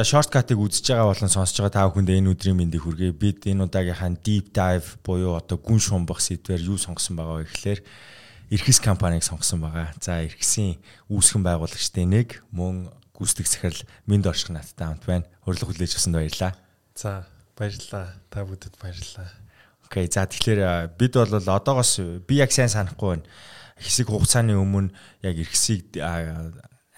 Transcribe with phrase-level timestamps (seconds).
[0.00, 3.12] За shortcut-ыг үзэж байгаа болон сонсож байгаа та бүхэнд энэ өдрийн мэндийг хүргэе.
[3.12, 7.80] Бид энэ удаагийнхаа deep dive буюу одоо гүн шумбах сэдвээр юу сонгосон байгаа вэ гэхээр
[8.48, 9.92] Ирхэс компанийг сонгосон байгаа.
[10.00, 10.80] За Ирхэсийн
[11.12, 15.28] үүсгэн байгуулагчдын нэг мөн гүйцэтгэх захирал Минд орших надтай хамт байна.
[15.44, 16.56] Урилга хүлээж авсанд баярлалаа.
[16.96, 17.28] За
[17.60, 18.16] баярлалаа.
[18.32, 19.28] Та бүдэд баярлалаа.
[19.84, 20.08] Окей.
[20.08, 23.28] За тэгэхээр бид бол одоогоос би яг сайн санахгүй байна.
[23.76, 25.92] Хэсэг хугацааны өмнө яг Ирхэсийг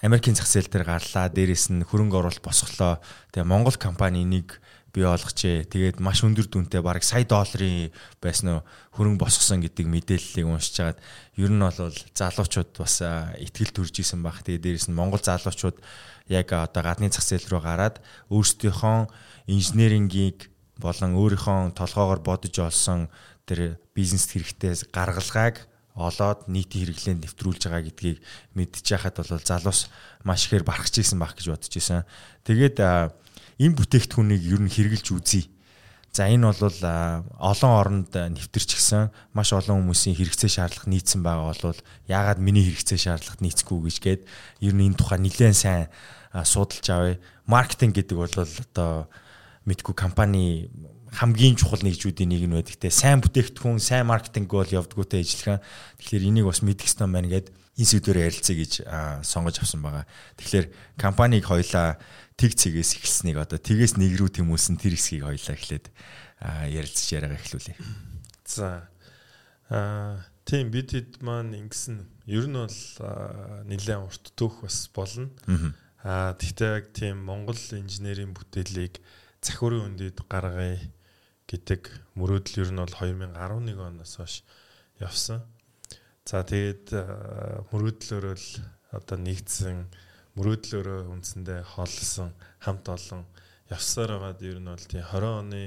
[0.03, 1.31] Америкийн зах зээл дээр гарлаа.
[1.31, 2.99] Дээрээс нь хөрөнгө оруулалт босголоо.
[3.31, 4.59] Тэгээ Монгол компани нэг
[4.91, 5.63] бий олгочээ.
[5.63, 7.87] Тэгээд маш өндөр дүнтэй бараг сая долларын
[8.19, 8.63] байсан нь
[8.99, 10.99] хөрөнгө босгосон гэдэг мэдээллийг уншиж хагаад
[11.39, 12.99] ер нь бол залуучууд бас
[13.39, 14.43] ихтгэл төрж исэн баг.
[14.43, 15.79] Тэгээд дээрээс нь Монгол залуучууд
[16.27, 19.07] яг одоо гадны зах зээл рүү гараад өөрсдийнхөө
[19.47, 20.51] инженерингийг
[20.83, 23.07] болон өөрийнхөө толгоогоор бодож олсон
[23.47, 28.17] тэр бизнес хэрэгтэй гаргалгааг олоод нийтийн хэрэглээнд нэвтрүүлж байгаа гэдгийг
[28.57, 29.93] мэдчихэхэд бол залуус
[30.25, 32.01] маш ихээр барахж исэн байх гэж бодож исэн.
[32.45, 35.45] Тэгээд энэ бүтээгдэхүүнийг ер нь хэрэгжилж үзье.
[36.13, 36.77] За энэ бол
[37.41, 43.41] олон оронд нэвтэрчихсэн маш олон хүмүүсийн хэрэгцээ шаардлага нийцсэн байгаа бол яагаад миний хэрэгцээ шаардлага
[43.41, 44.21] нийцэхгүй гэж гээд
[44.61, 45.89] ер нь энэ тухай нэлээд сайн
[46.45, 47.17] судалж авъя.
[47.49, 49.09] Маркетинг гэдэг бол одоо
[49.65, 50.69] мэдгүй компани
[51.13, 55.61] хамгийн чухал нэгжүүдийн нэг нь байдаг те сайн бүтээгдэхүүн сайн маркетинг бол явдгүйтэй ажиллагаа
[56.01, 58.73] тэгэхээр энийг бас мэдэх ёстой байна гэд энэ сэдвээр ярилцъя гэж
[59.25, 60.05] сонгож авсан байгаа.
[60.37, 61.97] Тэгэхээр компаниг хоёлаа
[62.37, 65.85] тэг цэгээс эхэлснийг одоо тэгээс нэг рүү тэмүүлсэн тэр хэсгийг хоёлаа эхлээд
[66.69, 67.77] ярилцж яриагаа эхлүүлье.
[68.45, 68.89] За
[69.69, 72.79] аа тийм бид хэд маань ингэсэн ер нь бол
[73.69, 75.33] нэлээд урт төөх бас болно.
[76.05, 79.01] Аа тэгтээ яг тийм Монгол инженерийн бүтээлийг
[79.43, 80.79] захиурын үндэд гаргая
[81.47, 81.81] гэдэг
[82.15, 84.35] мөрөөдөл ер нь бол 2011 оноос хойш
[85.03, 85.43] явсан.
[86.23, 86.95] За тэгээд
[87.69, 88.47] мөрөөдлөөрөө л
[88.95, 89.91] одоо нэгдсэн
[90.39, 92.31] мөрөөдлөөрөө үндсэндээ хооллсон
[92.63, 93.27] хамт олон
[93.67, 95.63] явсаар байгаад ер нь бол тий 20 оны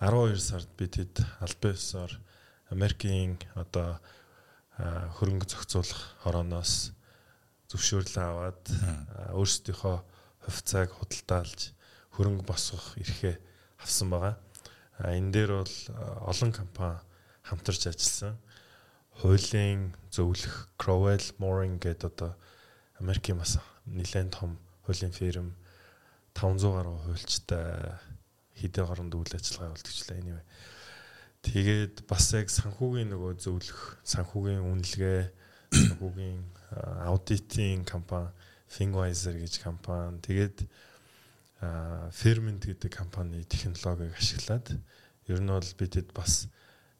[0.00, 2.12] 12 сард бид хэд албан ёсоор
[2.72, 4.00] Америкийн одоо
[5.20, 6.96] хөрөнгө зохицуулах хорооноос
[7.68, 8.62] зөвшөөрлөө аваад
[9.36, 9.96] өөрсдийнхөө
[10.46, 11.73] хувьцааг худалдаалж
[12.14, 13.36] хөрөнгө босгох эрхээ
[13.82, 14.34] авсан байгаа.
[15.02, 15.76] Энэ дээр бол
[16.30, 17.02] олон компани
[17.42, 18.38] хамтарч ажилласан.
[19.20, 22.34] Хуулийн зөвлөх Crowell Moring гэдэг одоо
[22.98, 25.54] Америкийн бас нэлээд том хуулийн фирм
[26.34, 27.98] 500 гаруй хуульчтай
[28.58, 30.44] хэдэн гаруй үйл ажиллагаа явуулчихлаа anyway.
[31.44, 35.22] Тэгээд бас яг санхүүгийн нөгөө зөвлөх, санхүүгийн үнэлгээ,
[35.76, 36.40] санхүүгийн
[37.04, 38.32] аудитын компани
[38.64, 40.18] Finwiser гэж компани.
[40.24, 40.64] Тэгээд
[42.10, 44.76] Ferment гэдэг компани технологиг ашиглаад
[45.28, 46.48] ер нь бол бидэд бас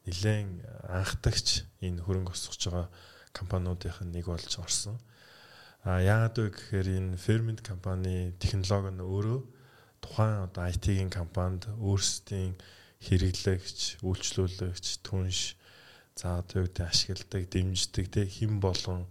[0.05, 2.87] нэлээд анхдагч энэ хөрөнгө өсгөж байгаа
[3.33, 4.97] компаниудын нэг болж орсон.
[5.85, 9.39] А яагаад вэ гэхээр энэ Ferment компани технологи нь өөрөө
[10.01, 12.57] тухайн одоо IT-ийн компанид өөрсдийн
[13.05, 15.57] хэрэглэгч, үйлчлүүлэгч, түнш
[16.17, 19.05] за одоо юу гэдэг ашигладаг, дэмждэг те хэн болон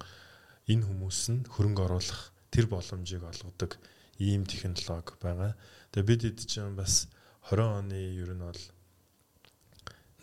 [0.66, 3.78] энэ хүмүүс нь хөрөнгө оруулах тэр боломжийг олгодог
[4.18, 5.56] ийм технологи байгаа.
[5.92, 7.08] Тэгээ бид хэд чинь бас
[7.50, 8.62] 20 оны ер нь бол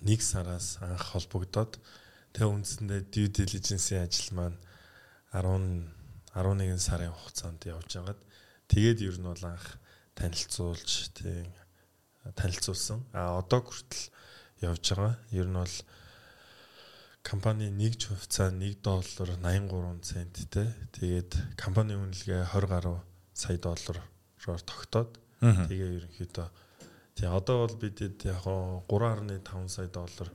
[0.02, 1.78] нэг сараас анх холбогдоод
[2.34, 4.58] тэгээ үндсэндээ due diligence-ийн ажил маань
[5.36, 5.88] 10
[6.34, 8.22] 11 сарын хугацаанд явж байгаад
[8.72, 9.78] тэгээд ер нь бол анх
[10.16, 11.52] танилцуулж тийм
[12.36, 13.04] танилцуулсан.
[13.14, 14.12] А одоо хүртэл
[14.62, 15.18] явж байгаа.
[15.32, 15.76] Ер нь бол
[17.24, 20.70] компани нэг хувьцаа 1 доллар 83 центтэй.
[20.94, 23.00] Тэгээд компани үнэлгээ 20 гаруй
[23.42, 26.48] сая доллараар тогтоод тэгээ ерөнхийдөө
[27.18, 30.30] тий одоо бол бидэд яг 3.5 сая доллар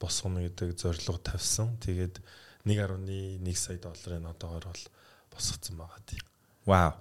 [0.00, 1.76] босгоно гэдэг зорилго тавьсан.
[1.82, 2.20] Тэгээд
[2.64, 4.84] 1.1 сая долларын одоогор бол
[5.34, 6.20] босгоцсон байгаа тий.
[6.66, 6.94] Вау.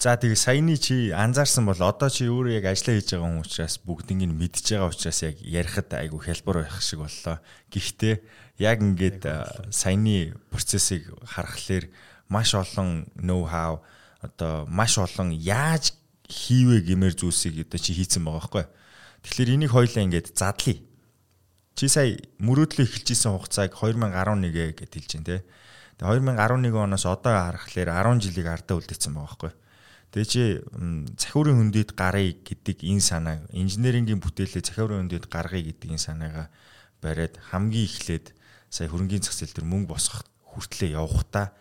[0.00, 3.76] За тэгээ саяны чи анзаарсан бол одоо чи өөрөө яг ажиллаа хийж байгаа хүн учраас
[3.84, 7.36] бүгднийг нь мэдж байгаа учраас яг ярихад айгүй хялбар байх шиг боллоо.
[7.68, 8.14] Гэхдээ
[8.64, 9.22] яг ингээд
[9.68, 11.90] саяны процессыг харахаар
[12.32, 13.84] маш олон ноу хау
[14.20, 15.96] одоо маш олон яаж
[16.28, 18.64] хийвэ гэмээр зүйлсийг одоо чи хийцэн байгаа байхгүй.
[19.24, 20.78] Тэгэхээр энийг хоёлаа ингээд задлаа.
[21.74, 25.36] Чи сая мөрөөдлөө эхэлжсэн хугацааг 2011 гэд хэлж байна те.
[25.98, 29.52] Тэгээ 2011 оноос одоо харахаар 10 жилиг ардаа үлдээсэн байгаа байхгүй.
[30.10, 30.42] Тэгээ чи
[31.20, 36.46] захиурын хөндөд гарыг гэдэг энэ санаа инженерингийн бүтээлээ захиурын хөндөд гаргая гэдэг энэ санаагаа
[36.98, 38.34] бариад хамгийн эхлээд
[38.68, 41.54] сая хөрөнгөний зах зээл дээр мөнгө босгох хүртлээ явахтаа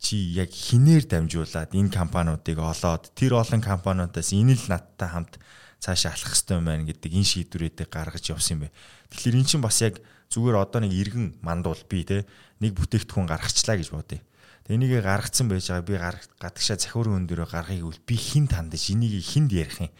[0.00, 5.36] чи яг хинээр дамжуулаад энэ компаниудыг олоод тэр олон компаниудаас энэ л надтай хамт
[5.76, 8.74] цаашаа алах хэрэгтэй юм байна гэдэг энэ шийдвэрүүдийг гаргаж явсан юм бэ.
[9.12, 10.00] Тэгэхээр эн чинь бас яг
[10.32, 12.24] зүгээр одоо нэг иргэн мандуул би те
[12.64, 14.24] нэг бүтээгдэхүүн гаргачлаа гэж бодъё.
[14.64, 15.96] Тэгээ энийгээ гаргацсан байж байгаа би
[16.40, 19.92] гадагшаа захиурын өн дөрөө гаргахыг үл би хин тандаж энийг хинд ярих юм.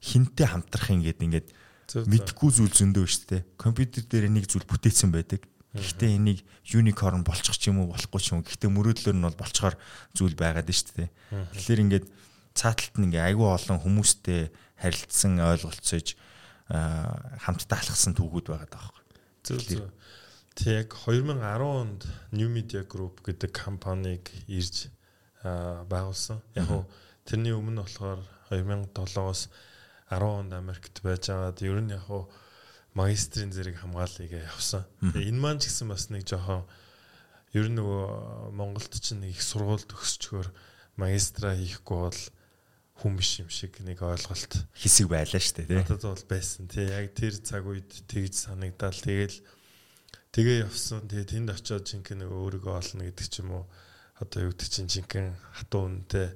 [0.00, 1.48] Хинтээ хамтрах юм гээд ингээд
[2.08, 3.42] мэдхгүй зүйл зөндөө шүү дээ.
[3.60, 5.44] Компьютер дээр нэг зүйл бүтээсэн байдаг.
[5.74, 6.40] Гэхдээ энийг
[6.70, 8.46] unicorn болчих ч юм уу болохгүй ч юм.
[8.46, 9.76] Гэхдээ мөрөөдлөөр нь бол болцохоор
[10.14, 11.10] зүйл байгаад нь шүү дээ.
[11.58, 12.06] Тэгэхээр ингээд
[12.54, 16.14] цааталт нь ингээ айгүй олон хүмүүстэй харилцсан ойлголцож
[16.70, 19.02] хамтдаа алхсан түүхүүд байгаа даахгүй.
[19.42, 19.90] Зөв зөв.
[20.54, 22.00] Тэг яг 2010 онд
[22.30, 24.94] New Media Group гэдэг компанийг ирж
[25.42, 26.38] байгуулсан.
[26.54, 26.86] Яг нь
[27.26, 28.22] тэрний өмнө болохоор
[28.54, 29.50] 2007-оос
[30.14, 32.22] 10 онд Америкт байж байгаад ер нь яг нь
[32.94, 34.86] магистрийн зэрэг хамгаалыг явсан.
[35.02, 36.64] Тэгээ энэ маань ч гэсэн бас нэг жоохон
[37.52, 40.48] ер нь нөгөө Монголд ч нэг их сургууль төгсчгөр
[40.96, 42.20] магистра хийхгүй бол
[43.02, 45.82] хүн биш юм шиг нэг ойлголт хэсэг байлаа шүү дээ тий.
[45.90, 46.86] Одоо бол байсан тий.
[46.86, 49.42] Яг тэр цаг үед тэгж санагдал тэгэл
[50.34, 51.06] Тэгээ явсан.
[51.06, 53.64] Тэгээ тэнд очиод жинхэнэ өөрийгөө олно гэдэг ч юм уу.
[54.18, 56.34] Одоо юу гэдэг чинь жинхэнэ хатуу үнэтэй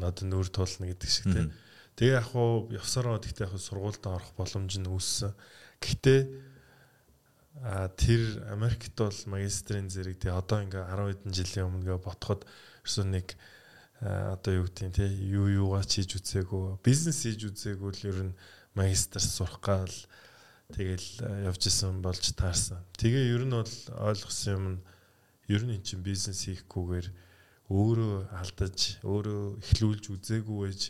[0.00, 1.52] надад нүүр туулна гэдэг шиг тийм.
[2.00, 5.36] Тэгээ яг хуу явсараа гэхдээ яг сургуульд орох боломж нь үүссэн.
[5.80, 6.20] Гэхдээ
[7.60, 12.48] а тэр Америкт бол магистрийн зэрэг тий одоо ингээ 10 хэдэн жилийн өмнө ботход
[12.84, 13.36] ерөөсөө нэг
[14.00, 18.38] одоо юу гэдэг тий юу юугаа чийж үзээгүй бизнес хийж үзээгүй л ер нь
[18.72, 19.92] магистр сурах гал
[20.70, 22.78] Тэгэл явж исэн болж таарсан.
[22.94, 23.74] Тэгээ ер нь бол
[24.06, 24.80] ойлгосон юм нь
[25.50, 27.08] ер нь эн чинь бизнес хийхгүйгээр
[27.70, 30.82] өөрөө алдаж, өөрөө эхлүүлж үзээгүй байж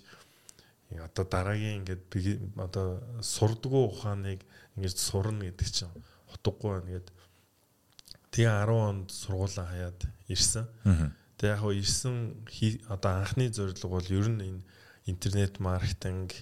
[1.00, 2.04] одоо дараагийн ингээд
[2.60, 4.44] одоо сурдгуу ухааныг
[4.76, 5.94] ингэж сурна гэдэг чинь
[6.34, 7.08] утгагүй байна гэд.
[8.30, 10.00] Тэгээ 10 онд сургуулаа хаяад
[10.30, 10.66] ирсэн.
[11.38, 12.14] Тэгээ яг ирсэн
[12.86, 14.62] одоо анхны зорилго бол ер нь энэ
[15.06, 16.34] интернет маркетинг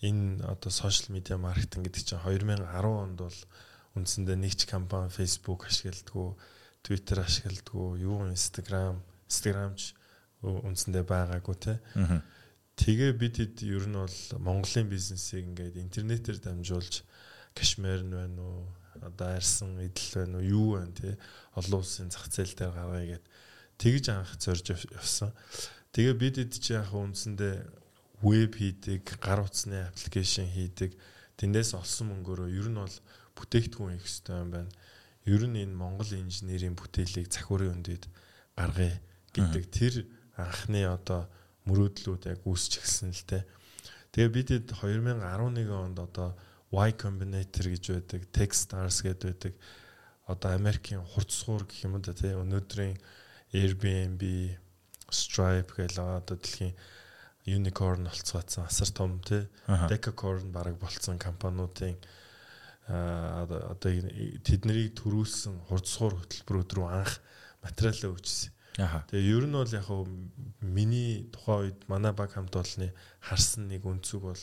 [0.00, 3.38] энэ одоо сошиал медиа маркетинг гэдэг чинь 2010 онд бол
[3.96, 6.36] үндсэндээ нэг ч компани Facebook ашигладаг,
[6.84, 9.96] Twitter ашигладаг, юу Instagram, Instagramч
[10.44, 11.80] үндсэндээ байгаагүй те.
[12.76, 17.02] Тэгээ бид хэд ер нь бол Монголын бизнесийг ингээд интернетээр дамжуулж
[17.56, 18.68] кашмир нь байна уу,
[19.00, 21.16] одоо арьсан эдэл байна уу, юу байна те.
[21.56, 23.24] Олон улсын зах зээл дээр гаргая гэд
[23.80, 25.32] тэгж анх зорж явсан.
[25.96, 27.56] Тэгээ бид хэд чи яг үндсэндээ
[28.20, 30.92] веб хийдэг, гар утасны аппликейшн хийдэг.
[31.40, 32.96] Тэндээс олсон мөнгөөрөө ер нь бол
[33.36, 34.72] бүтээгдэхүүн хийх хэрэгтэй юм байна.
[35.24, 38.08] Ер нь энэ Монгол инженерийн бүтээлийг захиурын өндөд
[38.56, 39.00] гаргая
[39.32, 39.94] гэдэг тэр
[40.36, 41.28] анхны одоо
[41.68, 43.38] мөрөөдлүүд яг үүсч эхэлсэн л те.
[44.16, 46.32] Тэгээ бид 2011 онд одоо
[46.76, 49.54] Y Combinator гэж байдаг, Techstars гэдэг байдаг.
[50.28, 52.98] Одоо Америкийн хурцсуур гэх юм да тий өнөөдрийн
[53.56, 54.22] Airbnb,
[55.08, 56.76] Stripe гэх одоо дэлхийн
[57.46, 61.96] unicorn болцгаацсан асар том тий decacorn бараг болцсон компаниудын
[62.90, 67.18] одоо тэднийг төрүүлсэн хурцсуур хөтөлбөрүүд рүү анх
[67.62, 68.50] материалаа өгчсэн.
[69.10, 69.88] Тэгээ ер нь бол яг
[70.60, 72.92] миний тухайн үед манай баг хамт олонны
[73.22, 74.42] харсан нэг өнцөг бол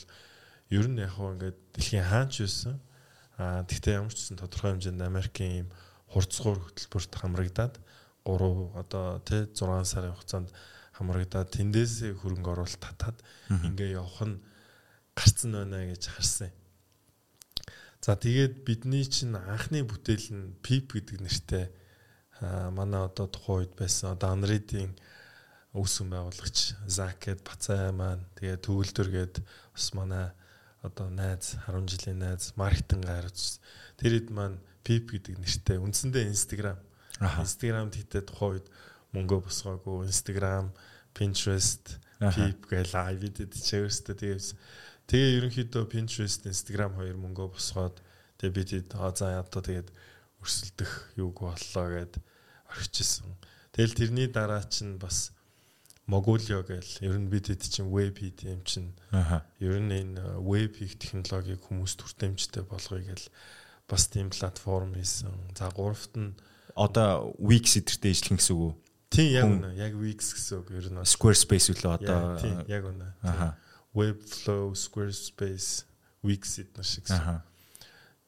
[0.70, 2.80] ер нь яг хуу ингээд дэлхийн хаанч байсан.
[3.36, 5.68] Аа тэгтээ ямар ч гэсэн тодорхой хэмжээнд Америкийн ийм
[6.08, 7.74] хурцсуур хөтөлбөрт хамрагдаад
[8.24, 10.48] 3 одоо тий 6 сарын хугацаанд
[10.96, 13.18] хамрагдаад тэндээс хөрөнгө оруулалт татаад
[13.50, 14.38] ингээ явах нь
[15.18, 16.50] гарцсан байна гэж харсан.
[18.04, 21.64] За тэгээд бидний чинь анхны бүтээл нь PIP гэдэг нэртэй
[22.70, 24.92] манай одоо тухайн үед байсан одоо Unread-ийн
[25.74, 29.34] үүсгэн байгуулагч Закэд Бацай маань тэгээд төгөлдөр гээд
[29.74, 30.30] бас манай
[30.84, 33.58] одоо найз 10 жилийн найз маркетинг гарч
[33.96, 36.78] тэр хэд маань PIP гэдэг нэртэй үндсэндээ Instagram.
[37.40, 38.66] Instagram тэгтээ тухайн үед
[39.16, 40.68] мөнгө босгоогүй Instagram,
[41.16, 44.48] Pinterest, Peep гэл айвидэд чивэрстэй тэгээс
[45.08, 47.96] тэгээ ерөнхийдөө Pinterest, Instagram хоёр мөнгө босгоод
[48.36, 49.88] тэгээ бид аа за ядаа тэгээд
[50.44, 52.20] өрсөлдөх юуг боллоо гэд
[52.68, 53.32] орчихсон.
[53.72, 55.32] Тэгэл тэрний дараа чинь бас
[56.06, 58.92] Mogulio гэл ер нь бид хэд чинь веб хийх юм чинь
[59.56, 63.26] ер нь энэ веб хийх технологиг хүмүүст хүртээмжтэй болгоё гэл
[63.88, 65.32] бас тийм платформ хийсэн.
[65.56, 66.36] За гуравт нь
[66.76, 68.72] одоо Wix эдэртэй ижлэх гэсэн үг үү?
[69.14, 69.70] Тийм яг үнэ.
[69.80, 72.36] Яг Wix гэсэн үг ер нь Squarespace үлээ одоо.
[72.36, 73.08] Тийм яг үнэ.
[73.94, 75.86] Webflow, Squarespace,
[76.20, 77.06] Wix эднэр шиг.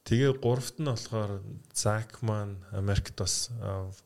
[0.06, 1.42] Тэгээ гуравт нь болохоор
[1.74, 3.50] Zack маань Америкт бас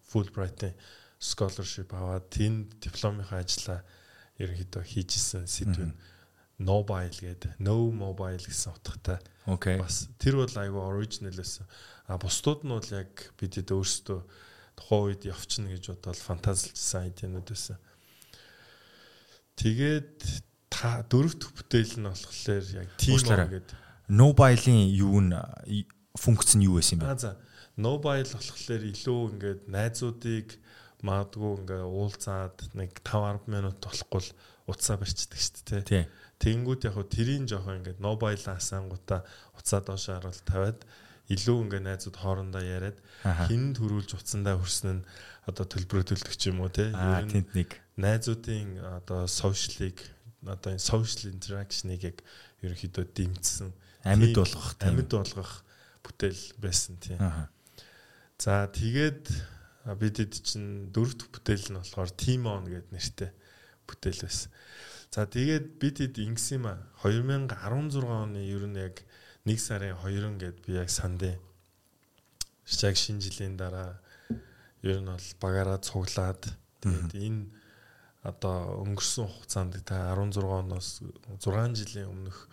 [0.09, 0.75] Fulbright-ийн
[1.21, 3.85] scholarship аваад тэнд дипломынхаа ажлаа
[4.41, 5.95] ерөнхийдөө хийжсэн сэдв нь
[6.61, 9.21] mobile гэдэг no mobile гэсэн утгатай.
[9.45, 9.77] Окей.
[9.81, 11.69] Бас тэр бол айгүй original байсан.
[12.09, 14.21] А бусдууд нь бол яг бидэд өөрсдөө
[14.77, 17.77] тухайн үед явчихна гэж бодоод фантазилжсэн айдинууд байсан.
[19.57, 20.25] Тэгээд
[20.73, 23.77] та дөрөвт бүтээл нь болохоор яг team гэдэг
[24.09, 25.37] mobile-ийн юу н
[26.17, 27.09] функц нь юу байсан бэ?
[27.09, 27.33] Аа за
[27.77, 30.61] mobile болохоор илүү ингээд найзуудыг
[31.07, 34.31] Маадгүй ингээ уулзаад нэг 5 10 минут болохгүй л
[34.71, 35.83] утсаа барьцдаг шүү дээ.
[35.89, 36.05] Тий.
[36.41, 39.25] Тэнгүүд яг хөө тэрийн жоохон ингээ нобайл асаангуудаа
[39.57, 40.81] уцаа доош харуул тавиад
[41.31, 42.99] илүү ингээ найзууд хоорондоо яриад
[43.47, 45.07] хин төрүүлж уцсандаа хүрсэн нь
[45.47, 46.91] одоо төлбөрөө төлдөг ч юм уу те.
[46.91, 50.01] Аа тэнд нэг найзуудын одоо сошиалыг
[50.43, 52.19] одоо энэ social interaction-ыг яг
[52.65, 53.71] ерөнхийдөө дэмжсэн
[54.05, 55.53] амьд болгох амьд болгох
[56.03, 57.21] бүтээл байсан тийм.
[58.41, 59.29] За тэгээд
[59.85, 63.31] бидэд чинь дөрөвт бүтээл нь болохоор Team On гэдэг нэртэй
[63.89, 64.51] бүтээл байсан.
[65.11, 69.03] За тэгээд бидэд ингэсэн юм а 2016 оны ер нь яг
[69.49, 71.41] 1 сарын 2 гэд би яг сандын
[72.85, 73.99] яг шинэ жилийн дараа
[74.85, 76.45] ер нь бол багаараа цуглаад
[76.85, 77.49] тэгээд энэ
[78.23, 81.01] одоо өнгөрсөн хугацаанд та 16 оноос
[81.41, 82.49] 6 жилийн өмнөх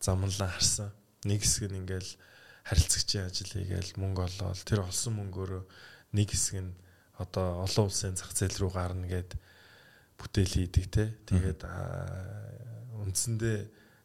[0.00, 0.90] замналаа харсан.
[1.28, 2.10] Нэг хэсэг нь ингээл
[2.64, 5.62] харилцагчийн ажил хийгээл мөнгө олоод тэр олсон мөнгөөрөө
[6.14, 6.72] нэг хэсэг нь
[7.18, 9.34] одоо олон улсын зах зээл рүү гарна гэд
[10.18, 11.04] бүтээл хийдэг те.
[11.26, 11.66] Тэгээд
[13.02, 13.58] үндсэндээ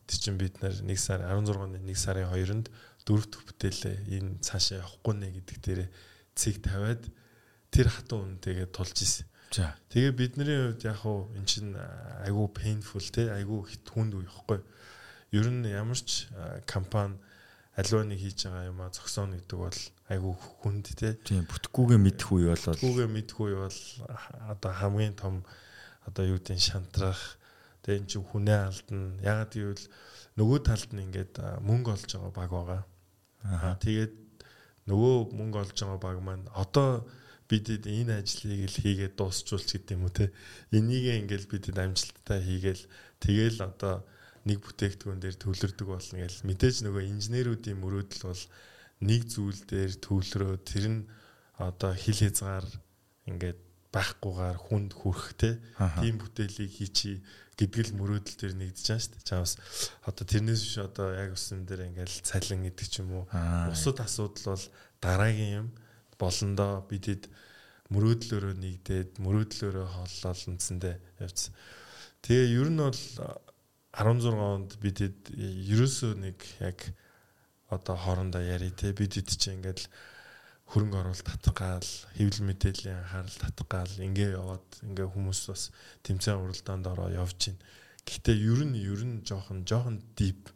[0.10, 2.68] чин бид нар 1 сар 16-ны 1 сарын 2-нд
[3.06, 5.82] дөрөв дэх бүтээлээ энэ цаашаа явахгүй нэ гэдэг дээр
[6.34, 7.06] цэг тавиад
[7.70, 9.30] тэр хатуу үнэтэйгээ тулж исэн.
[9.54, 9.78] За.
[9.94, 11.78] Тэгээ бидний хувьд яг хуу эн чин
[12.26, 14.62] айгүй painful те айгүй хит хүнд үе ихгүй.
[15.34, 16.30] Ер нь ямар ч
[16.66, 17.18] компани
[17.78, 20.34] аливаа нэг хийж байгаа юм а зогсооно гэдэг бол айгүй
[20.66, 21.14] хүнд те.
[21.22, 23.80] Тийм бүтэхгүйгээ мэдэх үе бол бүтэхгүйгээ мэдэх үе бол
[24.50, 25.46] одоо хамгийн том
[26.10, 27.38] одоо юу гэдэг шантрах
[27.86, 29.14] тэгээ эн чинь хүнээ алдна.
[29.22, 29.86] Ягаад гэвэл
[30.42, 32.82] нөгөө талд нь ингээд мөнгө олж байгаа баг байгаа.
[33.46, 34.14] Аа тэгээд
[34.90, 37.06] нөгөө мөнгө олж байгаа баг маань одоо
[37.50, 40.34] бидэд энэ ажлыг л хийгээд дуусчулч гэдэг юм уу те.
[40.74, 42.84] Энийг ингээл бидэд амжилттай хийгээл
[43.22, 44.06] тэгээл одоо
[44.46, 48.44] нэг бүтээгдэхүүн дээр төвлөрдөг болно гэл мэдээж нөгөө инженеруудын мөрөөдөл бол
[49.04, 51.02] нэг зүйл дээр төвлөрөө тэр нь
[51.60, 52.68] одоо хил хязгаар
[53.28, 55.58] ингээд байхгүйгээр хүнд хүрхтэй
[56.00, 57.24] тийм бүтээлийг хийчи
[57.58, 59.28] гэдэг л мөрөөдөл төр нэгдэж байгаа шүү дээ.
[59.28, 59.54] Чамс
[60.06, 63.26] одоо тэрнээс биш одоо яг усан дээр ингээл цалин гэдэг ч юм уу.
[63.68, 64.66] Бусад асуудал бол
[65.02, 65.68] дараагийн юм
[66.22, 67.28] болондоо бидэд
[67.90, 71.52] мөрөөдлөөрөө нэгдээд мөрөөдлөөрөө холлол үндсэндээ явцсан.
[72.22, 73.02] Тэгээ ер нь бол
[73.92, 76.78] 16 онд бидэд ерөөсөө нэг яг
[77.70, 79.90] одоо хоорондоо яри те бидэд чи ингээд
[80.70, 85.64] хөрөнгө оруулалт татгаал хэвлэл мэдээллийн анхаарал татгаал ингээ яваад ингээ хүмүүс бас
[86.06, 87.62] тэмцээн уралдаанд ороо явж байна.
[88.06, 90.54] Гэхдээ ер нь ер нь жоохон жоохон deep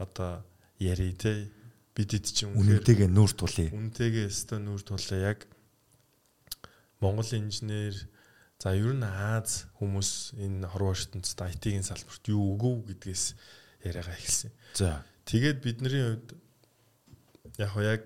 [0.00, 0.40] одоо
[0.80, 1.48] яри те
[1.96, 3.68] бидэд чи үнэтэйгээ нүүр тулъя.
[3.72, 5.44] Үнэтэйгээ өстө нүүр тулъя яг
[7.00, 7.96] Монгол инженер
[8.60, 13.24] За ер нь Аз хүмүүс энэ хорвоо ертөнцид IT-ийн салбарт юу өгөв гэдгээс
[13.88, 14.52] яриагаа эхэлсэн.
[14.76, 15.00] За.
[15.24, 16.36] Тэгээд бидний хувьд
[17.58, 18.04] яг яг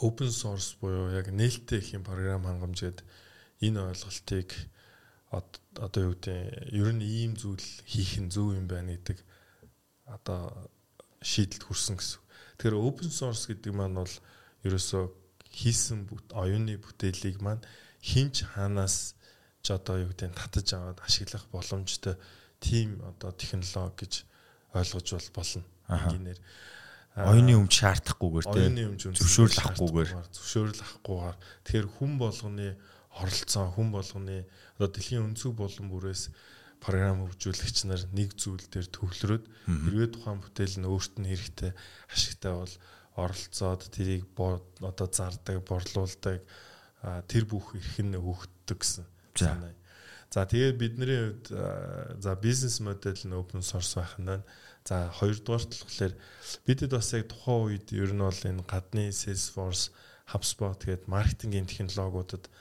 [0.00, 2.98] open source буюу яг нээлттэй их юм програм хангамж гээд
[3.60, 4.48] энэ ойлголтыг
[5.30, 9.18] одоо юу гэдэг ер нь ийм зүйл хийх нь зөв юм байна гэдэг
[10.06, 10.70] одоо
[11.22, 12.20] шийдэлд хүрсэн гэсэн.
[12.58, 14.14] Тэгэхээр open source гэдэг маань бол
[14.62, 15.04] ерөөсөө
[15.50, 17.64] хийсэн оюуны бүтээлийг маань
[18.04, 19.16] хинч хаанаас
[19.64, 22.14] ч одоо юу гэдэг нь татаж аваад ашиглах боломжтой
[22.60, 24.14] тийм одоо технологи гэж
[24.76, 25.64] ойлгож бол болно.
[25.88, 26.38] Инженеэр
[27.14, 32.68] оюуны өмч шаардахгүйгээр тийм зөвшөөрөл авахгүйгээр зөвшөөрөл авахгүйгээр тэгэхээр хүн болгоны
[33.14, 34.38] оролцоо хүн болгоны
[34.74, 36.34] одоо дэлхийн өнцөг болон бүрээс
[36.82, 41.72] програм хөгжүүлэгч нар нэг зүйл дээр төвлөрөөд хэрвээ тухайн бүтээл нь өөрт нь хэрэгтэй
[42.10, 42.74] ашигтай бол
[43.14, 44.26] оролцоод тэрийг
[44.82, 46.42] одоо зардаг, борлуулдаг
[47.30, 49.06] тэр бүх эрх нь өгдөг гэсэн
[49.38, 49.72] санаа.
[50.34, 51.46] За тэгээд бидний хувьд
[52.18, 54.42] за бизнес модель нь open source байх нь
[54.84, 56.14] за хоёрдугаар болохоор
[56.68, 59.90] бидэд бас яг тухайн үед ер нь бол энэ гадны Salesforce,
[60.28, 62.52] HubSpot гэдэг маркетингийн технологиудад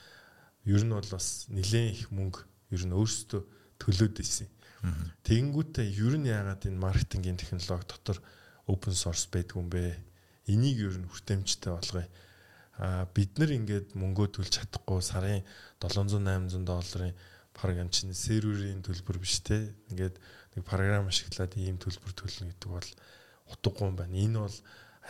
[0.64, 3.42] ер нь бол бас нэлээд их мөнгө ер нь өөрсдөө
[3.84, 4.48] төлөөд байсан.
[5.28, 8.18] Тэгэнгүүтээ ер нь яагаад энэ маркетингийн технологи дотор
[8.72, 10.00] open source байдгүй юм бэ?
[10.48, 12.08] Энийг ер нь хүртээмжтэй болгоё
[12.80, 15.46] а бид нар ингээд мөнгөө төлж чадахгүй сарын
[15.78, 17.14] 700 800 долларын
[17.54, 20.18] програм чинь серверийн төлбөр биш те ингээд
[20.56, 22.90] нэг програм ашиглаад ийм төлбөр төлнө гэдэг бол
[23.54, 24.16] утгагүй юм байна.
[24.16, 24.58] Энэ бол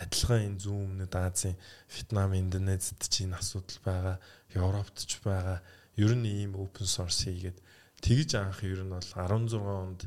[0.00, 1.56] адилхан энэ зүүн өмнөд Азийн
[1.88, 4.16] Вьетнам, Индонезид ч энэ асуудал байгаа,
[4.56, 5.62] Европт ч байгаа.
[5.94, 7.58] Ер нь ийм open source хийгээд
[8.02, 10.00] тэгж анх ер нь бол 16 онд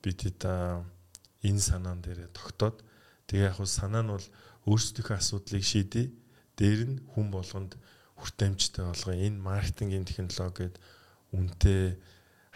[0.00, 2.82] бид энэ санаан дээр тогтоод
[3.28, 4.26] тэгээ яг санаа нь бол
[4.66, 6.08] өөрсдийнхөө асуудлыг шийдэе
[6.58, 7.76] дээр нь хүн болгонд
[8.18, 10.74] хүртээмжтэй болгоо энэ маркетингийн технологид
[11.30, 12.00] үнэтэй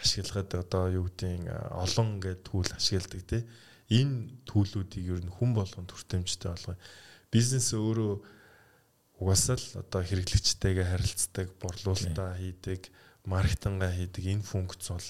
[0.03, 3.41] ашиглагад одоо юу гэдгийг олон гэдэг түүл ашигладаг тий
[3.89, 6.75] энэ төлүүдийг ер нь хүн болгонд хүртээмжтэй болгоо
[7.31, 8.13] бизнес өөрөө
[9.23, 12.91] угаасаа л одоо хэрэглэгчтэйгээ харилцдаг, борлуулалтаа хийдэг,
[13.25, 15.07] маркетингаа хийдэг энэ функц бол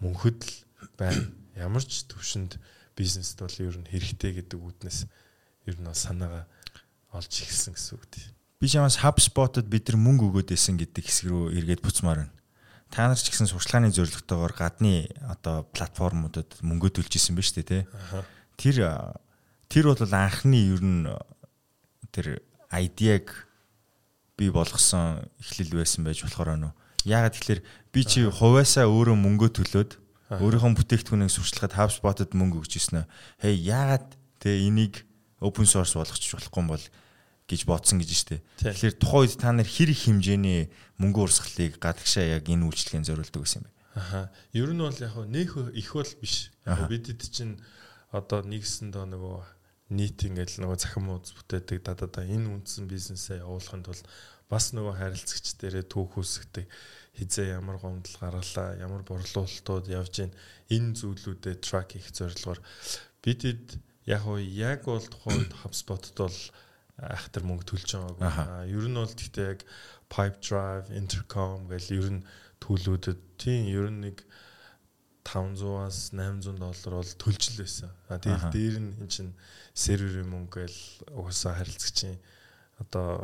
[0.00, 0.54] мөнхөд л
[0.96, 1.28] байна.
[1.54, 2.56] Ямар ч төвшөнд
[2.96, 5.04] бизнест бол ер нь хэрэгтэй гэдэг үднэс
[5.68, 6.48] ер нь санаагаа
[7.12, 8.30] олж эхэлсэн гэсэн үг тийм.
[8.56, 12.34] Би чамаас HubSpot-д бид нар мөнгө өгөөд байсан гэдэг хэсэг рүү эргээд буцмаар байна.
[12.92, 17.88] Та нар ч гэсэн сурчлагын зорилготойгоор гадны одоо платформудад мөнгө төлж исэн ба шүү дээ,
[17.88, 18.24] тэ.
[18.60, 18.76] Тэр
[19.72, 21.08] тэр бол анхны ер нь
[22.12, 23.48] тэр айдиаг
[24.36, 26.76] би болгосон эхлэл байсан байж болохоор уу?
[27.08, 27.60] Яагаад тэгэхээр
[27.96, 29.90] би чи хувьяасаа өөрөө мөнгө төлөөд
[30.36, 33.08] өөрийнхөө бүтээгдэхүүнийг сурчлагад HubSpot-д мөнгө өгч ирсэн.
[33.40, 35.08] Хей яагаад те энийг
[35.40, 36.84] open source болгочих болохгүй юм бол
[37.48, 38.42] гэж бодсон гэж штэ.
[38.60, 43.42] Тэгэхээр тухайн үед та нар хэр их хэмжээний мөнгө урсгалыг гадагшаа яг энэ үйлчлэгийн зориулдаг
[43.42, 43.72] гэсэн юм бэ?
[43.98, 44.20] Аха.
[44.56, 46.50] Ер нь бол яг нөх их бол биш.
[46.64, 47.60] Бидэд чинь
[48.12, 49.38] одоо нэгсэндээ нөгөө
[49.92, 54.04] нийт ингээл нөгөө захин мууз бүтээдэг да да да энэ үндсэн бизнесээ явуулахын тулд
[54.48, 56.68] бас нөгөө харилцагч дээрээ түүх үсгдэг
[57.16, 60.32] хизээ ямар гомдол гарлаа ямар борлуулалтууд явж гин
[60.72, 62.60] энэ зүйлүүдэд трак хийх зорилгоор
[63.24, 66.38] бидэд яг уу яг бол тухайн үед HubSpot-д бол
[67.02, 68.70] айхтар мөнгө төлж байгаагүй.
[68.70, 69.60] Ер нь бол гэхдээ яг
[70.12, 72.22] Pipe Drive, Intercom гэл ер нь
[72.62, 74.22] төлөөдөд тийм ер нь нэг
[75.26, 77.90] 500-аас 800 доллар бол төлж л байсан.
[78.10, 79.28] А тэгэл дээр нь эн чин
[79.74, 80.80] серверийн мөнгө гэл
[81.14, 82.18] угаасаа харилцагчийн
[82.82, 83.22] одоо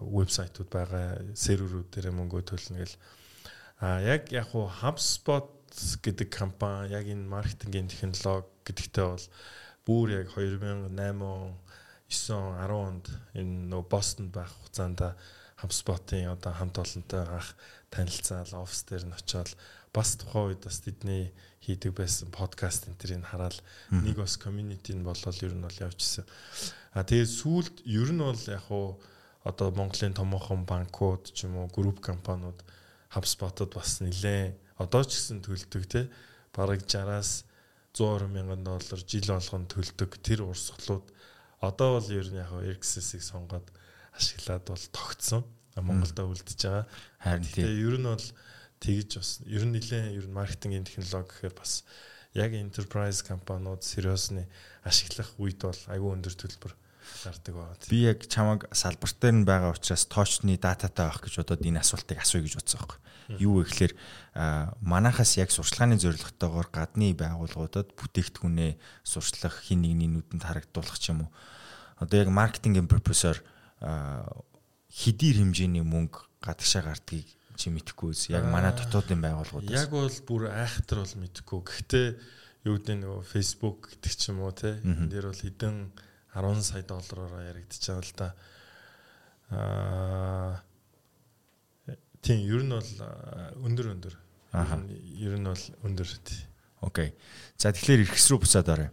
[0.00, 2.96] вебсайтууд байгаа серверүүд дээр мөнгө төлнө гэл.
[3.80, 5.52] А яг яг хуу HubSpot
[6.00, 9.26] гэдэг компани яг энэ маркетингийн технологи гэдэгтээ бол
[9.84, 11.52] бүр яг 2008 он
[12.14, 15.00] 9 10 онд энэ нөө Бостонд байх хугацаанд
[15.60, 17.56] HubSpot-ын одоо хамт олонтой анх
[17.90, 19.50] танилцаал офис дээр нь очиод
[19.94, 21.30] бас тухайн үед бас тэдний
[21.62, 23.56] хийдэг байсан подкаст энэ тэрийг хараад
[23.90, 26.26] нэг бас community нь болол ер нь бол явчихсан.
[26.92, 28.98] А тэгээд сүүлд ер нь бол яг уу
[29.46, 32.58] одоо Монголын томоохон банкуд ч юм уу групп компаниуд
[33.14, 36.10] HubSpot-од бас нилээн одоо ч гэсэн төлдөг те.
[36.50, 37.46] Бараг 60-аас
[37.94, 41.06] 120 мянган доллар жил болгон төлдөг тэр урсгалууд
[41.68, 43.66] Одоо бол ер нь яг Xs-ийг сонгоод
[44.12, 45.42] ашиглаад бол тогтсон.
[45.74, 46.86] Монголдо үлдэж байгаа.
[47.18, 47.66] Харин тийм.
[47.66, 48.26] Ер нь бол
[48.78, 51.82] тэгж бас ер нь нэлээд ер нь маркетингийн технологи гэхээр бас
[52.34, 54.46] яг enterprise компаниуд сериосны
[54.84, 56.72] ашиглах үед бол айгүй өндөр төлбөр
[57.24, 57.76] гардаг байна.
[57.88, 62.18] Би яг чамаг салбарт дээр нь байгаа учраас тоочны дататай байх гэж бодоод энэ асуултыг
[62.20, 63.00] асууя гэж бодсон байхгүй.
[63.40, 63.92] Юу вэ гэхээр
[64.84, 71.30] манахаас яг сурчлагын зорилготойгоор гадны байгууллагуудад бүтээгдэхүүнээ сурчлах хин нэгний нүдэнд харагдуулах ч юм уу.
[71.96, 73.40] Одоо яг маркетингийн профессор
[73.80, 78.28] хэдий хэмжээний мөнгө гадагшаа гардгийг чи мэдэхгүй үз.
[78.28, 79.72] Яг манай дотоодын байгууллагууд.
[79.72, 81.60] Яг бол бүр айхтар бол мэдэхгүй.
[81.64, 82.06] Гэхдээ
[82.66, 84.82] юу гэдэг нөгөө Facebook гэдэг ч юм уу те.
[84.82, 85.76] Энд дээр бол хэдэн
[86.34, 88.28] 10 сая доллараар яригдчихаа л да.
[89.50, 90.62] Аа
[92.22, 92.90] тийм ер нь бол
[93.62, 94.14] өндөр өндөр.
[94.52, 94.82] Аа
[95.18, 96.08] ер нь бол өндөр.
[96.82, 97.14] Окей.
[97.56, 98.90] За тэгэхээр эрхэс рүү буцаад оръё.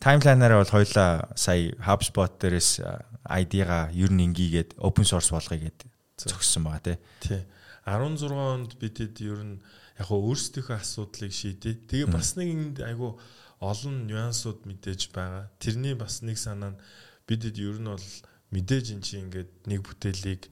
[0.00, 2.80] Таймлайнаараа бол хоёлаа сая HubSpot дээрээс
[3.24, 5.84] ID-га ер нь ингийгээд open source болгоё гэд
[6.16, 6.98] зогссон байгаа тий.
[7.20, 7.42] Тий.
[7.84, 9.60] 16 онд бидэд ер нь
[10.00, 11.74] яг хөө өөрсдийнхөө асуудлыг шийдээ.
[11.88, 13.20] Тэгээ бас нэг энд айгу
[13.60, 15.52] олон нюансууд мэдээж байгаа.
[15.60, 16.80] Тэрний бас нэг санаа нь
[17.28, 18.08] бидэд ер нь бол
[18.50, 20.48] мэдээж эн чинь ингээд нэг бүтээлийг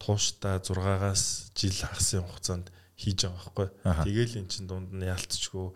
[0.00, 3.68] тууштай 6-аас жил хагасын хугацаанд хийж байгаа байхгүй.
[4.08, 5.68] Тэгээл эн чинь дунд нь яалтчгүй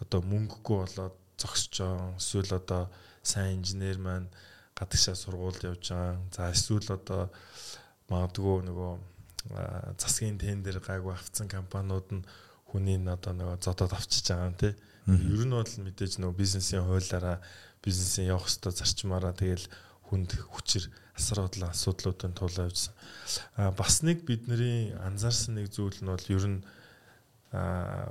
[0.00, 2.16] одоо мөнгөгүй болоод байгаа.
[2.16, 2.88] Эсвэл одоо
[3.22, 4.28] сайн инженер маань
[4.72, 6.16] гадагшаа сургуульд явж байгаа.
[6.32, 7.28] За эсвэл одоо
[8.08, 8.92] магадгүй нөгөө
[10.00, 12.24] засгийн тендер гайгүй авцсан компаниуд нь
[12.68, 14.74] хүний одоо нөгөө зодод авчиж байгаа юм тий.
[15.08, 17.40] Ер нь бол мэдээж нөгөө бизнесийн хуулиараа
[17.80, 19.66] бизнесийн явах хэвээр зарчмаараа тэгэл
[20.10, 20.86] хүнд хүчээр
[21.16, 22.94] асар бодлон асуудлуудын тулаа явжсан.
[23.56, 26.60] А бас нэг бидний анзаарсан нэг зүйл нь бол ер нь
[27.50, 28.10] а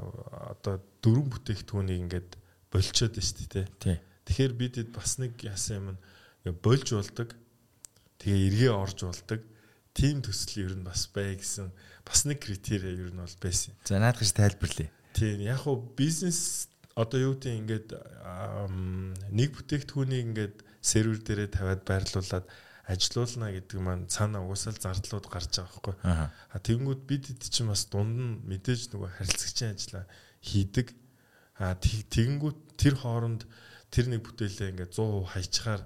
[0.55, 2.29] одоо дөрвөн бүтээгдэхүүнийг ингээд
[2.71, 3.99] болчоод байна шүү дээ.
[4.25, 5.97] Тэгэхээр бид бас нэг яасан
[6.45, 7.35] юм болж болдог.
[8.19, 9.41] Тэгээ эргээ орж болдог.
[9.95, 11.71] Тим төсөл ер нь бас бай гэсэн
[12.05, 13.75] бас нэг критерий ер нь бол байсан.
[13.83, 14.91] За наадах гэж тайлбарлая.
[15.15, 16.68] Тийм яг хуу бизнес
[16.99, 17.87] одоо юу гэдэг ингээд
[19.31, 22.45] нэг бүтээгдэхүүнийг ингээд сервер дээрээ тавиад байрлуулад
[22.89, 25.95] ажилуулна гэдэг маань цаана угсаал зардлууд гарч байгаа байхгүй.
[26.03, 30.05] А тэгэнгүүт бид чинь бас дунд нь мэдээж нөгөө харилцагчийн ажиллаа
[30.41, 30.87] хийдэг.
[31.61, 33.45] А тэгэнгүүт тэр хооронд
[33.93, 35.81] тэр нэг бүтээлээ ингээд 100% хайчаар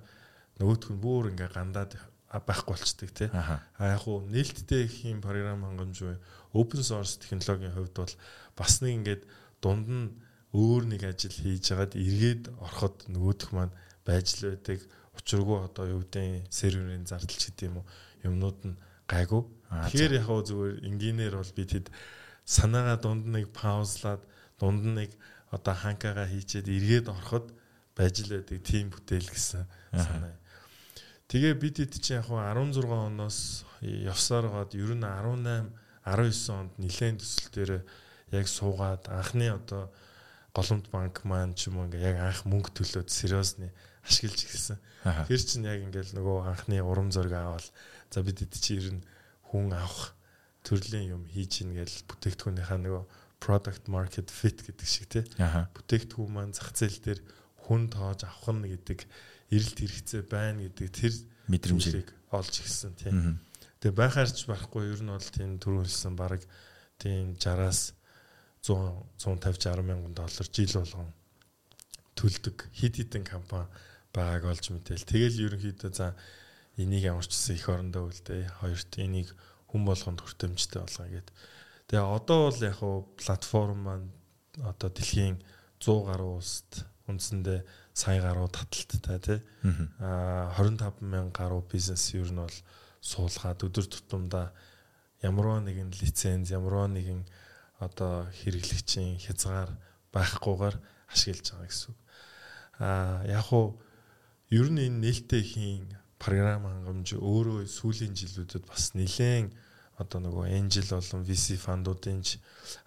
[0.64, 1.92] нөгөөх нь бүр ингээд гандаад
[2.32, 3.30] байхгүй болчдөг тий.
[3.36, 6.18] А яг уу нээлттэй их юм програм хангамж буй
[6.56, 8.14] open source технологийн хувьд бол
[8.56, 9.24] бас нэг ингээд
[9.60, 10.08] дунд нь
[10.54, 13.74] өөр нэг ажил хийж хагаад эргээд ороход нөгөөх маань
[14.06, 14.80] байж л байдаг
[15.18, 17.86] учиргүй одоо юу гэдэг серверийн зардал ч гэдэм үү
[18.30, 18.78] юмнууд нь
[19.10, 19.44] гайгүй.
[19.70, 21.88] Тэгэхээр яг хөө зүгээр энгийнээр бол бид хэд
[22.46, 24.22] санаагаа дунд нэг паузлаад
[24.62, 25.12] дунд нэг
[25.50, 27.50] одоо ханкагаа хийчээд эргээд ороход
[27.98, 30.38] байж л байдаг тийм бүтээл гэсэн санаа.
[31.30, 35.74] Тэгээ бид хэд чинь яг хөө 16 оноос явсаар гоод ер нь 18
[36.06, 37.72] 19 онд нэлээд төсөл дээр
[38.34, 39.90] яг суугаад анхны одоо
[40.54, 43.74] голомт банк маань ч юм уу ингээ яг анх мөнгө төлөөд сериосны
[44.06, 44.78] ашиглаж эхэлсэн.
[45.26, 47.66] Тэр чинь яг ингээл нөгөө анхны урам зориг аваад
[48.14, 49.02] за бид эд чи ер нь
[49.50, 50.14] хүн авах
[50.62, 53.04] төрлийн юм хийж ийн гэж бүтээгдэхүүнийхаа нөгөө
[53.42, 55.26] product market fit гэдэг шиг тий.
[55.76, 57.20] Бүтээгдэхүүн маань зах зээл дээр
[57.66, 59.00] хүн тоож авах нь гэдэг
[59.52, 61.14] эрэлт хэрэгцээ байна гэдэг тэр
[61.50, 63.12] мэдрэмжийг олж ирсэн тий.
[63.82, 66.46] Тэгээ байхаарч барахгүй ер нь бол тийм төрүүлсэн баг
[67.02, 67.98] тийм 60-аас
[68.64, 68.76] 100
[69.20, 71.12] 150 60 мянган доллар жил болгон
[72.16, 73.68] төлдөг хит хитэн компани
[74.14, 75.04] байгааг олж мэдээл.
[75.04, 76.16] Тэгэл ерөнхийдөө за
[76.78, 78.64] энийг ямар ч гэсэн их орондоо үлдээ.
[78.64, 79.36] Хоёрт энийг
[79.68, 81.30] хүн болгонд хүртэмжтэй болгоё гэд.
[81.90, 84.10] Тэгээ одоо бол яг хуу платформ маань
[84.62, 85.42] одоо дэлхийн
[85.82, 87.60] 100 гаруй улсад үндсэндээ
[87.92, 89.40] сая гаруй таталттай тий.
[90.00, 92.58] Аа 25 мянган гаруй бизнес ер нь бол
[93.02, 94.54] суулгаад өдөр тутамдаа
[95.20, 97.26] ямарваа нэгэн лиценз, ямарваа нэгэн
[97.88, 99.72] одоо хэрэглэгчийн хязгаар
[100.16, 100.76] байхгүйгээр
[101.12, 102.00] ашиглаж байгаа гэсэн үг.
[102.80, 103.78] Аа яг уу
[104.50, 105.86] ер нь энэ нээлттэй хийн
[106.22, 109.52] програм хангамж өөрөө сүүлийн жилүүдэд бас нэлээд
[110.02, 112.22] одоо нөгөө Angel болон VC фандуудын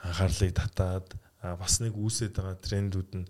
[0.02, 1.09] анхаарлыг татаад
[1.42, 3.26] бас нэг үүсээд байгаа трендүүд нь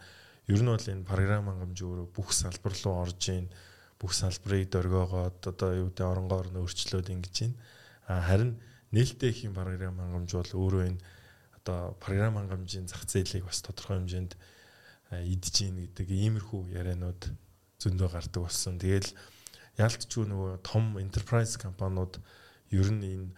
[0.52, 3.46] ер нь бол энэ програм хангамж өөрөө бүх салбар руу орж ийн
[4.00, 7.56] бүх салбарыг дөргоогоод одоо юу гэдэг оронгоор нь өөрчлөөд ингэж байна.
[8.28, 8.52] Харин
[8.94, 11.00] нээлттэй их юм програм хангамж бол өөрөө энэ
[11.66, 14.38] одоо програм хангамжийн зах зээлийг бас тодорхой хэмжээнд
[15.10, 17.34] идэж ийн гэдэг иймэрхүү ярианууд
[17.82, 18.78] зөндөө гардаг болсон.
[18.78, 19.10] Тэгэл
[19.74, 22.22] яалтчгүй нөгөө том enterprise компаниуд
[22.70, 23.28] ер нь энэ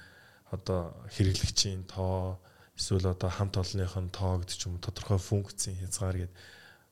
[0.53, 2.37] одоо хэрэглэгчийн тоо
[2.77, 6.37] эсвэл одоо хамт олонныхон тоо гэдэг ч юм тодорхой функцийн хязгаар гэдэг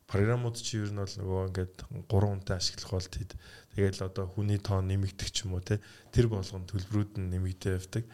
[0.08, 1.76] програмууд чи ер нь бол нөгөө ингээд
[2.08, 3.30] 3 хүнтэй ашиглах бол тэд
[3.76, 5.82] тэгэл одоо хүний тоо нэмэгдэх ч юм уу те
[6.14, 8.04] тэр болгон төлбөрүүд нь нэмэгдээ явдаг.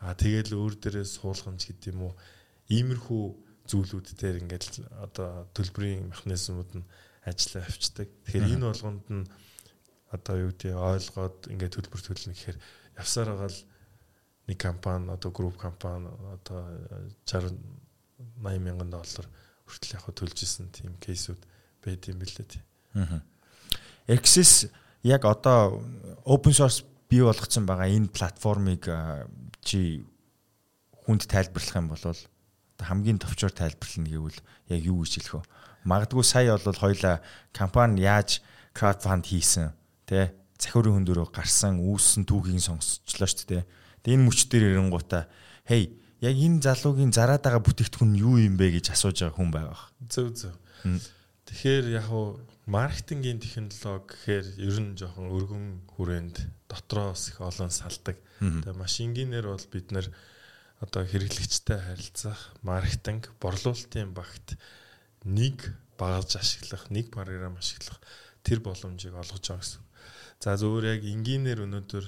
[0.00, 2.14] Аа тэгэл өөр дээрээ суулгамж гэдэг юм уу
[2.68, 3.24] иймэрхүү
[3.68, 6.88] зүйлүүд дээр ингээд одоо төлбөрийн механизмууд нь
[7.24, 8.08] ажиллаа авчдаг.
[8.28, 9.24] Тэгэхээр энэ болгонд нь
[10.12, 12.58] одоо юу гэдэг ойлгоод ингээд төлбөр төлнө гэхээр
[13.00, 13.60] явсаар байгаа л
[14.48, 16.60] нэг компани одоо групп компани одоо
[17.24, 17.56] 60
[18.38, 19.26] 80 мянган доллар
[19.64, 21.40] хүртэл яг төлж исэн тийм кейсүүд
[21.80, 22.62] байд юм билээ тий.
[22.94, 23.24] Аа.
[24.08, 24.68] Access
[25.02, 25.80] яг одоо
[26.28, 28.84] open source бий болгоцсон байгаа энэ платформыг
[29.64, 30.04] чи
[31.04, 32.04] хүнд тайлбарлах юм бол
[32.78, 35.48] хамгийн товчоор тайлбарлана гэвэл яг юу гэж хэлэх вэ?
[35.84, 37.20] Магадгүй сая бол хоёла
[37.52, 39.72] компани яаж краудфанд хийсэн
[40.08, 43.64] тий захиурын хөндөрөө гарсан үүссэн түүхийг сонсчлоо шүү дээ.
[44.02, 45.28] Тэгээ энэ мөч дээр ирэнгуудаа
[45.68, 45.92] хей
[46.24, 49.80] яг энэ залуугийн зараад байгаа бүтээгдэхүүн юу юм бэ гэж асууж байгаа хүн байгаа.
[50.08, 50.54] Зөв зөв.
[51.44, 56.36] Тэгэхээр яг уу маркетингийн технологи гэхээр ер нь жоохон өргөн хүрээнд
[56.68, 58.16] дотроос их олон салдаг.
[58.40, 60.08] Тэгээ машингийнээр бол бид нэр
[60.80, 64.58] одоо хэрэглэгчтэй харилцах, маркетинг, борлуулалтын багт
[65.24, 68.00] нэг багаж ашиглах, нэг програм ашиглах
[68.42, 69.82] тэр боломжийг олгож байгаа гэсэн.
[70.42, 72.06] За зөвөр яг энгийнээр өнөөдөр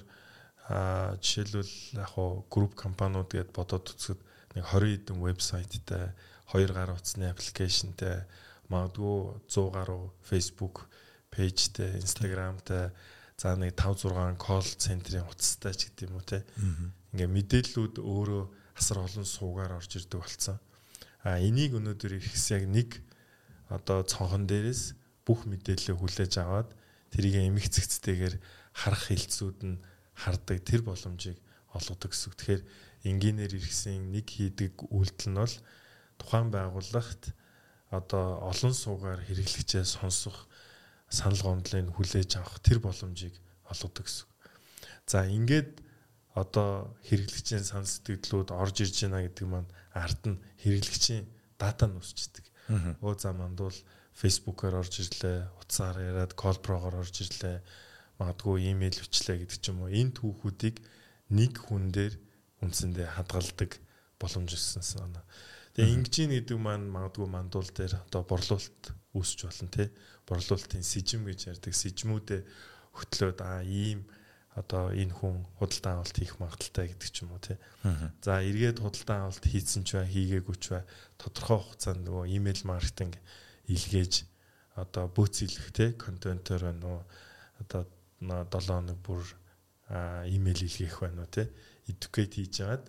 [0.69, 4.21] а жишээлбэл яг хуу групп компаниуд гээд бодоод үзэхэд
[4.59, 6.11] нэг 20 хэдэн вебсайттай
[6.51, 8.27] 2 гаруй утасны аппликейшнтэй
[8.69, 10.91] магадгүй 100 гаруй Facebook
[11.31, 12.91] пэйжтэй, Instagramтай
[13.39, 16.43] за нэг 5 6 колл центрийн утастай ч гэдэг юм уу те.
[17.17, 18.45] Ингээ мэдээллүүд өөрөө
[18.77, 20.61] асар олон суугаар орж ирдэг болсон.
[21.25, 23.01] А энийг өнөөдөр ирэхс яг нэг
[23.73, 24.93] одоо цонхон дээрээс
[25.25, 26.77] бүх мэдээлэлээ хүлээж аваад
[27.09, 28.37] тэрийг эмх цэгцтэйгээр
[28.77, 29.81] харах хилцүүд нь
[30.13, 31.41] хардаг тэр боломжийг
[31.73, 32.37] олгодог гэсэн.
[32.37, 32.63] Тэгэхээр
[33.09, 35.57] энгийнээр иргэсэн нэг хийдэг үйлдэл нь бол
[36.21, 37.33] тухайн байгууллагт
[37.89, 40.45] одоо олон суугаар хэрэглэгчээ сонсох
[41.09, 43.35] санал гомдлыг хүлээж авах тэр боломжийг
[43.73, 44.29] олгодог гэсэн.
[45.09, 45.86] За ингээд
[46.37, 51.25] одоо хэрэглэгчийн сан сэтгэлдлүүд орж ирж байна гэдэг маань ард нь хэрэглэгчийн
[51.57, 52.45] дата нь өсчдөг.
[53.01, 53.77] Өө за мандуул
[54.13, 57.65] фейсбુકаар орж ирлээ, утсаар яриад колпрогоор орж ирлээ,
[58.21, 59.93] магадгүй имэйл өчлөө гэдэг ч юм уу.
[59.93, 60.77] Энэ түүхүүдийг
[61.33, 62.15] нэг хүн дээр
[62.65, 63.81] үндсэндээ хадгалдаг
[64.21, 65.25] боломж өссөн санаа.
[65.77, 69.93] Тэгээ ингэж гэдэг маань магадгүй мандуул дээр одоо борлуулалт үүсч болно те.
[70.25, 71.73] Борлуулалтын сэжим гэж ярьдаг.
[71.77, 72.41] Сэжмүүдээ
[72.97, 74.09] хөтлөөд аа ийм
[74.57, 77.61] одоо энэ хүн худалдан авалт хийх магадaltaй гэдэг ч юм уу тий.
[78.25, 80.83] За эргээд худалдан авалт хийсэн ч бай хийгээгүй ч бай
[81.21, 83.21] тодорхой хугацаанд нөгөө имэйл маркетинг
[83.69, 84.25] илгээж
[84.81, 86.99] одоо бөөцөлөх тий контентоор нөө
[87.61, 87.85] одоо
[88.25, 89.23] 7 хоног бүр
[90.33, 91.53] имэйл илгээх байна уу те
[91.89, 92.85] educate хийж агаад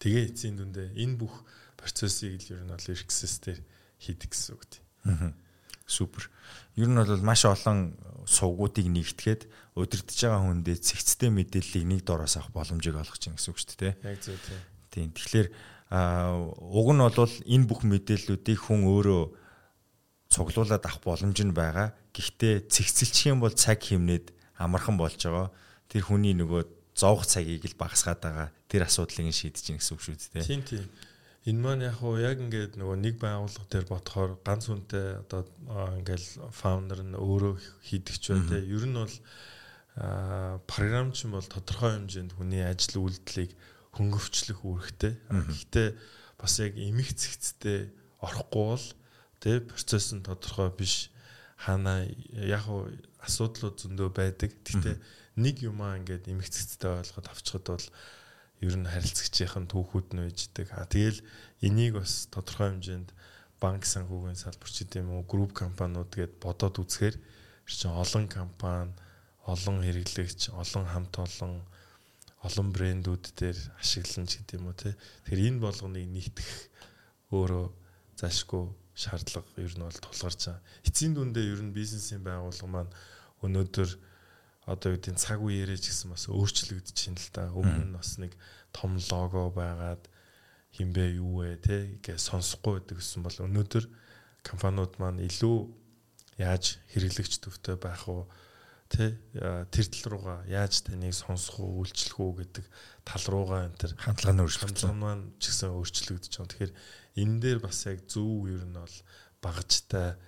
[0.00, 1.34] тэгээ эцсийн дүндээ энэ бүх
[1.80, 3.60] процессыг л ер нь бол Erxis дээр
[3.98, 4.84] хийдэг гэсэн үг тийм.
[5.86, 6.30] Супер.
[6.76, 7.94] Ер нь бол маш олон
[8.24, 9.42] сувгуудыг нэгтгэхэд
[9.76, 13.94] удирдах байгаа хүндээ цэгцтэй мэдээллийг нэг дороос авах боломжийг олгож чинь гэсэн үг шүү дээ.
[14.00, 14.60] Яг зөв тийм.
[14.88, 15.08] Тийм.
[15.12, 15.48] Тэгэхээр
[15.92, 19.22] уг нь бол энэ бүх мэдээллүүдийг хүн өөрөө
[20.32, 21.92] цуглуулад авах боломж нь байгаа.
[22.16, 25.52] Гэхдээ цэгцэлчих юм бол цаг хэмнээд амархан болж байгаа.
[25.90, 28.48] Тэр хүний нөгөө зовх цагийг л багасгаад байгаа.
[28.70, 30.46] Тэр асуудлыг нь шийдэж гин гэсэн үг шүү дээ.
[30.48, 30.86] Тийм тийм.
[31.44, 35.44] Энэ маань яг хуу яг ингээд нөгөө нэг байгууллага дээр бодохоор ганц үнтэй одоо
[36.00, 38.64] ингээл фаундер нь өөрөө хийдэг ч бай тээ.
[38.64, 39.16] Ер нь бол
[40.64, 43.52] програмч бол тодорхой хэмжээнд хүний ажил үйлдэлийг
[43.92, 45.12] хөнгөвчлөх үүрэгтэй.
[45.28, 45.88] Гэхдээ
[46.40, 47.92] бас яг эмх цэгцтэй
[48.24, 48.86] орохгүй бол
[49.44, 51.12] тэ процесс нь тодорхой биш
[51.60, 52.88] хаана яг хуу
[53.20, 54.50] асуудлууд зөндөө байдаг.
[54.64, 54.96] Гэхдээ
[55.44, 57.86] нэг юмаа ингээд эмх цэгцтэй ойлгоод авчихад бол
[58.60, 60.68] ер нь харилцагчийн түүхүүд нь үйждэг.
[60.76, 61.24] А тэгэл
[61.64, 63.10] энийг бас тодорхой хэмжээнд
[63.58, 67.16] банк санхүүгийн салбар ч гэдэм үү групп компаниуд гээд бодоод үзэхээр
[67.66, 68.92] чинь олон компани,
[69.48, 71.64] олон хэрэглэгч, олон хамт олон
[72.44, 74.90] олон брэндүүд дээр ашиглан ч гэдэм үү те.
[75.24, 76.52] Тэгэхээр энэ болгоныг нийтгэх
[77.32, 77.66] өөрөө
[78.20, 80.62] зашгүй шаардлага ер нь бол тулгарч байгаа.
[80.84, 82.92] Эцсийн дүндээ ер нь бизнесийн байгууллага маань
[83.40, 83.90] өнөөдөр
[84.64, 87.44] одоо юу гэдэг цаг үеэрээ ч гэсэн бас өөрчлөгдөж байна л да.
[87.52, 88.32] Өмнө нь бас нэг
[88.72, 90.08] том лого байгаад
[90.72, 93.84] хинбэ юу вэ те гээ сонсохгүй байдаг гэсэн бол өнөөдөр
[94.42, 95.56] компаниуд маань илүү
[96.40, 98.26] яаж хэрэглэгч төвтэй байх уу
[98.90, 99.14] тэ
[99.70, 102.64] тэр тал руугаа яаж таныг сонсох уу үйлчлэх үү гэдэг
[103.06, 106.50] тал руугаа энэ нь өөрчлөгдөж хандлага маань ч гэсэн өөрчлөгдөж байгаа.
[106.50, 106.72] Тэгэхээр
[107.22, 108.96] энэ дээр бас яг зөв ер нь бол
[109.44, 110.18] багажтай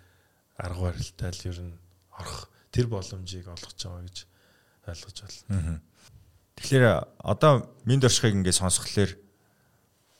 [0.57, 1.75] арга барилтай л ер нь
[2.15, 4.17] орох тэр боломжийг олгож байгаа гэж
[4.87, 5.17] ойлгож
[5.49, 5.81] байна.
[6.57, 6.85] Тэгэхээр
[7.21, 9.13] одоо минь дөршгийг ингээд сонсхолоор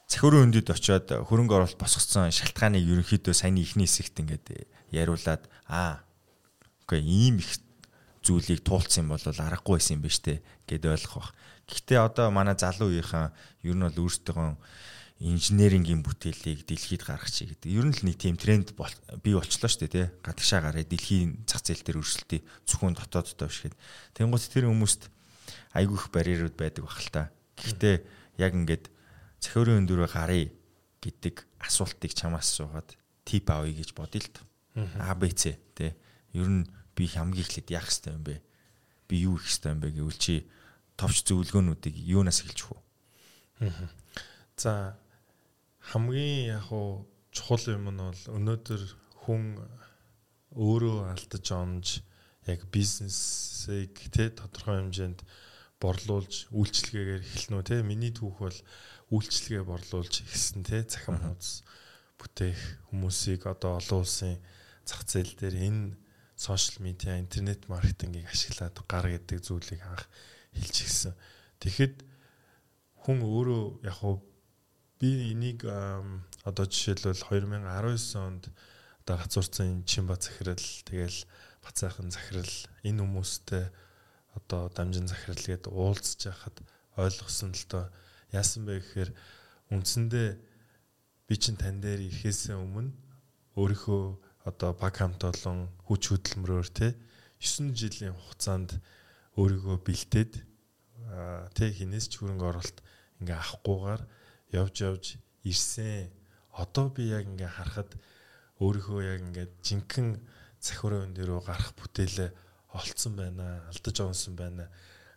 [0.07, 6.05] цахиурын өндөд очиод хөрөнгө оруулалт босгоцсон шалтгааныг ерөнхийдөө саяны ихний хэсэгт ингээд яриулаад аа
[6.85, 7.59] окей ийм их
[8.23, 11.35] зүйлийг туулсан юм бол аргагүй байсан юм ба штэ гэд ойлгох бах.
[11.67, 13.35] Гэхдээ одоо манай залуу үеийнхэн
[13.67, 14.55] ер нь бол өөрсдөө
[15.17, 17.73] инженерингийн бүтээлийг дэлхийд гаргачих гэдэг.
[17.73, 18.77] Ер нь л нэг тийм тренд
[19.25, 20.07] бий болчлоо шүү дээ, тий.
[20.21, 22.45] Гадагшаа гараад дэлхийн зах зээл дээр өрсөлдөе.
[22.69, 23.77] Зөвхөн дотооддоо биш гээд.
[24.13, 25.09] Тэнгуут тэр хүмүүст
[25.73, 27.33] айгүй их барьерууд байдаг бах л та.
[27.57, 27.97] Гэхдээ
[28.45, 28.85] яг ингээд
[29.41, 30.53] цахиурын өндөрөө гарыг
[31.01, 32.93] гэдэг асуултыг чамаас суугаад
[33.25, 34.45] тип авъя гэж бодъё л тоо.
[35.01, 35.97] А Б С тий.
[36.37, 38.45] Ер нь би хамгийн эхлээд яах ёстой юм бэ?
[39.09, 40.45] Би юу хийх ёстой юм бэ гэвэл чи
[40.97, 42.81] товч зөвлөгөөнүүдийг юунаас эхэлж хөө?
[44.57, 44.97] За
[45.91, 48.83] хамгийн яг уу чухал юм нь бол өнөөдөр
[49.23, 49.43] хүн
[50.57, 51.87] өөрөө алдаж онж
[52.51, 55.21] яг бизнесийг тэ тодорхой хэмжээнд
[55.79, 57.77] борлуулж үйлчлэгээр эхэлнэ үү те?
[57.87, 58.59] Миний түүх бол
[59.15, 60.83] үйлчлэгээ борлуулж эхэлсэн те.
[60.89, 61.63] Захим хуудас
[62.19, 64.41] бүтээх хүмүүсийг одоо олон улсын
[64.89, 65.95] зах зээл дээр энэ
[66.35, 70.09] сошиал медиа интернет маркетингийг ашиглаад гар гэдэг зүйлийг анх
[70.57, 71.15] хэлж ирсэн.
[71.61, 71.97] Тэгэхэд
[73.05, 74.01] хүн өөрөө яг
[75.01, 78.49] би энийг одоо жишээлбэл 2019 онд
[79.05, 81.19] одоо гацуурсан Чимба захирал тэгэл
[81.61, 83.69] Бацаахан захирал энэ хүмүүстэй
[84.39, 86.57] одоо дамжин захирал гээд уулзж яхад
[86.97, 87.85] ойлгосон л доо
[88.33, 89.11] яасан бэ гэхээр
[89.75, 90.29] үндсэндээ
[91.29, 92.95] би чин тань дээр ирэхээс өмнө
[93.59, 94.03] өөрийнхөө
[94.49, 96.95] одоо баг хамт олон хүч хөдөлмөрөөр те
[97.43, 98.79] 9 жилийн хугацаанд
[99.37, 100.33] өөрийгөө бэлдээд
[101.57, 102.79] тэ хинээс ч хөрөнгө оруулалт
[103.21, 104.03] ингээ авахгүйгээр
[104.53, 105.05] явж явж
[105.43, 106.11] ирсэн.
[106.57, 107.95] Одоо би яг ингээ харахад
[108.61, 110.21] өөрийнхөө яг ингээ жинхэнэ
[110.61, 112.31] захиурын өндөрөө гарах бүтээлээ
[112.73, 114.69] олцсон байна, алдаж онсон байна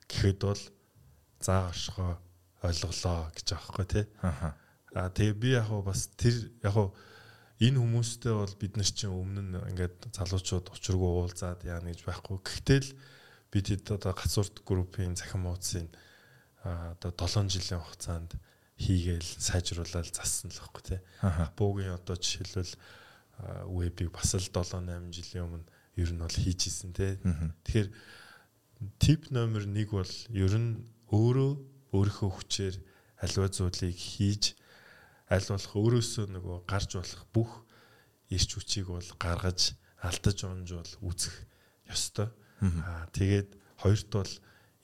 [0.08, 0.64] гэхэд бол
[1.40, 2.20] заа оршихоо
[2.64, 4.06] ойлголоо гэж аахгүй тий.
[4.22, 6.76] Аа тэгээ би яг бас тэр яг
[7.60, 12.38] энэ хүмүүстэй бол бид нар чинь өмнө нь ингээд залуучууд учиргүй уулзаад яана гэж байхгүй.
[12.44, 12.92] Гэхдээ л
[13.52, 15.88] бид хэд одоо гацуурт группийн захин муудсын
[16.64, 18.36] одоо 7 жилийн хугацаанд
[18.80, 21.00] хийгээл сайжруулаад зассан л байхгүй тий.
[21.60, 22.74] Буугийн одоо жишээлбэл
[23.68, 25.68] вебийг бас л 7 8 жилийн өмнө
[26.00, 27.20] ер нь бол хийж исэн тий.
[27.68, 27.90] Тэгэхээр
[29.04, 30.80] тип номер 1 бол ер нь
[31.12, 31.52] өөрөө
[31.92, 32.76] өөрийнхөө хүчээр
[33.20, 34.56] аливаа зүйлийг хийж
[35.28, 37.52] аль болох өөрөөсөө нөгөө гарч болох бүх
[38.32, 41.36] ирч хүчийг бол гаргаж алдаж онж бол үүсэх
[41.92, 42.32] ёстой.
[42.64, 44.34] Аа тэгээд хоёрт бол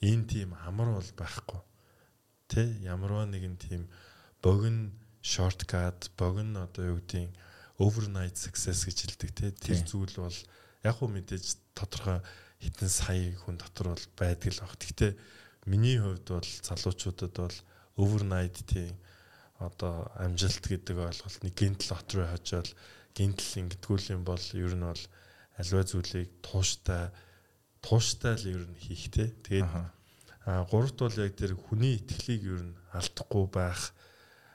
[0.04, 1.60] энэ тийм амар бол байхгүй
[2.46, 3.88] Тэ ямарваа нэгэн тийм
[4.42, 4.90] богино
[5.22, 7.34] shortcut, богино одоо юу гэдэг
[7.82, 9.50] overnight success гэж хэлдэг те.
[9.50, 10.38] Тэр зүйл бол
[10.86, 12.22] яг уу мэдээж тодорхой
[12.62, 14.78] хитэн сая хүн дотор бол байдаг л баг.
[14.78, 15.12] Гэхдээ
[15.66, 17.56] миний хувьд бол залуучуудад бол
[17.98, 18.94] overnight тийм
[19.58, 22.70] одоо амжилт гэдэг ойлголт нэг гинтл хот руу хажаал
[23.16, 25.04] гинтл ингэдгүүл юм бол ер нь бол
[25.56, 27.10] альва зүйлийг тууштай
[27.80, 29.32] тууштай л ер нь хийх те.
[29.44, 29.68] Тэгээд
[30.46, 33.90] гуравт бол яг тэр хүний итгэлийг ер нь алдахгүй байх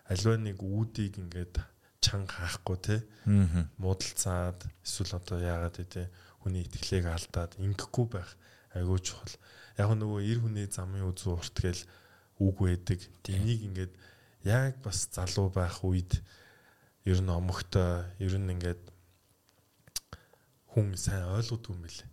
[0.08, 1.60] альва нэг үүдийг ингээд
[2.00, 2.96] чанга хаахгүй те.
[3.76, 6.08] Муудалцаад эсвэл одоо яагаад гэдэг
[6.40, 8.32] хүний итгэлийг алдаад ингэхгүй байх
[8.72, 9.36] айгүй чухал.
[9.76, 11.84] Яг нөгөө эр хүний замын үзүү урт гэл
[12.40, 13.00] үг байдаг.
[13.28, 13.94] Энийг ингээд
[14.48, 16.24] яг бас залуу байх үед
[17.06, 18.82] ер нь омогтой ер нь ингээд
[20.72, 22.10] хүн сайн ойлгодгүй юм билээ.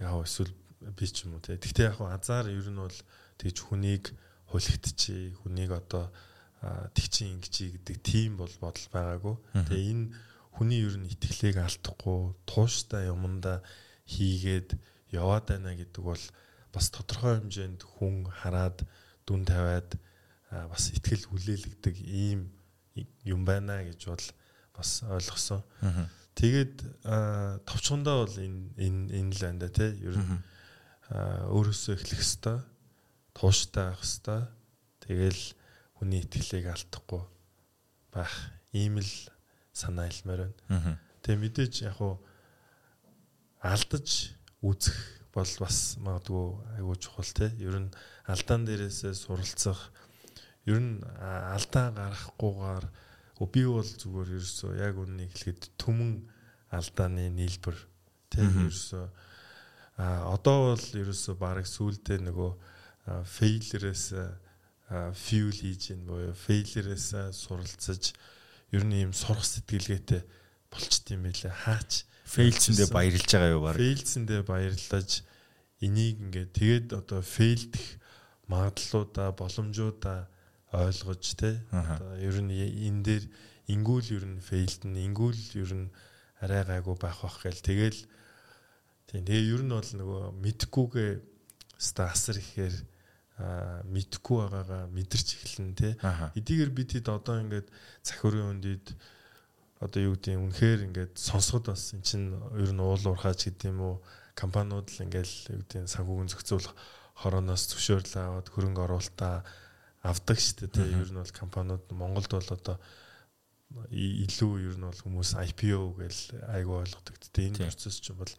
[0.00, 0.52] Яг эсвэл
[0.90, 1.56] би ч юм уу те.
[1.56, 2.98] Гэхдээ яг азар ер нь бол
[3.38, 4.10] тэгж хүнийг
[4.50, 6.10] хулигдчихий, хүнийг одоо
[6.94, 9.36] тэгчин ингэчий гэдэг тийм бол бодол байгаагүй.
[9.66, 10.06] Тэгээ энэ
[10.54, 13.64] хүний ер нь итгэлийг алдахгүй тууштай юмдаа
[14.06, 14.78] хийгээд
[15.10, 16.24] яваад байна гэдэг бол
[16.72, 18.84] бас тодорхой хэмжээнд хүн хараад
[19.26, 19.96] дүн тавиад
[20.50, 22.52] бас итгэл хүлээлгдэг ийм
[23.24, 24.26] юм байна гэж бол
[24.76, 25.64] бас ойлгосон.
[26.36, 27.04] Тэгээд
[27.64, 29.90] товчхондоо бол энэ энэ энэ л байна да тий.
[30.04, 30.40] Ер нь
[31.12, 32.64] өөрөөсөө эхлэх хэвээр
[33.36, 34.42] тууштай байх хэвээр
[35.04, 35.42] тэгэл
[35.96, 37.22] хүний итгэлийг алдахгүй
[38.12, 38.32] байх
[38.72, 39.12] ийм л
[39.72, 41.00] санаа илмээр байна.
[41.20, 42.16] Тэгээ мэдээж яг уу
[43.60, 44.96] алдаж үзэх
[45.32, 46.46] бол бас магадгүй
[46.76, 47.52] айгүй чухал те.
[47.60, 47.94] Ер нь
[48.28, 49.92] алдаан дээрээсээ суралцах.
[50.68, 52.84] Ер нь алдаа гаргахгүйгээр
[53.48, 56.24] би бол зүгээр ерөөсөө яг үннийг хэлэхэд түмэн
[56.68, 57.76] алдааны нийлбэр
[58.28, 58.44] те.
[58.44, 59.04] Ерөөсөө
[59.96, 62.50] а одоо бол ерөөсөө баг сүултээ нөгөө
[63.26, 64.04] фейлерээс
[65.16, 68.12] фьюл хийж гин боёо фейлерээс суралцаж
[68.72, 70.22] ер нь ийм сурах сэтгэлгээтэй
[70.72, 71.52] болчт юм байлаа.
[71.52, 73.76] Хаач фейлцэндээ баярлж байгаа юу баг.
[73.76, 75.10] Фейлцэндээ баярлаж
[75.84, 78.00] энийг ингээд тэгээд одоо фейлдэх
[78.48, 80.28] магадлалуудаа боломжуудаа
[80.72, 82.52] ойлгож те одоо ер нь
[82.88, 83.24] энэ дээр
[83.68, 85.88] ингүүл ер нь фейлд нь ингүүл ер нь
[86.40, 88.00] арай гайгүй байх бах гээл тэгэл
[89.12, 91.10] тийм тэгээ ер нь бол нөгөө мэдхгүйгээ
[91.76, 92.74] ста асар ихээр
[93.92, 95.90] мэдхгүй байгаагаа мэдэрч эхэлнэ те.
[96.36, 97.68] Эдгээр бид хэд одоо ингээд
[98.04, 98.96] захирын өндөд
[99.82, 103.72] одоо юу гэдэг юм үнэхээр ингээд сонсоход бас эн чин ер нь уул уурхаач гэдэг
[103.72, 103.96] юм уу
[104.38, 106.74] компаниуд л ингээд юу гэдэг санхүүгийн зохицуулах
[107.18, 109.42] хорооноос зөвшөөрөл аваад хөрөнгө оруулалтаа
[110.06, 111.02] авдаг шүү дээ.
[111.02, 112.76] Ер нь бол компаниуд Монголд бол одоо
[113.90, 116.16] илүү ер нь бол хүмүүс IPO гэж
[116.52, 117.16] айгүй ойлгодог.
[117.32, 118.30] Тэгээ энэ процесс чинь бол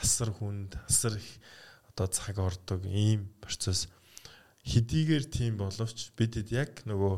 [0.00, 1.28] асар хүнд, асар их
[1.94, 3.86] одоо цаг ордог ийм процесс
[4.64, 7.14] хэдийгээр тийм боловч бидэд яг нөгөө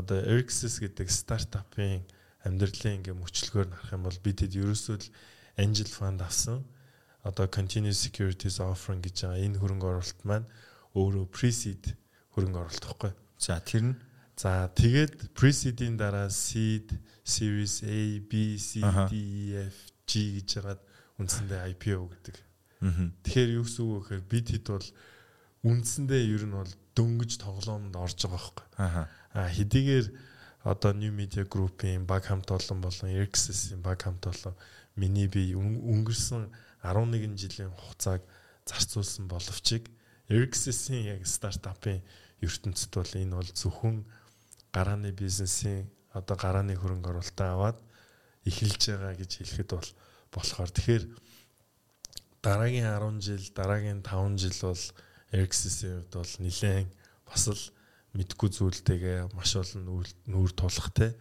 [0.00, 2.04] одоо Erixis гэдэг стартапын
[2.44, 5.08] амьдралын ингээм мөчлөгөөр харах юм бол бидэд ерөөсөө л
[5.60, 6.64] angel fund авсан.
[7.26, 10.46] Одоо continuous securities offering гэж байгаа энэ хөрөнгө оруулалт маань
[10.94, 11.96] өөрөө pre-seed
[12.32, 13.12] хөрөнгө оруулалт гэхгүй.
[13.40, 13.94] За тэр нь
[14.38, 16.94] за тэгээд pre-seed-ийн дараа seed,
[17.26, 19.12] series A, B, C, D,
[19.52, 20.80] E, F, G гэж хагаад
[21.20, 22.36] үндсэндээ IPO гэдэг.
[23.24, 24.88] Тэгэхээр юу гэсэн үг вэ гэхээр бид хэд бол
[25.64, 28.66] үндсэндээ ер нь бол дөнгөж тоглоомд орж байгаа байхгүй.
[29.36, 30.06] Аа хэдийгээр
[30.66, 34.54] одоо New Media Group-ийн баг хамт олон болон Erxis-ийн баг хамт олон
[34.96, 36.50] миний би өнгөрсөн
[36.82, 38.22] 11 жилийн хугацааг
[38.66, 39.82] зарцуулсан боловч
[40.28, 42.02] Erxis-ийн яг стартапын
[42.42, 44.04] ертөнцид бол энэ бол зөвхөн
[44.74, 47.78] гарааны бизнесийн одоо гарааны хөрөнгө оруулалтаа аваад
[48.42, 49.90] эхэлж байгаа гэж хэлэхэд бол
[50.32, 51.04] болохоор тэгэхээр
[52.42, 54.84] дараагийн 10 жил дараагийн 5 жил бол
[55.34, 56.90] Erxis-ийн хувьд бол нэлээд
[57.26, 57.64] бас л
[58.14, 61.18] мэдгүй зүйлтэйгээ маш олон нүүр тулах те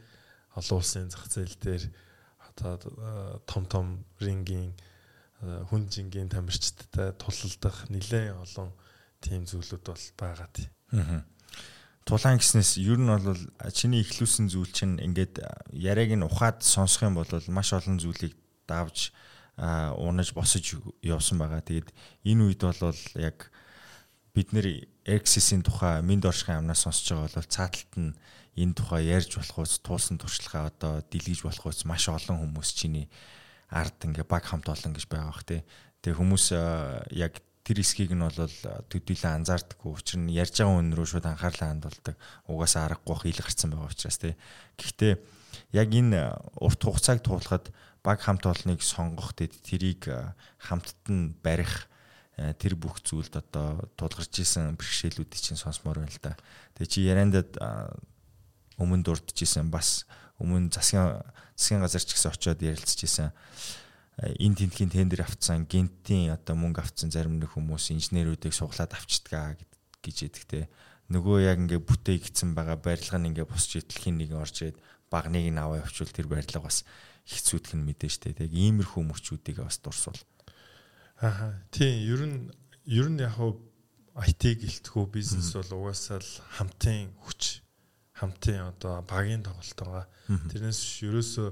[0.56, 1.84] олон улсын зах зээл дээр
[2.56, 3.86] одоо том том
[4.22, 4.72] рингийн
[5.42, 8.72] хүн жингийн тамирчдтай тулалдах нэлээд олон
[9.20, 10.68] тийм зүйлүүд бол байгаа тий.
[12.06, 13.42] Тулаан гэснээс ер нь бол
[13.74, 15.42] чиний ихлүүлсэн зүйл чинь ингээд
[15.74, 18.38] яриаг нь ухаад сонсох юм бол маш олон зүйлийг
[18.68, 19.14] давж
[19.58, 21.64] унаж босож явсан байгаа.
[21.64, 21.90] Тэгээд
[22.28, 23.52] энэ үед бол яг
[24.36, 28.12] бид нэр Exis-ийн тухай минд оршихын амнаас сонсож байгаа бол цааталт нь
[28.58, 33.08] энэ тухай ярьж болох ус туулсан туршлагаа одоо дэлгэж болох ус маш олон хүмүүс чиний
[33.70, 35.62] ард ингээ баг хамт олон гэж байгаа бах тий.
[36.04, 36.46] Тэгээ хүмүүс
[37.16, 38.38] яг тэр эсхийг нь бол
[38.92, 42.16] төдийлөн анзаардаггүй учир нь ярьж байгаа хүн рүү шууд анхаарлаа хандуулдаг.
[42.46, 44.34] Угаасаа аргагүй хил гарцсан байгаа учраас тий.
[44.78, 45.14] Гэхдээ
[45.74, 47.74] яг энэ урт хугацааг туулахад
[48.06, 50.06] баг хамт олныг сонгох тэд тэрийг
[50.62, 51.90] хамтд нь барих
[52.36, 56.36] Э, тэр бүх зүйлд одоо тулгарч исэн бэрхшээлүүдийг чинь сонсомоор байна л да.
[56.76, 57.56] Тэгээ чи яриандад
[58.76, 60.04] өмнө дурдж исэн бас
[60.44, 61.24] өмнө засгийн
[61.56, 63.32] засгийн газар ч гэсэн очиод ярилцж исэн
[64.20, 69.56] энэ тентгийн тендер авцсан, гентийн одоо мөнгө авцсан зарим нэг хүмүүс инженерүүдийг суглаад авчдгаа
[70.04, 70.68] гэж те.
[71.08, 75.56] Нөгөө яг ингээ бүтээ гисэн байгаа барилга нь ингээ босч идэлхийн нэг орж ирээд багныг
[75.56, 76.84] нь аваа явуул тэр барилга бас
[77.26, 78.38] хэцүүдх нь мэдэн штэ.
[78.38, 80.22] Тэг иймэрхүү мөчүүдийг бас дурсвал.
[81.22, 82.40] Аа тийм ер нь
[82.86, 83.38] ер нь яг
[84.16, 87.66] IT гэлтгүү бизнес бол угаасаа л хамтын хүч
[88.16, 90.06] хамтын одоо багийн тоглолт байгаа.
[90.48, 91.50] Тэрнээс ерөөсөө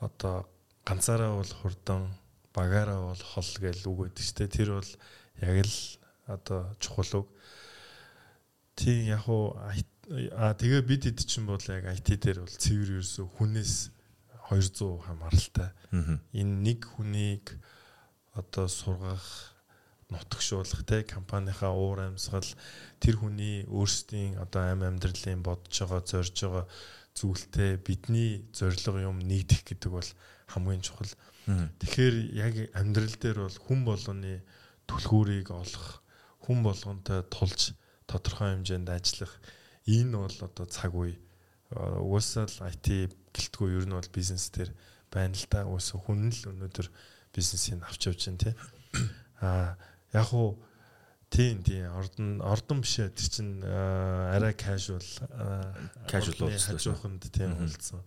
[0.00, 0.48] одоо
[0.88, 2.08] ганцаараа бол хурдан
[2.56, 4.92] багаараа бол хол гэж үг өгдөг ч тийм тэр бол
[5.44, 5.76] яг л
[6.32, 7.28] одоо чухал үг.
[8.72, 9.52] Тийм яг уу
[10.32, 13.74] а тэгээ бид хэд чинь бол яг IT дээр бол цэвэр ерөөсө хүнээс
[14.50, 15.70] 200 хамааралтай.
[16.32, 17.58] Энэ нэг хүнийг
[18.34, 19.56] одоо сургах
[20.10, 22.46] нутагшуулах те компанийнхаа уур амьсгал
[23.02, 26.64] тэр хүний өөрсдийн одоо амь амьдралын бодож байгаа зорж байгаа
[27.16, 30.10] зүйлтэй бидний зорилго юм нэгдэх гэдэг бол
[30.52, 31.10] хамгийн чухал.
[31.46, 34.44] Тэгэхээр яг амьдрал дээр бол хүн болгоны
[34.86, 36.02] түлхүүрийг олох,
[36.46, 37.74] хүн болгонтой тулж
[38.06, 39.34] тодорхой хэмжээнд ажиллах
[39.90, 41.18] энэ бол одоо цаг үе.
[41.74, 44.72] Угаасаа л IT гэлтгүй ер нь бол бизнес дээр
[45.12, 45.68] байна л да.
[45.68, 46.88] Угаасаа хүн л өнөөдөр
[47.36, 48.54] бизнесийг авч явж байна тий.
[49.44, 49.76] Аа
[50.16, 50.56] яг уу
[51.30, 55.02] Тийм тийм ордон ордон биш тэр чинь арай casual
[56.06, 56.78] casual уулзсан.
[56.78, 58.00] Хажууханд тийм уулзсан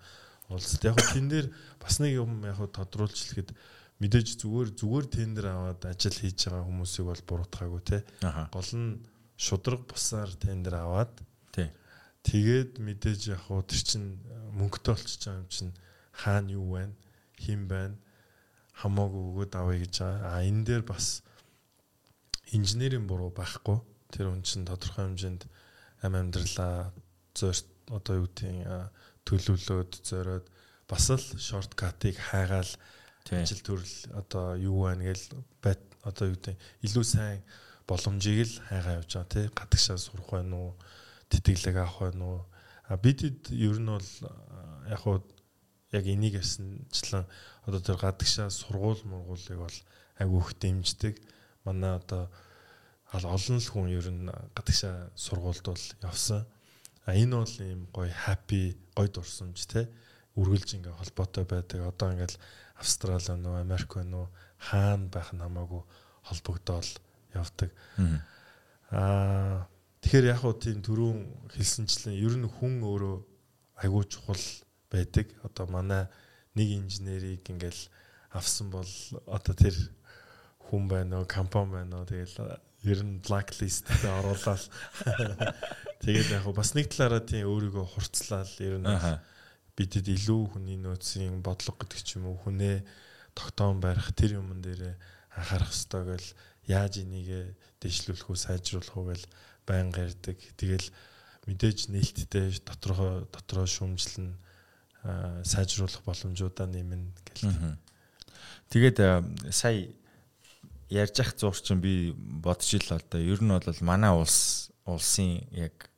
[0.48, 0.88] уулзалт.
[0.88, 1.52] Яг тэн дээр
[1.84, 3.52] бас нэг юм яг тодруулж хэлэхэд
[4.00, 7.98] мэдээж зүгээр зүгээр тендер аваад ажил хийж байгаа хүмүүсийг бол буруутгаагүй те.
[8.24, 9.04] Гол нь
[9.36, 11.12] шудраг бусаар тендер аваад.
[12.24, 14.04] Тэгээд мэдээж яг хуу тэр чин
[14.56, 15.70] мөнгөтэй болчихж байгаа юм чин
[16.12, 16.96] хаана юу байна,
[17.40, 17.96] хэн байна
[18.80, 20.32] хамаагүй өгөөд авъя гэж байгаа.
[20.32, 21.24] А энэ дээр бас
[22.56, 23.80] инженерийн буруу байхгүй.
[24.12, 25.44] Тэр хүн чин тодорхой хэмжээнд
[26.04, 26.92] ам амьдралаа
[27.36, 27.58] зөөр
[27.92, 28.68] одоо юу гэдгийг
[29.28, 30.46] төлөвлөөд зориод
[30.90, 32.72] бас л шорткатыг хайгаал
[33.30, 35.26] ажил төрөл одоо юу байна гээл
[35.62, 37.46] бат одоо юу гэдэг илүү сайн
[37.86, 40.74] боломжийг л хайгаа явж байгаа тий гадагшаа сурах байна уу
[41.30, 42.42] тэтгэлэг авах байна уу?
[42.90, 44.10] А бидэд ер нь бол
[44.90, 45.22] яг хуу
[45.94, 47.26] яг энийг ясанчлан
[47.66, 49.78] одоо тэр гадагшаа сургууль мургуулыг бол
[50.18, 51.16] айгүйх дэмждэг.
[51.66, 52.30] Манай одоо
[53.14, 56.46] олон л хүн ер нь гадагшаа сургуульд бол явсан.
[57.06, 59.90] А энэ бол ийм гоё happy гоё дурсамж те.
[60.38, 61.82] Үргэлж ингээ холбоотой байдаг.
[61.86, 62.38] Одоо ингээл
[62.80, 65.84] Австрали уу, Америк уу, хаана байх нь хамаагүй
[66.24, 66.90] холбогдоол
[67.34, 67.70] явдаг.
[68.92, 69.68] Аа
[70.02, 73.18] тэгэхээр яг уу тийм түрүүн хэлсэнчлэн ер нь хүн өөрөө
[73.84, 74.46] айгүй чухал
[74.92, 75.28] байдаг.
[75.44, 76.08] Одоо манай
[76.56, 77.84] нэг инженерийг ингээл
[78.32, 78.90] авсан бол
[79.26, 79.76] одоо тэр
[80.70, 84.64] хүн байна уу, компани байна уу тэгэл ер нь blacklist-д оруулаад
[86.04, 88.88] тэгээд яг бас нэг талаараа тийм өөрийгөө хурцлаад ер нь
[89.76, 92.84] бидэд илүү хүний нөөцийн бодлого гэдэг ч юм уу хүнээ
[93.36, 94.96] тогтоон барих тэр юмн дээр
[95.36, 96.28] анхаарах хэрэгтэй гэл
[96.68, 99.26] яаж энийг дэвшлүүлэх үү сайжруулах уу гэл
[99.70, 100.42] байнга ярьдаг.
[100.58, 100.90] Тэгэл
[101.46, 104.34] мэдээж нээлттэй дотроо дотроо шүүмжлэн
[105.46, 107.78] сайжруулах боломжуудаа нэмнэ гэл.
[108.74, 108.98] Тэгээд
[109.54, 109.88] сая
[110.90, 113.22] ярьж ах зурчин би бодож ил л да.
[113.22, 115.90] Ер нь бол манай улс улсын яг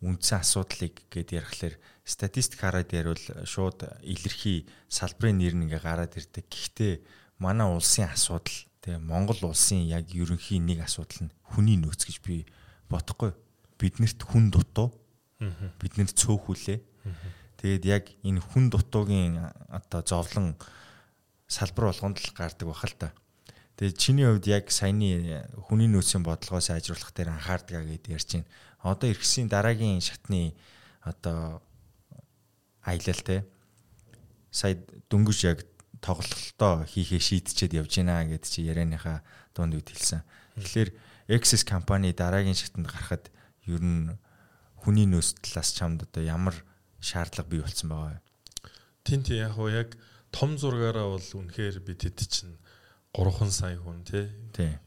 [0.00, 6.48] үндсэн асуудлыг гээд ярихлаар статистик хараад ярил шууд илэрхий салбарын нэр ингээ гараад ирдэг.
[6.48, 6.92] Гэхдээ
[7.38, 12.48] манай улсын асуудал тэгээ Монгол улсын яг ерөнхий нэг асуудал нь хүний нөөц гэж би
[12.88, 13.32] бодохгүй.
[13.78, 14.92] Биднэрт хүн дутуу.
[15.38, 16.78] Биднэрт цөөхүлээ.
[17.58, 20.54] Тэгээд яг энэ хүн дутуугийн одоо зовлон
[21.46, 23.12] салбар болгонд л гардаг бахал та.
[23.78, 28.50] Тэгээ чиний хувьд яг саяны хүний нөөцийн бодлогоо сайжруулах дээр анхаардгаа гэдээ ярьж байна.
[28.82, 30.54] Одоо эргэсийн дараагийн шатны
[31.02, 31.62] одоо
[32.82, 33.46] аялал те
[34.50, 34.78] сая
[35.10, 35.66] дөнгөж яг
[36.00, 39.22] тоглолтоо хийхээ шийдчихэд явж байна гэд чи ярианыхаа
[39.54, 40.22] дунд үед хэлсэн.
[40.58, 40.90] Тэгэхээр
[41.28, 43.28] Access компани дараагийн шатанд гарахад
[43.68, 44.16] ер нь
[44.80, 46.56] хүний нөөц талаас чамд одоо ямар
[47.04, 48.20] шаардлага бий болсон байгаа вэ?
[49.04, 49.92] Тин тий яг уу яг
[50.32, 52.56] том зургаараа бол үнэхээр бид хэд чинь
[53.12, 54.24] 3 сая хүн тий.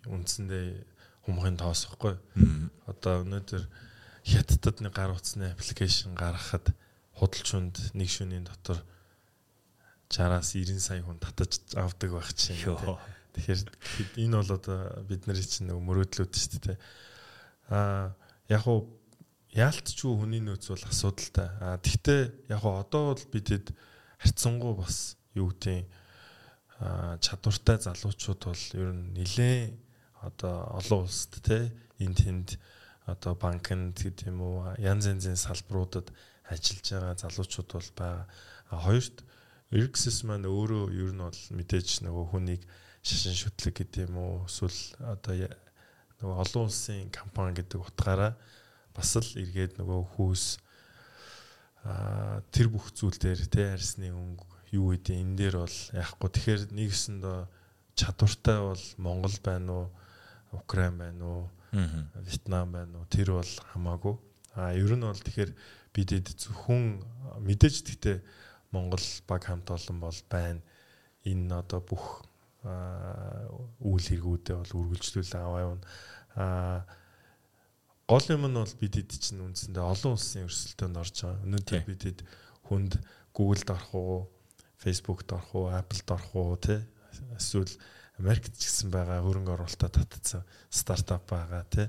[0.10, 0.86] Үндсэндээ
[1.26, 2.18] хүмүүхийн тоосохгүй.
[2.89, 3.64] Одоо өнөөдөр
[4.26, 6.74] хятадд нэг гар утасны аппликейшн гаргахад
[7.18, 8.82] худалчунд нэг шөнийн дотор
[10.10, 12.58] 60-аас 90 сая хүн татаж авдаг байх чинь.
[13.32, 13.62] Тэгэхээр
[14.20, 16.78] энэ бол одоо бидний чинь нэг мөрөөдлүүд шүү дээ.
[17.72, 18.12] Аа
[18.52, 18.92] яг уу
[19.56, 21.48] яалтчгүй хүний нөөц бол асуудалтай.
[21.64, 23.72] Аа тэгтээ яг уу одоо бол бидэд
[24.20, 25.88] харьцангуй бас юу гэдэг
[27.22, 29.60] чадвартай залуучууд бол ер нь нэлээ
[30.26, 31.70] одоо олон улсад те
[32.02, 32.48] энэ тэнд
[33.06, 36.10] одоо банкнд гэдэг юм уу янз янзын салбаруудад
[36.50, 38.26] ажиллаж байгаа залуучууд бол байгаа.
[38.72, 39.18] Хоёрт
[39.72, 42.62] Erxis маань өөрөө ер нь бол мэдээж нөгөө хүнийг
[43.02, 44.36] шашин шүтлэг гэдэг юм уу?
[44.45, 45.49] Эсвэл одоо
[46.22, 48.38] нөгөө олон улсын компани гэдэг утгаараа
[48.93, 50.45] бас л эргээд нөгөө хүүс
[51.82, 54.45] а тэр бүх зүйл дээр те арьсны өнгө
[54.78, 56.30] юу гэдэг энэ дээр бол яахгүй.
[56.30, 57.39] Тэгэхээр нэгсэндээ
[57.97, 59.88] чадвартай бол Монгол байна уу?
[60.54, 61.43] Украин байна уу?
[62.22, 63.10] Вьетнам байна уу?
[63.10, 64.16] Тэр бол хамаагүй.
[64.54, 65.52] А ер нь бол тэгэхээр
[65.89, 67.02] бидэд зөвхөн
[67.41, 68.18] мэдээж гэхдээ
[68.72, 70.62] Монгол баг хамт олон бол байна.
[71.26, 72.24] Энэ одоо бүх
[72.64, 75.84] үйл хэрэгүүдээ бол үргэлжлүүл аваа явна.
[76.36, 76.80] Аа
[78.05, 81.45] гол юм нь бол бидэд чинь үндсэндээ олон улсын өрсөлдөөнд орж байгаа.
[81.47, 82.20] Өнөөдөр бидэд
[82.68, 82.93] хүнд
[83.32, 84.20] Google-д орох уу,
[84.78, 86.82] Facebook-д орох уу, Apple-д орох уу тий
[87.38, 87.74] эсвэл
[88.22, 91.88] Америкт ч гэсэн байгаа хөрөнгө оруулалтаа татсан стартап байгаа тий.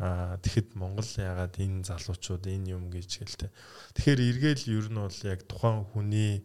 [0.00, 3.50] Аа тэгэхэд Монгол ягаад энэ залуучууд энэ юм гэж гэлтэй.
[3.92, 6.40] Тэгэхээр эргээл ер нь бол яг тухайн хүний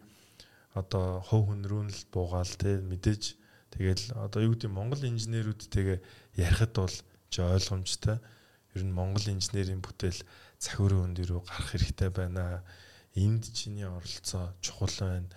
[0.76, 3.24] одоо хов хүнрүүн л буугаал тий мэдээж
[3.74, 6.00] тэгэл одоо юу гэдэг Монгол инженерүүдтэйгээ
[6.38, 6.96] ярихад бол
[7.30, 8.22] ч ойлгомжтой.
[8.78, 10.22] Ер нь Монгол инженерийн бүтээл
[10.62, 12.62] цахиурын өнд рүү гарах хэрэгтэй байна.
[13.18, 15.30] Энд чиний оролцоо чухал байна.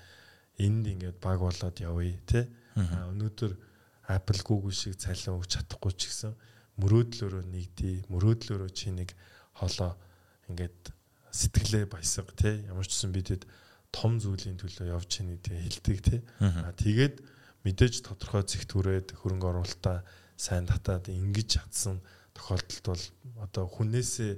[0.61, 2.45] Энд ингээд баг болоод явъя тий.
[2.77, 3.57] Өнөөдөр
[4.09, 6.33] Apple Google шиг цалин өгч чадахгүй ч гэсэн
[6.79, 9.11] мөрөөдлөөрөө нэгдээ мөрөөдлөөрөө чи нэг
[9.59, 9.97] хоолоо
[10.47, 10.93] ингээд
[11.33, 13.43] сэтгэлээ баясга тий ямар ч гэсэн бидэд
[13.91, 17.17] том зүйлийн төлөө явж чинь гэдэг хэлдэг тий а тэгээд
[17.67, 20.07] мэдээж тодорхой зэгт хүрээд хөрөнгө оруулалтаа
[20.39, 21.99] сайн татаад ингэж чадсан
[22.39, 23.05] тохиолдолд бол
[23.43, 24.33] одоо хүнээсээ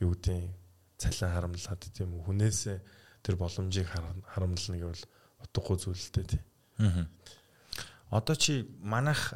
[0.00, 0.48] юу гэдэг
[0.96, 2.78] цалин харамлаад тийм үү хүнээсээ
[3.20, 5.04] тэр боломжийг харамлна гэвэл
[5.44, 6.42] утгагүй зүйлтэй тий.
[6.80, 7.04] Аа
[8.14, 9.34] одоо чи манайх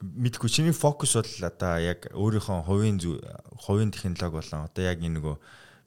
[0.00, 2.98] мэдгүй чиний фокус бол одоо яг өөрийнхөө хувийн
[3.60, 5.36] хувийн технологи болон одоо яг энэ нөгөө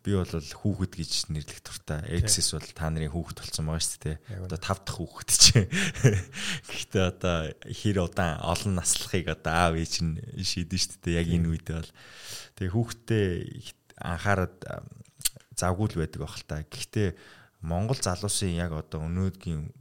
[0.08, 2.00] би бол хүүхэд гэж нэрлэх туртай.
[2.16, 4.18] Access бол та нарын хүүхэд болсон байгаа шүү дээ.
[4.48, 5.68] Одоо тав дахь хүүхэд чи.
[6.72, 7.38] Гэхдээ одоо
[7.68, 11.20] хэр удаан олон наслахыг одоо аав ээж нь шийдэн шүү дээ.
[11.20, 11.92] Яг энэ үедээ бол
[12.56, 13.28] тэгээ хүүхдээ
[14.00, 14.56] анхаарад
[15.60, 16.64] завгүй л байдаг байх л та.
[16.64, 17.10] Гэхдээ
[17.68, 19.76] Монгол залуусын яг одоо өнөөдгийн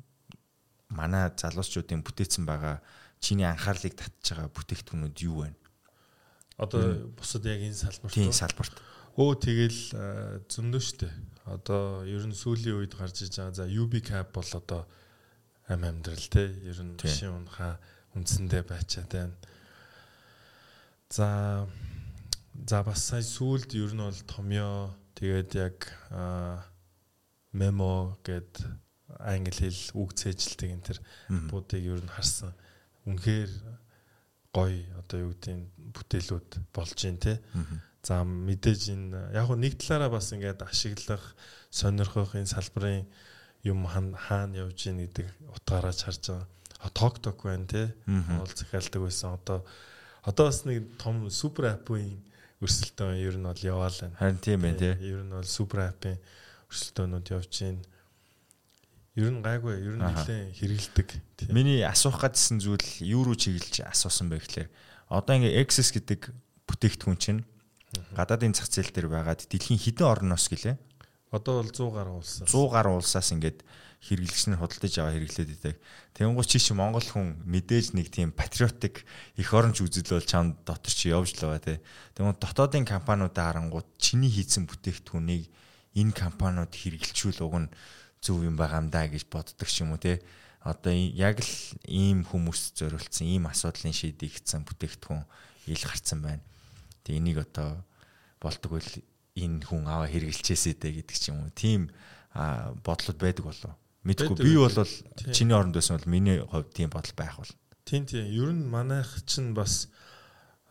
[0.90, 2.82] манай залуучуудын бүтээсэн байгаа
[3.22, 5.54] чиний анхаарлыг татж байгаа бүтээгдэхүүнүүд юу вэ?
[6.58, 8.14] Одоо бусад яг энэ салбарт.
[8.16, 8.74] Тийм салбарт.
[9.16, 9.80] Өө тэгэл
[10.52, 11.08] зөндөө штэ.
[11.48, 13.56] Одоо ер нь сүүлийн үед гарч иж байгаа.
[13.56, 14.84] За UB cap бол одоо
[15.72, 16.52] ам амьдрал те.
[16.68, 17.80] Ер нь бишийн унхаа
[18.12, 19.36] үндсэндээ байчаад байна.
[21.08, 21.64] За
[22.68, 25.76] за бас сая сүүлд ер нь бол томьёо тэгээд яг
[27.56, 28.52] мемо гэд
[29.16, 30.98] англи хэл үг цээжилдэг энэ төр
[31.48, 32.52] буудыг ер нь харсан.
[33.08, 33.52] Үнэхээр
[34.52, 35.56] гоё одоо юу гэдэг
[35.96, 37.40] бүтээлүүд болж гин те.
[38.06, 41.34] За мэдээж энэ яг нэг талаараа бас ингээд ашиглах,
[41.74, 43.02] сонирхох энэ салбарын
[43.66, 45.26] юм хаана явж гин гэдэг
[45.58, 46.94] утгаараач харж байгаа.
[46.94, 47.90] Ток ток байна те.
[48.06, 49.34] Монгол захиалдаг байсан.
[49.34, 49.66] Одоо
[50.22, 52.22] одоо бас нэг том супер аппын
[52.62, 54.14] өрсөлдөөн ер нь бол яваал байна.
[54.22, 54.94] Харин тийм байна те.
[55.02, 56.14] Ер нь бол супер аппын
[56.70, 57.82] өрсөлдөөнүүд явж байна
[59.16, 61.08] Ер нь гайгүй, ер нь нэлээд хэрэгэлдэг.
[61.48, 64.68] Миний асуух гадсан зүйл юу руу чиглэж асуусан бэ гэхээр
[65.08, 66.36] одоо ингээ Access гэдэг
[66.68, 67.40] бүтээгдэхүүн чинь
[68.16, 70.76] гадаадын зах зээл дээр байгаад дэлхийн хэдэн орноос гэлээ?
[71.32, 72.48] Одоо бол 100 гаруй улсаас.
[72.48, 73.58] 100 гаруй улсаас ингээд
[74.06, 75.76] хэрэглэгч нь худалдаж аваа хэрэглээд идэг.
[76.14, 79.02] Тэнгуү чи чи Монгол хүн мэдээж нэг тийм патриотик
[79.34, 81.82] их оронч үзэл бол чам дотор чи явж л байгаа те.
[82.14, 85.50] Тэнгуү дотоодын компаниудаа харангууд чиний хийсэн бүтээгдэхүүнийг
[85.98, 87.72] энэ компаниуд хэрэглэжүүл уг нь
[88.22, 90.22] зөв юм байгаа юм да гэж боддог ч юм уу те
[90.66, 91.54] одоо яг л
[91.86, 95.22] ийм хүмүүс зориулсан ийм асуудлын шийдэгдсэн бүтээгдэхүүн
[95.70, 96.42] ил гарцсан байна.
[97.06, 97.86] Тэгээ энийг одоо
[98.42, 98.90] болдог бол
[99.38, 101.54] энэ хүн аваа хэрэгжилчээсэй дэ гэдэг ч юм уу.
[101.54, 101.94] Тийм
[102.34, 103.72] бодлууд байдаг болов.
[104.02, 104.74] Мэдгүй би бол
[105.30, 107.52] чиний оронд байсан бол миний хувьд тийм бодол байх бол.
[107.86, 108.26] Тийм тийм.
[108.26, 109.86] Ер нь манайх чинь бас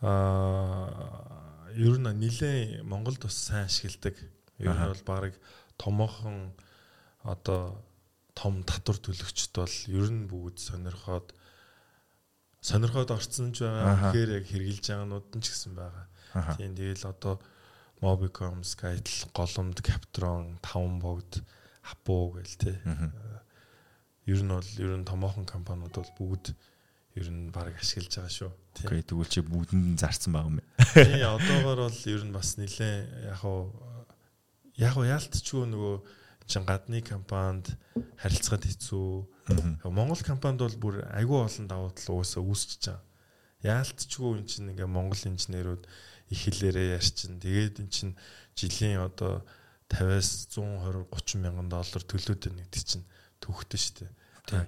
[0.04, 4.16] аа ер нь нилээ Монголд бас сайн ашигладаг.
[4.60, 5.32] Ер нь бол баг
[5.80, 6.52] томоохон
[7.24, 7.80] одоо
[8.36, 11.32] том татвар төлөгчд бол ер нь бүгд сонирхоод
[12.60, 14.12] сонирхоод орцсон ч байгаа.
[14.12, 16.04] Тэгэхээр яг хэрглэж байгаанууд нь ч гэсэн байгаа.
[16.56, 17.40] Тийм тэгэл одоо
[18.00, 21.42] Mobicom, Skytel, Голомд, Captron, Таван богд,
[21.82, 22.72] Хапуу гэл те.
[24.26, 26.52] Ер нь бол ер нь томоохон компаниуд бол бүгд
[27.16, 28.50] ер нь баг ашиглаж байгаа шүү.
[28.84, 30.72] Окей, тэгвэл чи бүгдэнд зарцсан байгаа юм байна.
[30.92, 33.72] Тийм, одоогор бол ер нь бас нилээ яг уу
[34.76, 35.94] яг уу яалтчгүй нөгөө
[36.46, 37.72] чин гадны компанид
[38.20, 39.86] харилцахад хэцүү.
[39.88, 43.02] Монгол компанид бол бүр айгүй олон давуу тал уусаа үүсчихэж байгаа.
[43.64, 45.88] Яалтчгүй эн чинь ингээ монгол инженерүүд
[46.30, 47.38] их хэлээрээ ярьчин.
[47.40, 48.14] Тэгээд эн чинь
[48.58, 49.44] жилийн одоо
[49.90, 53.06] 50-аас 120 30 мянган доллар төлөөд байна гэдэг чинь
[53.38, 54.12] төвхтөн шүү дээ.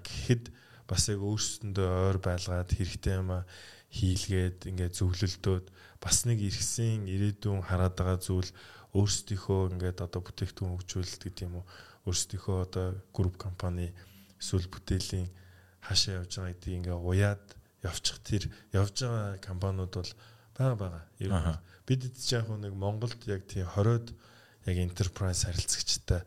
[0.02, 0.44] Гэхэд
[0.88, 3.46] бас яг өөрсөндөө ойр байлгаад хэрэгтэй юм а
[3.92, 5.66] хийлгээд ингээд зөвлөлдөөд
[6.00, 8.50] бас нэг иргэсийн ирээдүйн хараад байгаа зүйл
[8.96, 11.66] өөрсдийнхөө ингээд одоо бүтээгдэхүүн хөгжүүлэлт гэдэг юм уу
[12.08, 13.92] өөрсдийнхөө одоо групп компани
[14.40, 15.28] эсвэл бүтээлийн
[15.84, 17.44] хаашаа явж байгаа гэдгийг ингээ уяад
[17.84, 18.42] явчих тэр
[18.72, 20.12] явж байгаа компаниуд бол
[20.58, 21.00] бага бага.
[21.18, 21.32] Ер
[21.86, 24.12] бид яг нэг Монголд яг тийм 20-од
[24.66, 26.24] яг enterprise харилцагчтай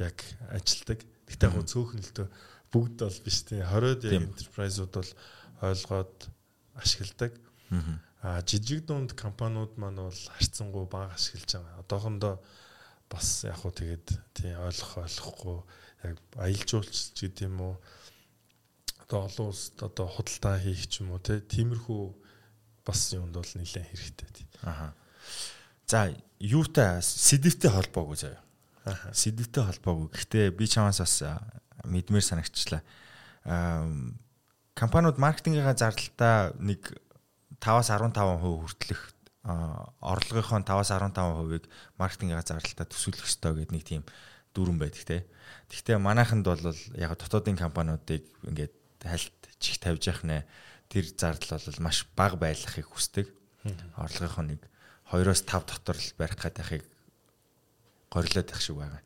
[0.00, 1.04] яг ажилдаг.
[1.26, 2.26] Гэхдээ яг цөөхнөлтөө
[2.72, 5.12] бүгд бол биш тийм 20-од яг enterprise-ууд бол
[5.70, 6.28] ойлгоод
[6.82, 7.36] ашигладаг.
[8.22, 11.80] Аа жижиг дунд компаниуд маань бол харьцангуй бага ашиглаж байгаа.
[11.84, 12.34] Одоохондоо
[13.08, 15.58] бас яг хуу тэгээд тий ойлгох ойлгохгүй
[16.10, 17.74] яг аялал жуулч гэдэг юм уу
[19.06, 22.25] одоо олон улсад одоо худалдаа хийх ч юм уу тий тиймэрхүү
[22.86, 24.46] бас юмд бол нэлээд хэрэгтэй тий.
[24.62, 24.94] Аха.
[25.86, 28.42] За юутай сэдвтэй холбоогүй заяа.
[28.86, 29.10] Аха.
[29.10, 30.14] Сэдвтэй холбоогүй.
[30.14, 31.18] Гэхдээ би чамаас бас
[31.82, 32.86] мэдмээр санагчлаа.
[33.42, 33.90] Аа
[34.76, 36.92] компаниуд маркетингийнхаа зардалтаа нэг
[37.58, 39.02] 5-аас 15% хүртэлх
[39.46, 41.64] орлогынхоо 5-аас 15%-ыг
[41.96, 44.02] маркетингийн зардалтаа төсөөлөх ёстой гэдэг нэг тийм
[44.52, 45.18] дүрэн байдаг те.
[45.72, 46.60] Гэхдээ манайханд бол
[46.92, 50.44] яг дотоодын компаниудыг ингээд хальт чих тавьж явах нэ
[50.88, 53.26] тэр зардал бол маш бага байлгахыг хүсдэг.
[53.96, 54.60] Орлогынхоо нэг
[55.10, 56.84] 2-оос 5 дотор л барих гэдгийг
[58.10, 59.02] горилоод байх шиг байгаа.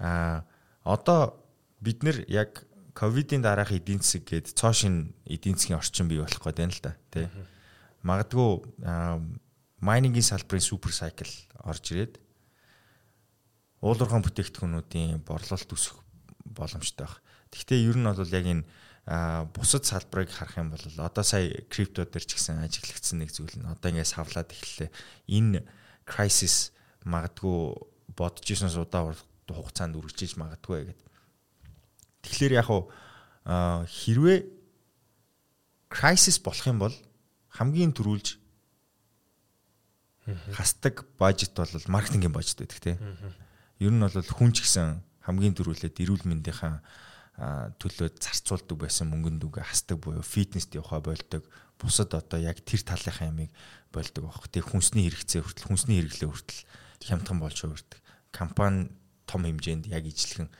[0.00, 0.44] Аа
[0.84, 1.36] одоо
[1.80, 2.64] бид нэр яг
[2.94, 6.82] ковидын дараах эдийн засаг гээд цоо шин эдийн засгийн орчин бий болох гээд байна л
[6.82, 7.28] да тий.
[8.02, 8.50] Магадгүй
[9.80, 11.32] майнингийн салбарын супер сайкл
[11.64, 12.20] орж ирээд
[13.80, 16.00] уулуурхан бүтээгдэхүүнүүдийн борлуулалт өсөх
[16.44, 17.20] боломжтой байх.
[17.52, 18.64] Гэхдээ ер нь бол яг энэ
[19.10, 23.66] бусад салбарыг харах юм бол одоо сая крипто дээр ч гэсэн ажиглагдсан нэг зүйл нь
[23.66, 24.90] одоо ингээс хавлаад эхэллээ.
[25.26, 25.66] Энэ
[26.06, 26.70] crisis
[27.02, 27.74] магадгүй
[28.14, 29.10] бодож ирсэнс удаа
[29.50, 31.08] хугацаанд үргэлжлэж магадгүй гэдэг.
[32.22, 32.86] Тэгэхээр яг хуу
[33.50, 34.38] хэрвээ
[35.90, 36.94] crisis болох юм бол
[37.58, 38.38] хамгийн түрүүлж
[40.54, 42.98] хасдаг бажет бол маркетингийн бажет байдаг тийм.
[43.82, 46.78] Ер нь бол хүн ч гэсэн хамгийн дөрүүлээд эрүүл мэндийнхаа
[47.36, 51.44] төлөө зарцуулдаг байсан мөнгөнд үгээ хасдаг буюу фитнест явахаа болдог.
[51.80, 53.50] Бусад одоо яг тэр талынхаа ямыг
[53.92, 54.44] болдог баг.
[54.52, 56.60] Тэг хүнсний хэрэгцээ хүртэл хүнсний хэрэглээ хүртэл
[57.00, 58.00] хямдхан болж хувирдаг.
[58.34, 58.92] Компани
[59.24, 60.52] том хэмжээнд яг ижлэхэн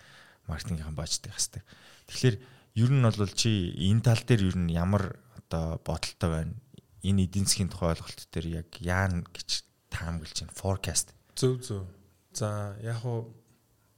[0.48, 1.62] маркетингийн бажтыг хасдаг.
[2.08, 2.36] Тэгэхээр
[2.80, 6.54] ер нь бол чи энэ тал дээр ер нь ямар одоо бодолтой байна?
[7.02, 10.56] энэ эдийн засгийн тухай ойлголт дээр яг яана гэж таамаглаж байна.
[10.56, 11.16] Forecast.
[11.36, 11.84] Зөв зөв.
[12.32, 13.32] За яг уу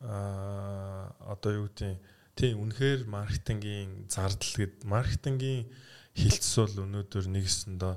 [0.01, 1.99] а одоо юу гэдэг
[2.39, 5.69] тийм үнэхээр маркетингийн зардал гэд маркетингийн
[6.17, 7.97] хилцс бол өнөөдөр нэгсэндээ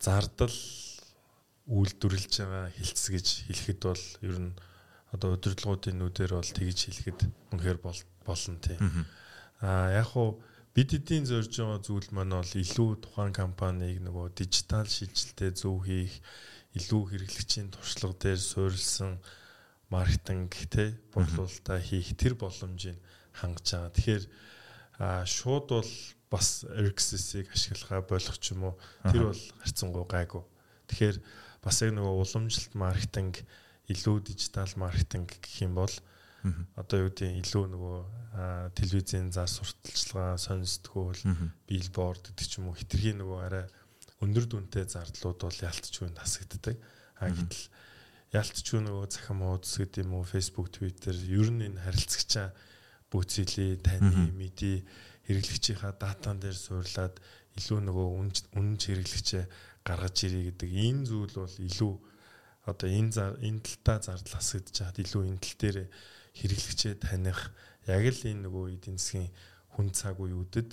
[0.00, 0.58] зардал
[1.66, 4.52] үйлдвэрлэж байгаа хилцс гэж хэлэхэд бол ер нь
[5.10, 7.20] одоо удирдлагуудын нүдээр бол тэгж хэлэхэд
[7.52, 8.80] үнэхээр болно тийм.
[9.64, 10.38] А яг уу
[10.76, 16.12] бид эдийн зорж байгаа зүйл маань бол илүү тухайн компанийг нөгөө дижитал шилжилтэд зөв хийх,
[16.76, 19.16] илүү хэрэглэгчийн туршлага дээр суурилсан
[19.88, 23.00] маркетинг те борлуулалтаа хийх тэр боломжийг
[23.36, 23.92] хангаж байгаа.
[23.92, 24.24] Тэгэхээр
[25.28, 25.92] шууд бол
[26.32, 28.74] бас RxS-ийг ашиглахаа болох ч юм уу
[29.04, 30.42] тэр бол харьцангуй гайгүй.
[30.88, 31.16] Тэгэхээр
[31.62, 33.34] бас яг нөгөө уламжлалт маркетинг
[33.92, 35.94] илүү дижитал маркетинг гэх юм бол
[36.78, 37.98] одоо юу гэдэг илүү нөгөө
[38.78, 41.22] телевизийн зар сурталчилгаа сонирсдгүүл
[41.66, 43.64] билборд гэдэг ч юм уу хитрхийн нөгөө арай
[44.22, 46.78] өндөр дүнтэй зардлууд бол ялтчгүй насагддаг.
[47.18, 47.66] А гэтэл
[48.32, 52.54] ялтчгүй нөгөө захим уудс гэдэг юм уу Facebook Twitter ер нь энэ харилцагчаа
[53.10, 54.76] бүцэлээ таны мэдээ
[55.26, 57.14] хэрэглэгчийнхаа датан дээр суурлаад
[57.58, 58.06] илүү нөгөө
[58.58, 59.44] үнэн хэрэглэгчээ
[59.86, 60.70] гаргаж ирээ гэдэг.
[60.70, 61.94] Энэ зүйл бол илүү
[62.66, 65.78] одоо энэ энэ талтаа зардал асгаж чад илүү энэ тал дээр
[66.34, 67.40] хэрэглэгчээ таних
[67.86, 69.30] яг л энэ нөгөө эдийн засгийн
[69.74, 70.70] хүн цаг үеүүдэд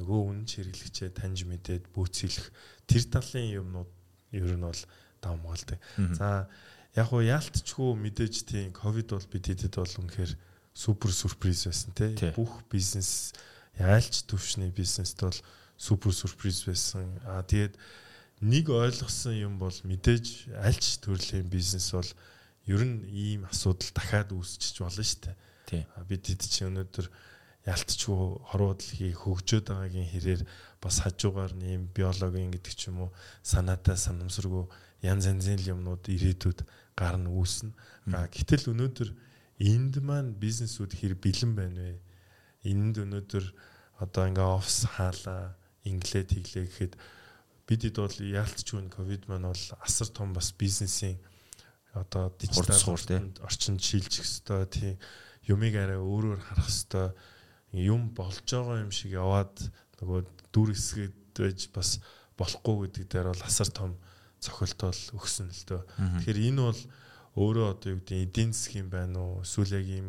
[0.00, 2.46] нөгөө үнэн хэрэглэгчээ таньж мэдээд бөөцөлөх
[2.88, 3.90] тэр талын юмнууд
[4.36, 4.82] ер нь бол
[5.20, 5.78] давмгаалдаг.
[6.16, 6.48] За
[6.96, 10.32] яг уу яалтчгүй мэдээж тийм ковид бол бид хэдэд бол үнэхээр
[10.74, 13.32] супер сюрприз байсан те бүх бизнес
[13.78, 15.36] яалч төвшний бизнест бол
[15.76, 17.08] супер сюрприз байсан.
[17.24, 17.76] А тэгээд
[18.40, 22.10] нэг ойлгосон юм бол мэдээж альч төрлийн бизнес бол
[22.66, 25.36] ер нь ийм асуудал дахиад үүсчиж болно шүү
[25.68, 25.86] дээ.
[26.08, 27.06] Бид хэд чи өнөөдөр
[27.68, 30.42] ялтчгүй хорвоо дэлхий хөгжөөд байгаагийн хэрээр
[30.80, 33.10] бас хажуугаар нэм биологийн гэдэг ч юм уу
[33.44, 34.64] санаатай санамсаргүй
[35.04, 36.64] янз янзын юмнууд ирээдүйд
[36.96, 37.72] гарна үүснэ.
[38.08, 39.08] Гэтэл өнөөдөр
[39.60, 42.00] энд маань бизнесүүд хэр бэлэн байна вэ?
[42.64, 43.44] Энд өнөөдөр
[44.00, 45.54] одоо ингээ офс хаалаа,
[45.84, 46.94] инглээ тэглээ гэхэд
[47.68, 51.20] бид хэд бол яалтчгүй ковид маань бол асар том бас бизнесийн
[51.94, 52.74] одоо дижитал
[53.44, 54.96] орчинд шилжих хэвээр тийм
[55.46, 57.14] юмыг арай өөрөөр харах хэвээр
[57.76, 59.54] юм болж байгаа юм шиг яваад
[60.02, 62.02] нөгөө дүр хэсгэд байж бас
[62.34, 63.94] болохгүй гэдэг дээр бол асар том
[64.40, 65.82] цохилтол өгсөн л дөө.
[66.24, 66.80] Тэгэхээр энэ бол
[67.38, 69.42] өөрөө одоо юу гэдэг эдийн засгийн байна уу?
[69.46, 70.08] Эсвэл яг ийм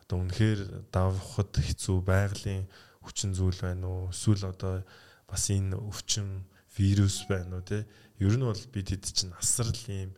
[0.00, 0.60] одоо үнэхээр
[0.92, 2.64] давхад хэцүү байгалийн
[3.04, 4.02] хүчин зүйл байна уу?
[4.08, 4.80] Эсвэл одоо
[5.28, 7.84] бас энэ өвчин вирус байна уу те?
[8.16, 10.16] Ер нь бол бид хэд чинь асар л ийм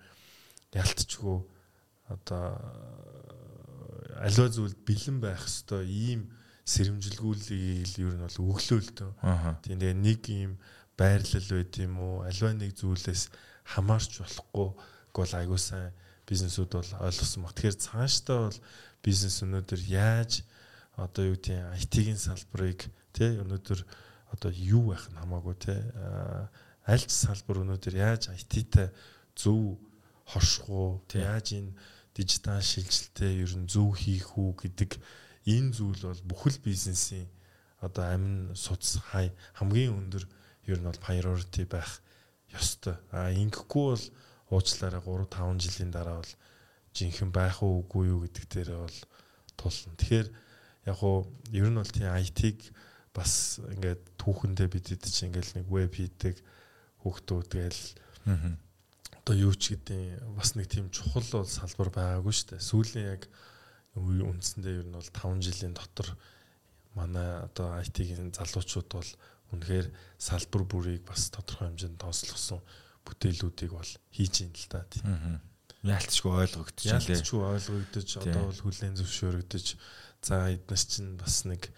[0.75, 1.39] ялтчгүй
[2.11, 2.59] одоо
[4.23, 6.21] аливаа зүйлд бэлэн байх хэвээр ийм
[6.65, 9.13] сэрэмжилгүүлийг ер нь бол өглөө л дөө.
[9.63, 10.53] Тийм тэгээ нэг ийм
[10.97, 12.15] байрлал байд юм уу?
[12.23, 13.29] Аливаа нэг зүйлээс
[13.75, 14.69] хамаарч болохгүй
[15.13, 15.93] гол айгуу сайн
[16.29, 17.55] бизнесүүд бол ойлгосон баг.
[17.55, 18.59] Тэгэхээр цаашдаа бол
[19.05, 20.43] бизнес өнөөдөр яаж
[20.97, 23.81] одоо юу тийм IT-ийн салбарыг тий өнөөдөр
[24.33, 25.81] одоо юу байх нь хамаагүй тий
[26.87, 28.89] аль ч салбар өнөөдөр яаж IT-тай
[29.35, 29.77] зөв
[30.31, 31.77] хорших уу яаж энэ
[32.15, 34.91] дижитал шилжилтээ ер нь зөв хийх үү гэдэг
[35.51, 37.29] энэ зүйл бол бүхэл бизнесийн
[37.83, 40.25] одоо амин суц хай хамгийн өндөр
[40.71, 42.01] ер нь бол priority байх
[42.55, 42.97] ёстой.
[43.11, 44.05] А ингэхгүй бол
[44.55, 46.33] уучлаарай 3 5 жилийн дараа бол
[46.95, 48.99] жинхэнэ байх уу үгүй юу гэдэг дээр бол
[49.59, 49.99] тулна.
[49.99, 50.29] Тэгэхээр
[50.87, 52.71] яг уу ер нь бол тийм IT-г
[53.15, 56.39] бас ингээд түүхэндээ бид хэд чи ингээд нэг веб хийдэг
[57.03, 57.83] хүүхдүүд гээл
[59.25, 62.69] одоо юу ч гэдэг бас нэг тийм чухал бол салбар байгаагүй шүү дээ.
[62.71, 63.23] Сүүлийн яг
[63.97, 66.09] үндсэндээ ер нь бол 5 жилийн дотор
[66.95, 69.11] манай одоо IT-ийн залуучууд бол
[69.55, 69.87] үнэхээр
[70.19, 72.61] салбар бүрийг бас тодорхой хэмжээнд тооцлогсон
[73.05, 75.41] бүтээлүүдийг бол хийж ийн л та тийм.
[75.85, 77.05] Яалтчгүй ойлгогдож байна.
[77.05, 79.67] Яалтчгүй ойлгогдож одоо бол хүлэн зөвшөөрөгдөж
[80.25, 81.69] за эднээс чинь бас нэг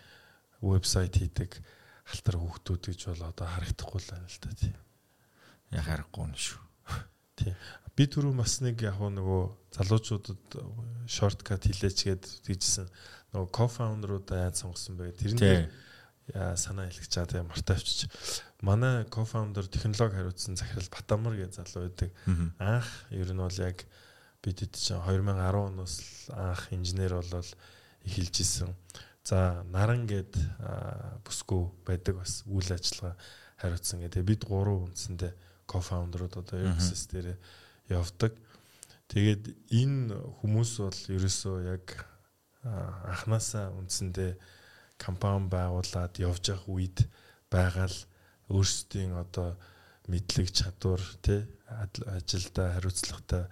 [0.62, 1.58] вебсайт хийдэг
[2.06, 4.76] халтар хүүхдүүд гэж бол одоо харагдахгүй л байна л та тийм.
[5.74, 6.62] Яг харахгүй нь шүү.
[7.34, 7.54] Тийм.
[7.96, 9.42] Би түрүү бас нэг яг нөгөө
[9.74, 10.56] залуучуудад
[11.10, 12.86] шорткат хилээч гээд тэгжсэн
[13.34, 15.16] нөгөө кофаундеруудаа яаж сонгосон бэ?
[15.18, 15.66] Тэрний
[16.34, 18.10] санаа хэлэх чаа тэгээ мартаавчиж.
[18.60, 22.10] Манай кофаундер технологи хариуцсан захирал Батамар гэж залуу байдаг.
[22.58, 23.86] Анх ер нь бол яг
[24.42, 25.94] бид хэд чинь 2010 оноос
[26.34, 27.50] анх инженер болол
[28.02, 28.74] эхэлж исэн.
[29.22, 30.34] За наран гэд
[31.22, 33.14] бүсгүй байдаг бас үйл ажиллагаа
[33.62, 34.26] хариуцсан гэдэг.
[34.26, 35.32] Бид гурван үндсэндээ
[35.66, 37.38] кофаундерууд одоо UXS дээр
[37.90, 38.34] явдаг.
[39.06, 41.86] Тэгээд энэ хүмүүс бол ерөөсөө яг
[42.66, 44.34] анханасаа үндсэндээ
[44.98, 46.98] компани байгуулад явж явах үед
[47.50, 47.98] байгаа л
[48.50, 49.56] өөрсдийн одоо
[50.08, 53.44] мэдлэг чадвар тий ажилда хариуцлагатай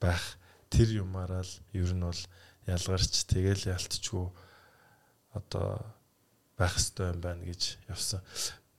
[0.00, 0.36] байх
[0.68, 2.22] тэр юмараа л ер нь бол
[2.66, 4.26] ялгарч тэгэл ялтчгүй
[5.32, 5.80] одоо
[6.56, 8.20] байх ёстой юм байна гэж явсан.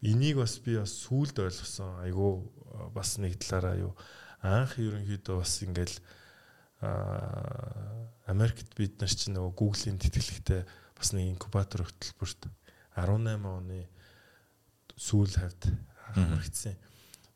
[0.01, 2.05] Энийг бас би бас сүулд ойлгосон.
[2.05, 2.51] Айгу
[2.93, 3.93] бас нэг талаараа юу
[4.41, 5.97] анх ерөнхийдөө бас ингээл
[8.27, 10.61] Америкт бид нар чинь нөгөө Google-ийн тэтгэлэгтэй
[11.03, 12.47] бас нэг инкубатор хөтөлбөрт
[12.95, 13.83] 18 оны
[14.95, 15.67] сүүл хавьд
[16.15, 16.79] хамрагдсан.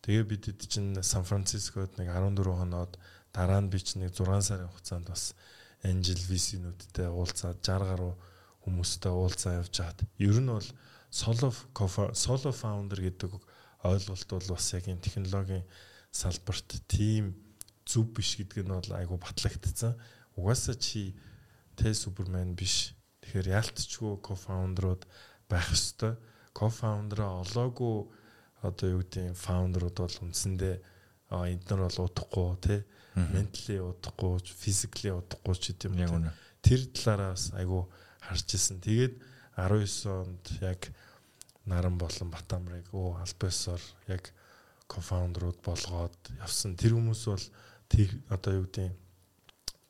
[0.08, 2.96] Тэгээ бид хэд чинь Сан Францискод нэг 14 хоноод
[3.36, 5.36] дараа нь би чинь нэг 6 сарын хугацаанд бас
[5.84, 8.14] Angel VC-нүүдтэй уулзаад 60 гаруй
[8.64, 10.00] хүмүүстэй уулзаа явж хаад.
[10.16, 10.70] Ер нь бол
[11.12, 11.52] solo
[12.16, 13.36] solo founder гэдэг
[13.84, 15.68] ойлголт бол бас яг энэ технологийн
[16.08, 17.36] салбарт тийм
[17.84, 20.00] зүв биш гэдэг нь бол айгу батлагдсан.
[20.40, 21.20] Угаасаа чи
[21.76, 22.97] тэ супермен биш
[23.28, 25.04] Тэгэхээр ялтчгүй кофаундерууд
[25.52, 26.16] байх ёстой.
[26.56, 28.08] Кофаундераа олоогүй
[28.64, 30.76] одоо юу гэдэг фаундерууд бол үндсэндээ
[31.36, 32.80] энд нар бол удахгүй тий
[33.20, 36.32] ментали удахгүй физикли удахгүй ч гэдэм юм.
[36.64, 37.92] Тэр талаараа бас айгу
[38.24, 38.80] харж исэн.
[38.80, 39.20] Тэгээд
[39.60, 40.88] 19 онд яг
[41.68, 44.32] наран болон Батамрыг өө альбасор яг
[44.88, 46.80] кофаундерууд болгоод явсан.
[46.80, 47.46] Тэр хүмүүс бол
[48.32, 48.96] одоо юу гэдэг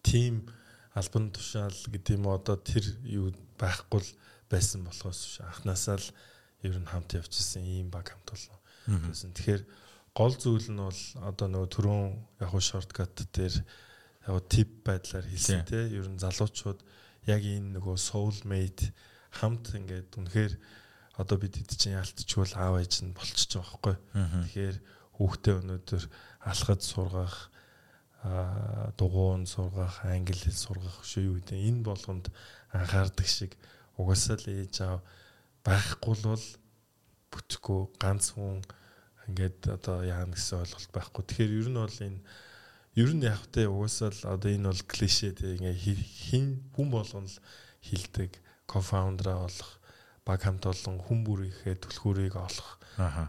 [0.02, 0.48] тим
[0.98, 3.30] албан тушаал гэдэг юм одоо тэр юу
[3.62, 4.12] байхгүй л
[4.50, 6.10] байсан болохоос анханасаа л
[6.66, 8.58] ер нь хамт явчихсан ийм баг хамт болно.
[9.38, 9.64] Тэгэхээр
[10.18, 12.06] гол зүйл нь бол одоо нөгөө түрүүн
[12.42, 13.56] яг хуу шорткат дээр
[14.26, 16.02] яг тип байдлаар хэлсэн тий.
[16.02, 16.82] ер нь залуучууд
[17.30, 18.90] яг энэ нөгөө soulmate
[19.38, 20.54] хамт ингээд үнэхээр
[21.22, 23.96] одоо бид хэд чинь ялтчгүй аав ээж нь болчихж байгаа байхгүй.
[24.48, 24.78] Тэгэхээр
[25.18, 26.04] хүүхдээ өнөөдөр
[26.46, 27.50] алхаж сургах
[28.24, 31.58] дугуун сургах, англи хэл сургах шүү юу гэдэг.
[31.58, 32.26] Энэ болгонд
[32.74, 33.54] анхаардаг шиг
[33.96, 35.02] угаасаа л ээж аав
[35.62, 36.46] байхгүй л бол
[37.32, 38.66] бүтэхгүй ганц хүн
[39.30, 41.24] ингээд одоо яана гэсэн ойлголт байхгүй.
[41.30, 42.20] Тэгэхээр ер нь бол энэ
[42.98, 47.30] ер нь яг тэ угаасаа л одоо энэ бол клишэ тэ ингээ хин хүн болгоно
[47.30, 47.38] л
[47.86, 49.72] хилдэг кофаундераа болох
[50.26, 52.82] баг хамт олон хүн бүрийнхээ түлхүүрийг олох.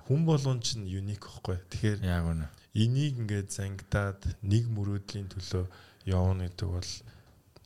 [0.08, 1.60] Хүн болгон чинь юник байхгүй.
[1.70, 2.48] Тэгэхээр яг үнэ
[2.78, 5.64] энийг ингээд зангидаад нэг мөрөөдлийн төлөө
[6.06, 6.92] явна гэдэг бол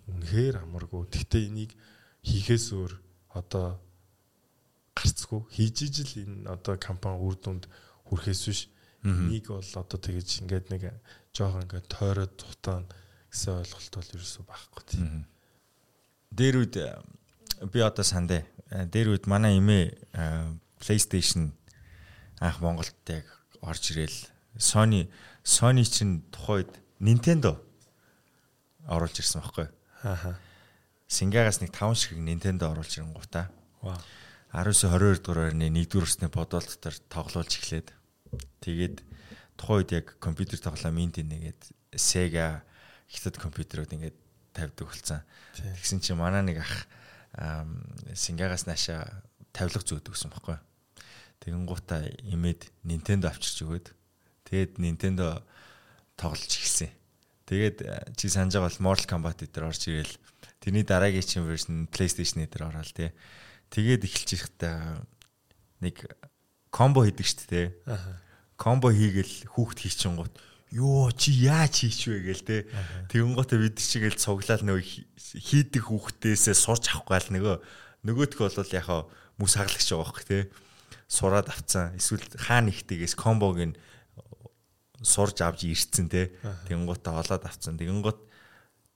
[0.08, 1.02] үнэхээр амаргүй.
[1.12, 1.72] Гэхдээ энийг
[2.24, 2.92] хийхээс өөр
[3.36, 3.76] одоо
[4.96, 7.64] гарцгүй хийж ижил энэ одоо компани үр дүнд
[8.08, 8.60] хүрэхээс биш
[9.02, 10.82] нэг бол одоо тэгэж ингээд нэг
[11.34, 12.88] жоохон ингээд тойроод дутаана
[13.32, 15.26] гэсэн ойлголт бол ерөөсөө байхгүй тийм.
[16.30, 16.76] Дээр үед
[17.72, 18.44] би одоо сандэ.
[18.68, 19.96] Дээр үед манай эмээ
[20.78, 21.56] PlayStation
[22.38, 23.26] анх Монголд яг
[23.62, 25.10] орж ирэл Sony
[25.44, 27.58] Sony чинь тухайд Nintendo
[28.86, 29.68] оруулж ирсэн байхгүй.
[30.02, 30.38] Ааха.
[31.08, 33.50] Сингагаас нэг 5 шиг Nintendo оруулж ирэн гутаа.
[33.82, 33.98] Вау.
[34.52, 37.88] 19 22 дугаар орны 1-р өсны бодолт дотор тоглуулж эхлээд
[38.60, 39.00] тэгээд
[39.56, 42.60] тухайн үед яг компьютер тоглоом инт нэгээд Sega
[43.08, 44.16] хятад компьютерүүд ингээд
[44.52, 45.20] тавьдаг болсон.
[45.56, 46.74] Тэгсэн чинь манай нэг ах
[48.12, 50.60] Сингагаас наашаа тавилга зөөдөг гэсэн баггүй.
[51.40, 53.86] Тэгэн гутаа имээд Nintendo авчирч өгөөд
[54.52, 55.40] тэгээд Nintendo
[56.20, 56.92] тоглож эхэлсэн.
[57.48, 57.76] Тэгээд
[58.20, 60.20] чи санаж байгаа бол Mortal Kombat дээр орж ирэл
[60.60, 63.16] тэрний дараагийн чинь вершн PlayStation дээр ороод тий.
[63.72, 64.76] Тэгээд эхэлж ирэхдээ
[65.88, 65.96] нэг
[66.68, 67.68] комбо хийдэг шүү дээ.
[68.60, 70.36] Комбо хийгээл хүүхд хийчихэнгут
[70.72, 72.56] ёо чи яаж хийчихвэ гээл те.
[73.12, 74.84] Тэгэнгүүтээ бид чигээл цуглаал нөгөө
[75.36, 77.56] хийдэг хүүхдээсээ сурч авахгүй л нөгөө
[78.08, 78.88] нөгөөх бол яг
[79.36, 80.48] мөс хаглагч байгаа бохх те.
[81.12, 81.92] Сураад авцсан.
[82.00, 83.76] Эсвэл хаана ихтэйгээс комбог нь
[85.02, 86.32] сурж авч ирсэн те.
[86.70, 87.76] Тэгэнгүүтээ олоод авцсан.
[87.76, 88.20] Тэгэнгүүт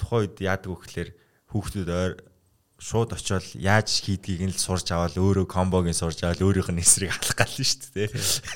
[0.00, 1.10] тухайн үед яадаг вэ гэхээр
[1.52, 2.14] хүүхдүүд ойр
[2.78, 6.84] шууд очиод яаж хийдгийг нь л сурж аваад өөрөө комбог нь сурж аваад өөрийнх нь
[6.84, 8.10] эсрэг халах гал нь шүү дээ.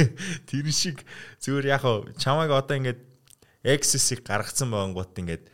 [0.48, 1.05] Тэр шиг
[1.40, 1.84] зүгээр яг
[2.20, 3.01] чамайг одоо ингээд
[3.64, 5.44] Access-ийг гаргацсан байгангууд ингээд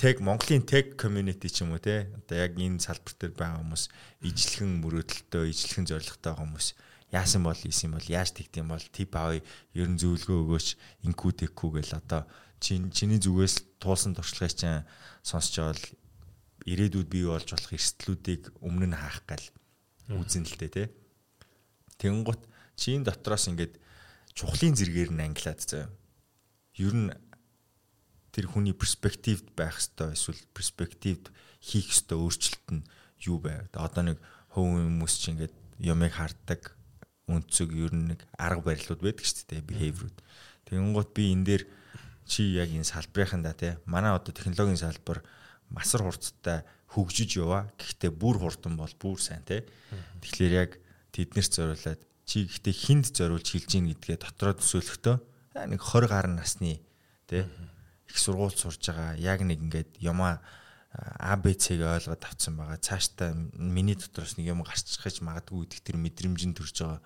[0.00, 3.84] тег Монголын тег community ч юм уу те одоо яг энэ салбар дээр байгаа хүмүүс
[4.24, 6.66] ижлэхэн мөрөөдөлтөө ижлэхэн зоригтой хүмүүс
[7.12, 9.40] яасан бол ийсэн бол яаж тэгдэм бол тип авъя
[9.72, 10.68] ерөн зөвлөгөө өгөөч
[11.08, 12.28] инкүү тэкүү гэл одоо
[12.60, 14.84] чиний зүгээс туулсан туршлагыг чинь
[15.24, 15.78] сонсч байгаа
[16.68, 19.46] ирээдүйд бий болж болох эрсдлүүдийг өмнө нь хаах гал
[20.12, 20.88] үзэн л дээ тий.
[21.96, 22.42] Тэнгуут
[22.76, 23.80] чин дотроос ингээд
[24.36, 25.88] чухлын зэрэгээр нь ангилаад заяа.
[26.76, 27.10] Ер нь
[28.32, 31.32] тэр хүний перспективд байх хэвээр эсвэл перспективд
[31.62, 32.86] хийх хэвээр өөрчлөлт нь
[33.24, 33.66] юу байв.
[33.72, 34.18] Одоо нэг
[34.52, 36.77] хувь хүмүүс чинь ингээд юмыг харддаг
[37.28, 40.18] өнцөг ер нь нэг арга барилуд байдаг шүү дээ behavior-ууд.
[40.68, 41.62] Тэгэнгუთ би энэ дээр
[42.24, 43.72] чи яг энэ салбарынхаа да тий.
[43.84, 45.22] Манай одоо технологийн салбар
[45.68, 47.68] масар хурцтай хөгжиж яваа.
[47.76, 49.68] Гэхдээ бүр хурдан бол бүр сайн те.
[50.24, 50.70] Тэгэхээр яг
[51.12, 55.16] тэднэрт зориулаад чи гэхдээ хинд зориулж хэлж гин гэдгээ дотроо төсөөлөхдөө
[55.68, 56.80] нэг 20 гаруй насны
[57.28, 57.48] те
[58.08, 60.40] их сургууль сурж байгаа яг нэг ингээд ямаа
[60.92, 62.80] ABC-г ойлгоод авцсан байгаа.
[62.80, 67.00] Цаашдаа миний дотроос нэг юм гарч чиж магадгүй гэдэг тэр мэдрэмжинд төрж байгаа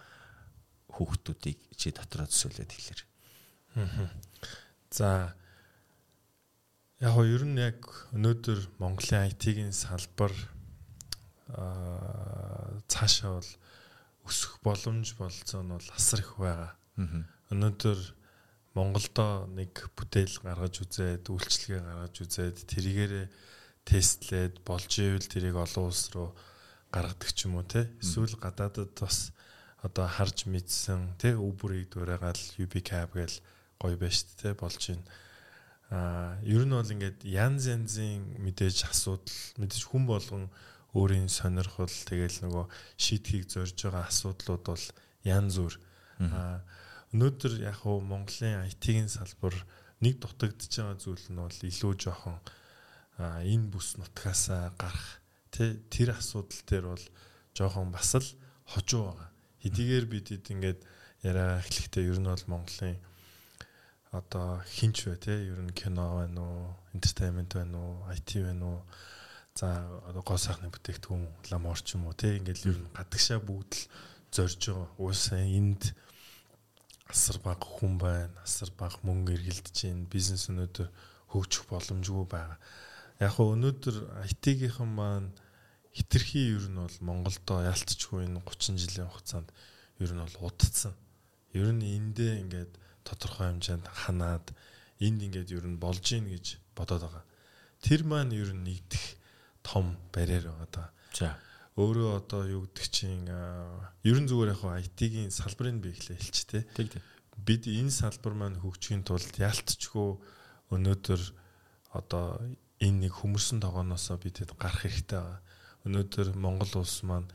[0.94, 3.00] хүүхдүүдийг чи дотроо төсөөлөд хэлэр.
[4.92, 5.34] За
[7.02, 7.82] Яг гоо ер нь яг
[8.14, 10.30] өнөөдөр Монголын IT-ийн салбар
[11.50, 13.50] аа цаашаа бол
[14.30, 16.78] өсөх боломж болцоо нь бол асар их байгаа.
[17.50, 17.98] Өнөөдөр
[18.78, 23.26] Монголдо нэг бүтээл гаргаж үзээд, үйлчлэгээ гаргаж үзээд, тэрийгээрээ
[23.82, 26.30] тестлээд болж ивэл тэрийг олон улс руу
[26.94, 27.90] гаргадаг ч юм уу те.
[27.98, 29.34] Эсвэл гадаадад бас
[29.82, 33.36] одоо харж мэдсэн те Uber-ийг дуурайгаал UB Cab гээл
[33.82, 35.04] гоё байж те болж байна
[35.92, 40.44] Аа ер нь бол ингээд янз янзын мэдээж асуудал мэдээж хүн болгон
[40.96, 42.64] өөрийн сонирхол тэгэл нөгөө
[42.96, 44.86] шийдхийг зорж байгаа асуудлууд бол
[45.28, 45.76] янз бүр.
[46.32, 46.64] Аа
[47.12, 49.52] өнөөдөр яг хуу Монголын IT-ийн салбар
[50.00, 52.40] нэг дутагдж байгаа зүйл нь бол илүү жоохон
[53.20, 55.20] энэ бүс нутгаасаа гарах
[55.52, 57.04] тэр асуудал дээр бол
[57.52, 58.28] жоохон бас л
[58.64, 59.31] хожуу байгаа.
[59.62, 60.80] Хэдийгээр бид ингээд
[61.22, 62.98] яриа эхлэхдээ ер нь бол Монголын
[64.12, 65.32] одоо хинч вэ те?
[65.48, 66.74] Ер нь кино байна уу?
[66.92, 67.94] Entertainment байна уу?
[68.12, 68.80] IT байна уу?
[69.54, 72.36] За одоо гоо сайхны бүтээгдэхүүн ламор ч юм уу те?
[72.36, 73.88] Ингээл ер нь гадагшаа бүгд л
[74.34, 74.88] зорж байгаа.
[74.98, 75.94] Уусаа энд
[77.08, 80.10] асар баг хүн байна асар баг мөнгө эргэлдэж байна.
[80.12, 80.88] Бизнес өнөөдөр
[81.32, 82.58] хөгжих боломжгүй байгаа.
[83.22, 83.96] Яг хөө өнөөдөр
[84.28, 85.30] IT-гийнхэн маань
[85.92, 89.48] хитрхи ер нь бол Монголдо ялцчихгүй энэ 30 жилийн хугацаанд
[90.00, 90.96] ер нь бол удацсан
[91.52, 92.72] ер нь эндээ ингээд
[93.04, 94.46] тодорхой хэмжээнд ханаад
[95.04, 97.24] энд ингээд ер нь болж ийн гэж бодоод байгаа.
[97.84, 99.04] Тэр маань ер нь нэгдэх
[99.60, 100.84] том барьер байгаа да.
[101.12, 101.36] За.
[101.76, 106.62] Өөрөө одоо юу гэдэг чинь ер нь зүгээр яг IT-ийн салбарыг би эхлэе хэлчихтэй.
[106.72, 107.02] Тэг тэг.
[107.36, 110.20] Бид энэ салбар маань хөгжихийн тулд ялцчгүй
[110.72, 111.22] өнөөдөр
[111.96, 112.40] одоо
[112.80, 115.40] энэ нэг хөмөрсөн тогооноосоо бидэд гарах хэрэгтэй байгаа.
[115.82, 117.30] Өнөөдөр Монгол улс маань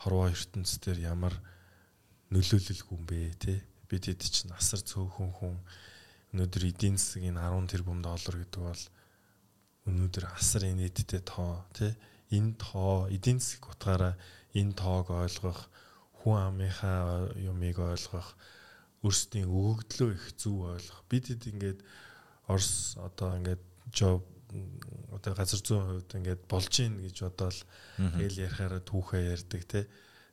[0.00, 1.34] хорвоо ертөнцийн ямар
[2.32, 3.54] нөлөөлөлгүй юм бэ те?
[3.88, 5.56] Бид хэд чинь асар цөөхөн хүн.
[6.32, 8.84] Өнөөдөр эдийн засгийн 10 тэрбум доллар гэдэг бол
[9.90, 11.92] өнөөдөр асар инээдтэй тоо тий
[12.30, 14.14] энэ тоо эдийн засаг утгаараа
[14.54, 15.66] энэ тоог ойлгох
[16.22, 18.36] хүн амынхаа юмыг ойлгох,
[19.02, 21.00] өөрсдийн өгөгдлөө их зөв ойлгох.
[21.10, 21.80] Бид хэд ингээд
[22.50, 23.62] Орос одоо ингээд
[23.94, 24.22] job
[25.14, 27.60] одоо газар зүйн хувьд ингээд болж ийн гэж бодоол
[27.96, 29.80] тэгэл ярихаараа түүхээ ярьдаг те.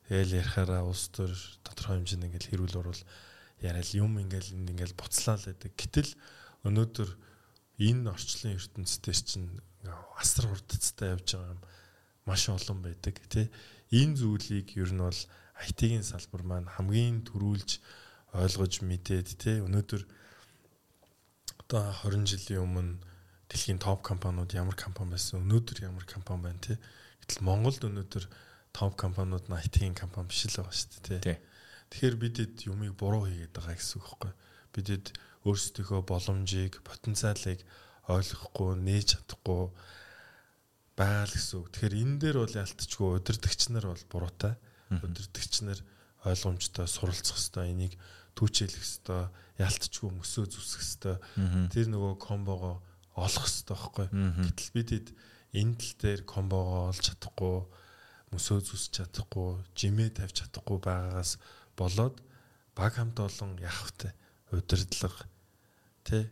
[0.07, 1.31] Тэгэл ярихаараа улс төр
[1.63, 3.03] тодорхой хэмжээнд ингээд хэрүүл урал
[3.61, 5.71] яриад юм ингээд ингээд буцлаа л байдаг.
[5.75, 6.11] Гэтэл
[6.65, 7.09] өнөөдөр
[7.77, 9.49] энэ орчлон ертөнцийн чинь
[10.17, 11.61] асар хурдцтай явж байгаа юм
[12.25, 13.47] маш олон байдаг тий.
[13.93, 15.21] Энэ зүйлийг ер нь бол
[15.63, 17.79] IT-ийн салбар маань хамгийн түрүүлж
[18.35, 20.03] ойлгож мэдээд тий өнөөдөр
[21.63, 22.99] одоо 20 жилийн өмнө
[23.47, 26.77] дэлхийн топ компаниуд ямар компани байсан өнөөдөр ямар компани байна тий.
[27.23, 28.25] Гэтэл Монголд өнөөдөр
[28.75, 31.37] топ компаниуд нь IT-ийн компани биш л байгаа шүү дээ тий.
[31.87, 34.33] Тэгэхээр бидэд юмыг буруу хийгээд байгаа гэсэн үг байхгүй.
[34.75, 35.05] Бидэд
[35.47, 37.63] өөрсдийнхөө боломжийг, потенциалыг
[38.11, 39.71] ойлгохгүй, нээж чадахгүй
[40.99, 41.67] байгаа л гэсэн үг.
[41.71, 44.53] Тэгэхээр энэ дээр бол ялтчгүй удирдахч нар бол буруутай.
[44.91, 45.79] Удирдахч нар
[46.27, 47.93] ойлгомжтой суралцах хэвээр энийг
[48.35, 52.83] түүчээлэх хэвээр ялтчгүй мөсөө зүсэх хэвээр тэр нөгөө комбогоо
[53.17, 54.07] олох хэвээр байхгүй.
[54.45, 55.07] Гэтэл бидэд
[55.57, 57.65] энэ тал дээр комбогоо олж чадахгүй,
[58.31, 61.41] мөсөө зүсч чадахгүй, жимээ тавьж чадахгүй байгаагаас
[61.73, 62.21] болоод
[62.77, 64.13] баг хамт олон явахтай
[64.53, 65.25] удирдлага
[66.05, 66.29] тий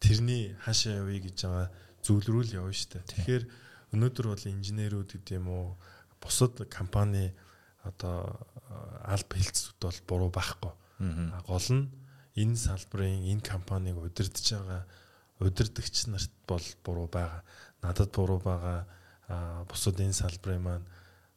[0.00, 1.68] тэрний хаашаа явъя гэж байгаа
[2.04, 3.00] зүйл рүү л явна штэ.
[3.06, 3.44] Тэгэхээр
[3.96, 5.66] өнөөдөр бол инженерүүд гэдэг юм уу
[6.20, 7.32] бусад компани
[7.86, 8.34] одоо
[9.06, 10.72] алба хэлцүүд бол буруу байхгүй.
[11.48, 11.88] Гол нь
[12.36, 14.82] энэ салбарын энэ компанийг удирдах байгаа
[15.40, 17.42] удирдахч нарт бол буруу байгаа.
[17.82, 18.86] Надад буруу байгаа.
[19.68, 20.86] Бусад энэ салбарын маань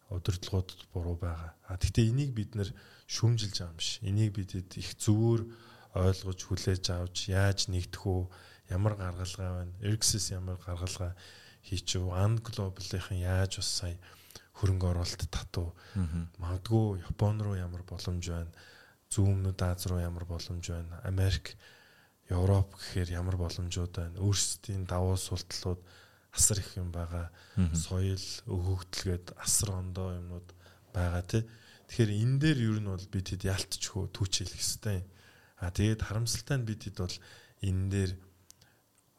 [0.09, 1.53] удирдлагуудад буруу байгаа.
[1.67, 2.73] А гэхдээ энийг бид нэр
[3.07, 3.99] шүүмжилж байгаа юм биш.
[4.01, 5.45] Энийг бидэд их зөвөр
[5.93, 8.29] ойлгож хүлээж авч яаж нэгдэх үү,
[8.69, 11.17] ямар гаргалгаа байна, Erxis ямар гаргалгаа
[11.65, 13.97] хийчихв, Ан Global-ийн яаж бас сая
[14.59, 15.73] хөрөнгө оруулалт татв.
[16.37, 18.53] Магадгүй Япон руу ямар боломж байна,
[19.09, 21.57] зүүн өмнөд Аз руу ямар боломж байна, Америк,
[22.29, 24.21] Европ гэхээр ямар боломжууд байна.
[24.21, 25.81] Өөрсдийн давуу султлууд
[26.31, 27.33] асар их юм байгаа.
[27.73, 30.49] Соёл, өгөгдөлгээд асар ондоо юмнууд
[30.93, 31.43] байгаа тий.
[31.89, 35.05] Тэгэхээр энэ дээр юу нь бол бид хэд ялтчихгүй түүчээлэх хэвээр.
[35.57, 37.17] А тэгээд харамсалтай нь бид хэд бол
[37.65, 38.11] энэ дээр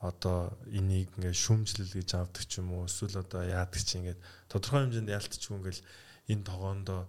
[0.00, 4.88] одоо энийг ингээ шүмжлэл гэж авдаг ч юм уу эсвэл одоо яадаг чи ингээд тодорхой
[4.88, 5.82] хэмжээнд ялтчихгүй ингээл
[6.32, 7.00] энэ тогоондоо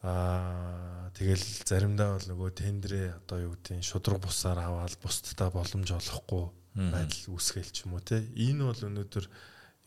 [0.00, 6.44] аа тэгэл заримдаа бол нөгөө тендрээ одоо юу гэдэг шудраг бусаар аваад бусдтай боломж олохгүй
[6.72, 9.26] байдал үүсгээл ч юм уу те энэ бол өнөөдөр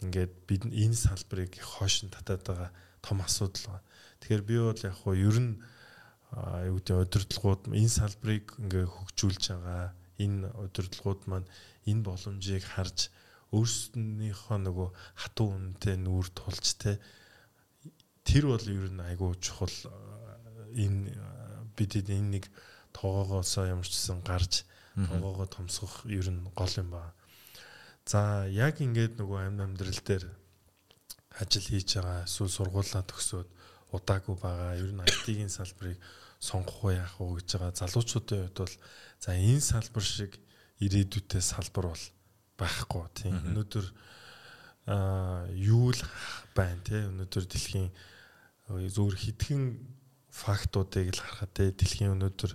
[0.06, 2.70] ингээд бид энэ салбарыг хоош нь татаад байгаа
[3.02, 3.88] том асуудал байна.
[4.20, 5.54] Тэгэхээр би бол яг хуу ер нь
[6.70, 11.48] юу гэдэг удирдлагууд энэ салбарыг ингээ хөгжүүлж байгаа энэ удирдлагууд маань
[11.90, 13.10] энэ боломжийг харж
[13.54, 14.90] өөрсдийнхөө нөгөө
[15.22, 16.98] хатуу үнэтэй нүүр тулж те
[18.24, 19.76] тэр бол ер нь айгүй чухал
[20.74, 21.14] энэ
[21.76, 22.46] бидэд энэ нэг
[22.96, 24.64] тоогоогоосоо ямар ч гэсэн гарч
[24.96, 27.14] тоогоогоо томсгох ер нь гол юм ба.
[28.06, 30.26] За яг ингээд нөгөө амь амьдрал дээр
[31.40, 33.50] ажил хийж байгаа эсвэл сургуулаа төгсөөд
[33.96, 34.78] удаагүй байгаа.
[34.78, 35.98] Ер нь IT-ийн салбарыг
[36.38, 38.76] сонгох уу яах уу гэж байгаа залуучуудын хувьд бол
[39.24, 40.32] за энэ салбар шиг
[40.84, 42.06] ирээдүйтэй салбар бол
[42.60, 43.34] байхгүй тийм.
[43.50, 43.86] Өнөөдөр
[44.92, 46.02] аа юу л
[46.52, 47.90] байна те өнөөдөр дэлхийн
[48.70, 49.64] зөвхөн хитгэн
[50.32, 52.52] фактуудыг л харахад те дэлхийн өнөөдөр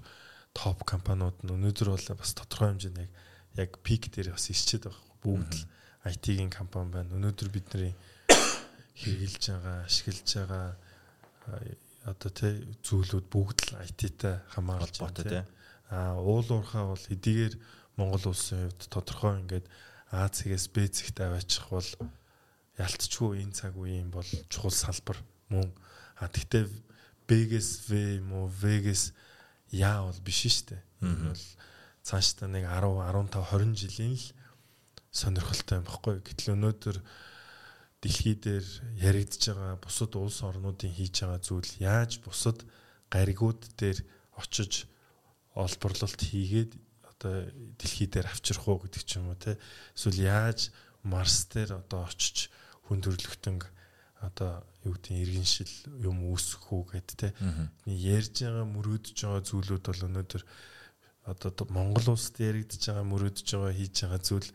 [0.54, 3.08] топ компаниуд нь өнөөдөр бол бас тодорхой хэмжээний
[3.56, 5.06] яг пик дээр бас исчээд байгаа.
[5.22, 5.66] Бүгд л
[6.08, 7.14] IT-ийн компани байна.
[7.14, 7.92] Өнөөдөр бидний
[8.98, 10.66] хэрэгжилж байгаа, ашиглаж байгаа
[12.08, 15.44] одоо тий зүйлүүд бүгд л IT-тай хамаарч байна тий.
[15.92, 17.54] А уул уурхаа бол эдгээр
[17.98, 19.66] Монгол улсын хувьд тодорхой ингээд
[20.10, 21.84] А цэгээс Б цэгт аваачих бол
[22.80, 25.20] ялцчгүй энэ цаг үеийн бол чухал салбар
[25.52, 25.68] мөн.
[26.18, 26.66] А тэгтээ
[27.28, 29.12] Б-гээс В юм уу В-гээс
[29.74, 30.82] яа бол биш шүү дээ.
[31.04, 31.44] Энэ бол
[32.02, 34.26] цаашдаа нэг 10 15 20 жилийн л
[35.12, 36.16] сонирхолтой юм баггүй.
[36.24, 36.96] Гэтэл өнөөдөр
[38.00, 38.66] дэлхий дээр
[38.96, 42.62] яригдж байгаа бусад улс орнуудын хийж байгаа зүйл яаж бусад
[43.10, 43.98] гаригууд дээр
[44.38, 44.86] очиж
[45.54, 49.58] олборлолт хийгээд одоо дэлхий дээр авчрах уу гэдэг ч юм уу те
[49.98, 50.70] эсвэл яаж
[51.02, 52.54] марс дээр одоо очиж
[52.86, 53.66] хүн төрлөختөнг
[54.20, 57.28] одоо юу гэдэг иргэншил юм үүсгэх үү гэд те
[57.86, 60.42] ярьж байгаа мөрөөдөж байгаа зүйлүүд бол өнөөдөр
[61.28, 64.48] одоо Монгол улсад яригдж байгаа мөрөөдөж байгаа хийж байгаа зүйл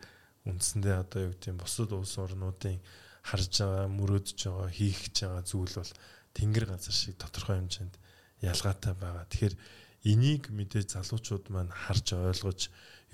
[0.44, 2.78] үндсэндээ одоо юу гэдэг бусад улс орнуудын
[3.24, 5.92] харж байгаа, мөрөөдөж байгаа, хийх гэж байгаа зүйл бол
[6.36, 7.94] тэнгэр газар шиг тодорхой хэмжээнд
[8.44, 9.24] ялгаатай байгаа.
[9.32, 9.56] Тэгэхээр
[10.12, 12.60] энийг мэдээж залуучууд маань харж ойлгож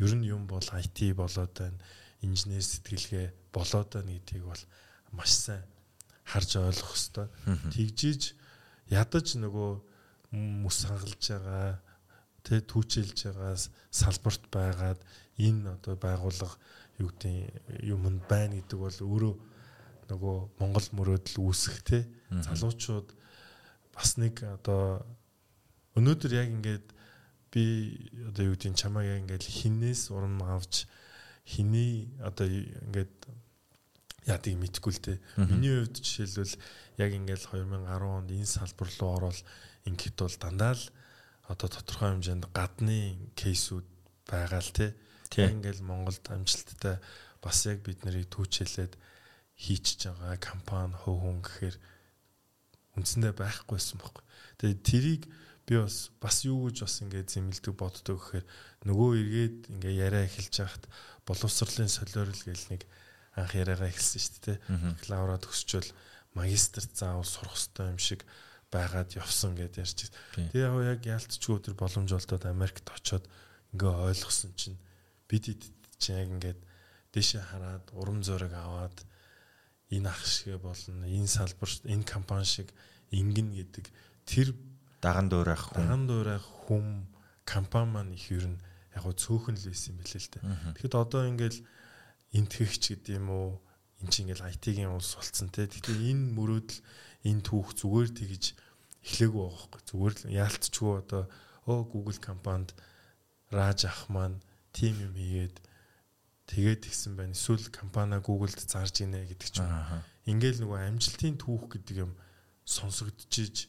[0.02, 1.78] ер нь юм бол IT болоод байна,
[2.26, 4.62] инженер сэтгэлгээ болоод байна гэдгийг бол
[5.14, 5.62] маш сайн
[6.30, 7.28] харж ойлгох хэвээр.
[7.74, 8.22] Тэгжиж
[8.90, 9.70] ядаж нөгөө
[10.62, 11.82] мөс хангалж байгаа
[12.46, 13.54] тэ түүчэлж байгаа
[13.90, 15.00] салбарт байгаад
[15.38, 16.56] энэ одоо байгууллага
[17.02, 19.34] юу гэдэг юмд байна гэдэг бол өөрөө
[20.10, 23.08] нөгөө Монгол мөрөөдөл үүсэх те залуучууд
[23.94, 25.02] бас нэг одоо
[25.98, 26.86] өнөөдөр яг ингээд
[27.50, 27.64] би
[28.30, 30.86] одоо юу гэдэг чамаа яг ингээд хинээс урам авч
[31.46, 33.14] хиний одоо ингээд
[34.26, 35.14] яадыг мэдгүй л те.
[35.36, 36.56] Миний хувьд жишээлбэл
[37.00, 39.38] яг ингээд 2010 онд энэ салбар руу ороод
[39.88, 40.84] ингээд бол дандаа л
[41.48, 43.86] одоо тодорхой хэмжээнд гадны кейсүүд
[44.28, 44.86] байгаа л те.
[45.32, 46.98] Ингээл Монголд амжилттай
[47.40, 48.98] бас яг бид нарыг түүчэлээд
[49.56, 51.76] хийчихэж байгаа компани хөв хүн гэхээр
[52.96, 54.24] үндсэндээ байхгүйсэн байхгүй.
[54.60, 55.22] Тэгээд тэрийг
[55.66, 58.46] би бас бас юу гэж бас ингээд зэмлдэг боддог гэхээр
[58.90, 60.84] нөгөө эргээд ингээ яриа эхэлж хахад
[61.28, 62.82] боловсролын солиорол гэл нэг
[63.36, 64.58] анх яриагаа эхэлсэн шүү дээ.
[64.98, 65.90] Бакалавра төгсчвөл
[66.34, 68.20] магистр заавал сурах хэрэгтэй юм шиг
[68.70, 70.10] байгаад явсан гэдээ ярьж.
[70.34, 73.26] Тэгээ яг яалтчгүй тэр боломж олдоод Америкт очоод
[73.74, 74.78] ингээ ойлгосон чинь
[75.26, 75.50] бид
[75.98, 76.60] чи яг ингээд
[77.10, 78.94] дэшээ хараад урам зориг аваад
[79.90, 82.70] энэ ах шиг болно энэ салбар энэ компани шиг
[83.10, 83.90] ингэн гэдэг
[84.26, 84.54] тэр
[85.02, 87.10] даган дуурайх хүн даган дуурайх хүм
[87.42, 88.62] компани маань их ер нь
[88.94, 90.42] яг цөөхөн л байсан юм билээ л дээ.
[90.78, 91.58] Тэгэхэд одоо ингээл
[92.34, 93.48] энтгэгч гэдэг юм уу
[94.00, 95.66] эн чинь ингээл IT-ийн улс болцсон те.
[95.66, 96.80] Тэгэхээр энэ мөрөөдөл
[97.26, 98.44] энэ түүх зүгээр тэгж
[99.04, 99.82] эхлэегүй байгаа хөөхгүй.
[99.90, 101.22] Зүгээр л яалтчгүй одоо
[101.66, 102.72] оо Google компанид
[103.50, 104.38] Раж ах маань
[104.72, 105.56] тим юм хийгээд
[106.46, 107.34] тэгээд тэгсэн байна.
[107.34, 109.68] Эсвэл компани Google-д зарж ийнэ гэдэг ч юм.
[110.30, 112.12] Ингээл нөгөө амжилтын түүх гэдэг юм
[112.62, 113.66] сонсогдчихж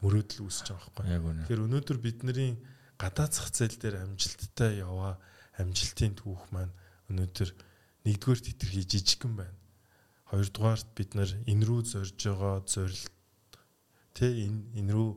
[0.00, 1.34] мөрөөдөл үүсэж байгаа байхгүй.
[1.42, 2.52] Тэгэхээр өнөөдөр бидний
[3.00, 5.18] гадаад зах зээл дээр амжилттай яваа
[5.58, 6.72] амжилтын түүх маань
[7.10, 7.50] өнөөдөр
[8.06, 9.58] нэгдүгээр тэтэрхий жижигхэн байна.
[10.30, 13.14] Хоёрдугаарт бид нар энэ рүү зорж байгаа зорилт
[14.14, 15.10] тэ энэ энэ рүү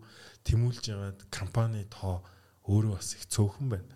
[0.43, 2.25] тэмүүлж байгаа компани тоо
[2.65, 3.89] өөрөө бас их цөөхөн байна.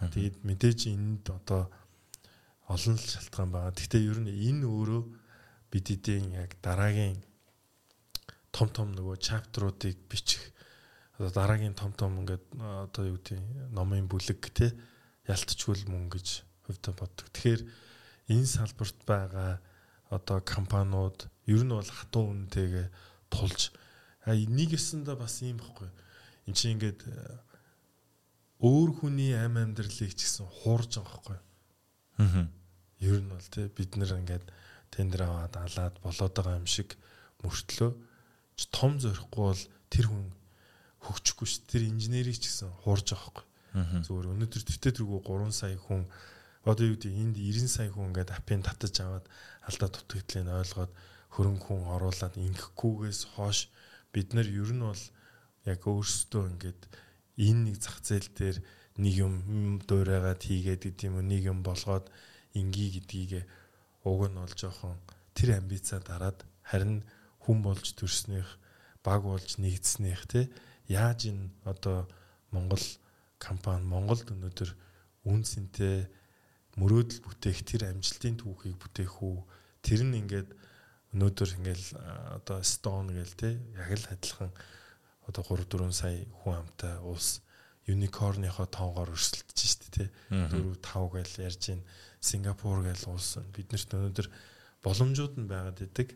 [0.00, 1.68] Тэгээд мэдээж энд одоо
[2.72, 3.76] олон л шалтгаан байгаа.
[3.76, 5.02] Гэхдээ ер нь энэ өөрөө
[5.68, 7.20] бид эдийн яг дараагийн
[8.52, 10.40] том том нөгөө чаптеруудыг бичих
[11.18, 14.72] одоо дараагийн том том ингээд одоо юу гэдэг номын бүлэг те
[15.28, 17.26] ялтчгүй мөн гэж хувьдаа боддог.
[17.34, 17.60] Тэгэхээр
[18.28, 19.60] энэ салбарт байгаа
[20.12, 22.88] одоо компаниуд ер нь бол хатуу үнэтэйгээ
[23.32, 23.72] тулж
[24.28, 25.88] нэг ёсондоо бас юм баггүй.
[26.48, 27.00] Энд чинь ингээд
[28.60, 31.38] өөр хүний ам амьдралыг ч гэсэн хуурж байгаа байхгүй.
[32.20, 32.46] Аа.
[33.00, 34.44] Ер нь бол тий бид нэр ингээд
[34.92, 36.96] тендер аваад алаад болоод байгаа юм шиг
[37.40, 37.92] мөртлөө
[38.72, 40.26] том зорихгүй бол тэр хүн
[41.04, 43.46] хөгжихгүй ш тэр инженерийг ч гэсэн хуурж байгаа байхгүй.
[44.02, 46.02] Зүгээр өнөөдөр төвтэй тэргүй 3 сая хүн
[46.68, 49.26] одоо юу гэдэг энд 90 сая хүн ингээд апын татаж аваад
[49.68, 50.92] алдаа дутагдлыг ойлгоод
[51.32, 53.58] хөрөнгө хүн оруулаад ингэхгүйгээс хойш
[54.12, 55.04] бид нар ер нь бол
[55.64, 56.80] яг өөрсдөө ингээд
[57.40, 58.56] энэ нэг зах зээл дээр
[59.00, 59.34] нэг юм
[59.88, 62.06] дуурайгаад хийгээд гэдэг юм нэг юм болгоод
[62.52, 63.48] инги гэдгийг
[64.04, 64.96] уг нь бол жоохон
[65.36, 67.06] тэр амбицаа дараад харин
[67.44, 68.48] хүн болж төрснөх
[69.06, 70.50] баг болж нэгдснэх те
[70.88, 72.08] яаж энэ одоо
[72.50, 72.82] Монгол
[73.38, 74.70] компани Монголд өнөөдөр
[75.28, 76.08] үнсэнтэй
[76.78, 79.38] мөрөөдөл бүтээх тэр амжилтын түүхийг бүтээх үү?
[79.82, 80.50] Тэр нь ингээд
[81.14, 81.86] өнөөдөр ингээл
[82.38, 84.52] одоо стон гээл те яг л адилхан
[85.28, 87.40] одоо 3 4 сая хүн амтай улс
[87.88, 91.82] юникорныхоо тоогоор өрсөлдөж штэ тий 4 5 гээл ярьж гин
[92.20, 94.28] Сингапур гээл улс биднэрт өнөөдөр
[94.84, 96.08] боломжууд нь байгаад идэг.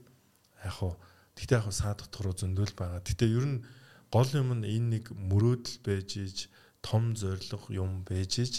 [0.67, 0.95] Яг хуу
[1.39, 3.01] тэгтээ яг саа дотор руу зөндөл байгаа.
[3.01, 3.65] Тэгтээ ер нь
[4.13, 6.39] гол юм нь энэ нэг мөрөөдөл байж иж
[6.85, 8.55] том зориг юм байж иж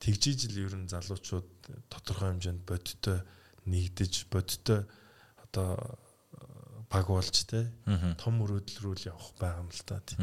[0.00, 1.48] тэгжиж л ер нь залуучууд
[1.92, 3.20] тодорхой хэмжээнд бодиттой
[3.68, 4.88] нэгдэж бодиттой
[5.44, 6.00] одоо
[6.90, 7.70] баг болж те
[8.18, 10.18] том мөрөөдөл рүү л явах байгаа юм л та тий.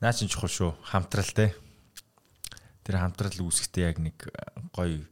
[0.00, 0.72] Наа чин чухал шүү.
[0.88, 1.52] Хамтрал те.
[2.84, 4.16] Тэр хамтрал үүсэхдээ яг нэг
[4.72, 5.04] гоё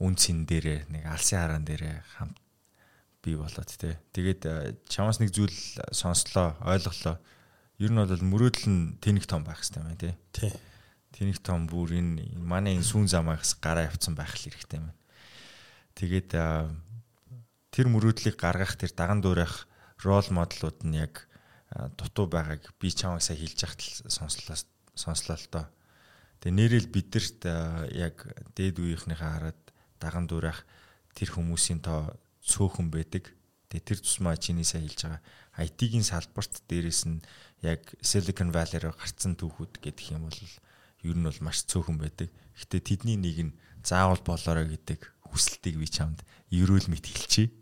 [0.00, 2.36] үн цэн дээрээ нэг алсын хараан дээрээ хамт
[3.20, 4.00] бий болоод те.
[4.16, 5.52] Тэгээд чамаас нэг зүйл
[5.92, 7.20] сонслоо, ойлголоо.
[7.80, 10.14] Ер нь бол мөрөөдөл нь тэнэг том байх хэрэгтэй байна тий.
[10.32, 10.52] Тий.
[11.14, 14.94] Тэнэг том бүр энэ манай энэ сүүн замаагаас гараа явцсан байх хэрэгтэй байна.
[15.98, 16.30] Тэгээд
[17.70, 19.66] тэр мөрөөдлийг гаргах тэр даган дуурайх
[20.02, 21.26] рол моделууд нь яг
[21.98, 24.58] дутуу байгааг би чамайг сая хэлж яхад сонслоо
[24.94, 25.66] сонслоо л доо.
[26.40, 27.40] Тэгээ нэрэл бидэрт
[27.94, 28.16] яг
[28.56, 29.60] дээд үеийнхнийхээ хараад
[30.00, 30.66] даган дуурайх
[31.14, 33.30] тэр хүмүүсийн тоо цөөхөн байдаг.
[33.70, 35.22] Тэгээ тэр тусмаа чиний сая хэлж байгаа
[35.60, 37.22] IT-ийн салбарт дээрэс нь
[37.62, 40.40] яг Silicon Valley-аар гарцсан түүхүүд гэдэг юм бол
[41.04, 42.28] ер нь бол маш цөөхөн байдаг.
[42.56, 45.00] Гэтэ тэдний нэг нь заавал болоорой гэдэг
[45.30, 46.20] хүсэлтийг би чамд
[46.50, 47.54] ерөөл мэд хэлчихье.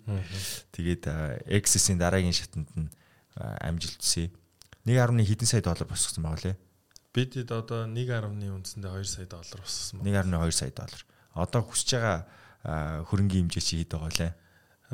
[0.73, 2.89] Тэгээд Access-ийн дараагийн шатанд нь
[3.37, 4.33] амжилт хүсье.
[4.89, 6.57] 1.1 хэдэн сая доллар босгосон байгаа лээ.
[7.13, 10.25] Бидэд одоо 1.1 үндсэндээ 2 сая доллар босгосон байна.
[10.25, 11.03] 1.2 сая доллар.
[11.37, 12.19] Одоо хүсэж байгаа
[13.09, 14.33] хөрөнгөний хэмжээ чи хэд байгаа лээ?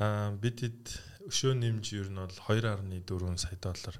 [0.02, 0.82] Аа бидэд
[1.30, 3.96] өшөө нэмж ер нь бол 2.4 сая доллар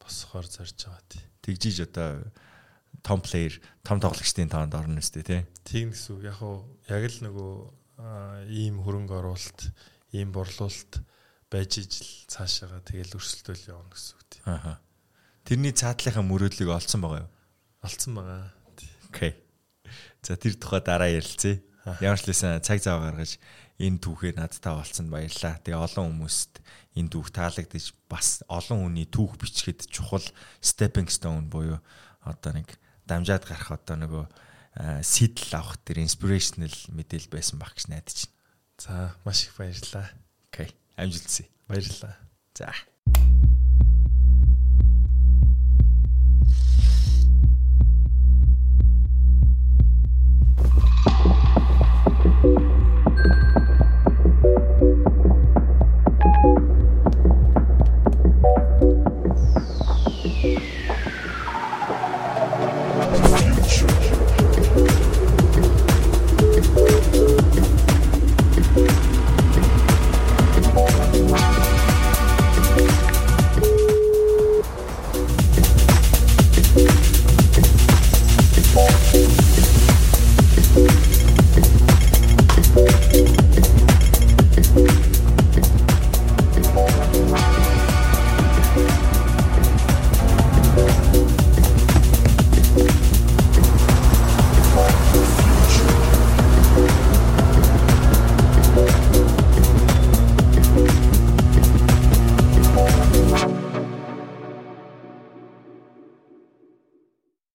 [0.00, 1.22] босгохоор зарж байгаа тий.
[1.44, 2.24] Тэгжиж одоо
[3.06, 5.42] том плеер, том тоглогчдын тоонд орно үстэй тий.
[5.62, 6.26] Тийм гэсэн үг.
[6.26, 7.54] Яг уу яг л нөгөө
[8.50, 9.70] ийм хөрөнгө оруулалт,
[10.10, 10.98] ийм борлуулалт
[11.46, 14.42] байж ижил цаашаага тэгэл өрсөлдөөл явна гэсэн үг тий.
[14.50, 14.82] Аха.
[15.46, 17.30] Тэрний цаатлынхаа мөрөөдлийг олцсон байгаа юу?
[17.86, 18.50] Олцсон байгаа.
[19.06, 19.32] Окей.
[20.26, 21.62] За тэр тухай дараа ярилцъя.
[22.02, 23.38] Ямар ч лсэн цаг зав гаргаж
[23.78, 25.62] энэ түүхээр надтай олцсонд баярлалаа.
[25.62, 26.58] Тэгээ олон хүмүүст
[26.98, 30.26] энэ түүх таалагдж бас олон хүний түүх бичгээд чухал
[30.58, 31.78] stepping stone буюу
[32.26, 32.74] одоо нэг
[33.06, 34.24] дамжаад гарах одоо нөгөө
[35.00, 38.34] сэтэл авах тэр inspirational мэдээлэл байсан баг гэж найдаж байна.
[38.76, 40.10] За маш их баярлалаа.
[40.52, 40.74] Окей.
[41.00, 41.48] Амжилт хүсье.
[41.64, 42.14] Баярлалаа.
[42.52, 42.74] За.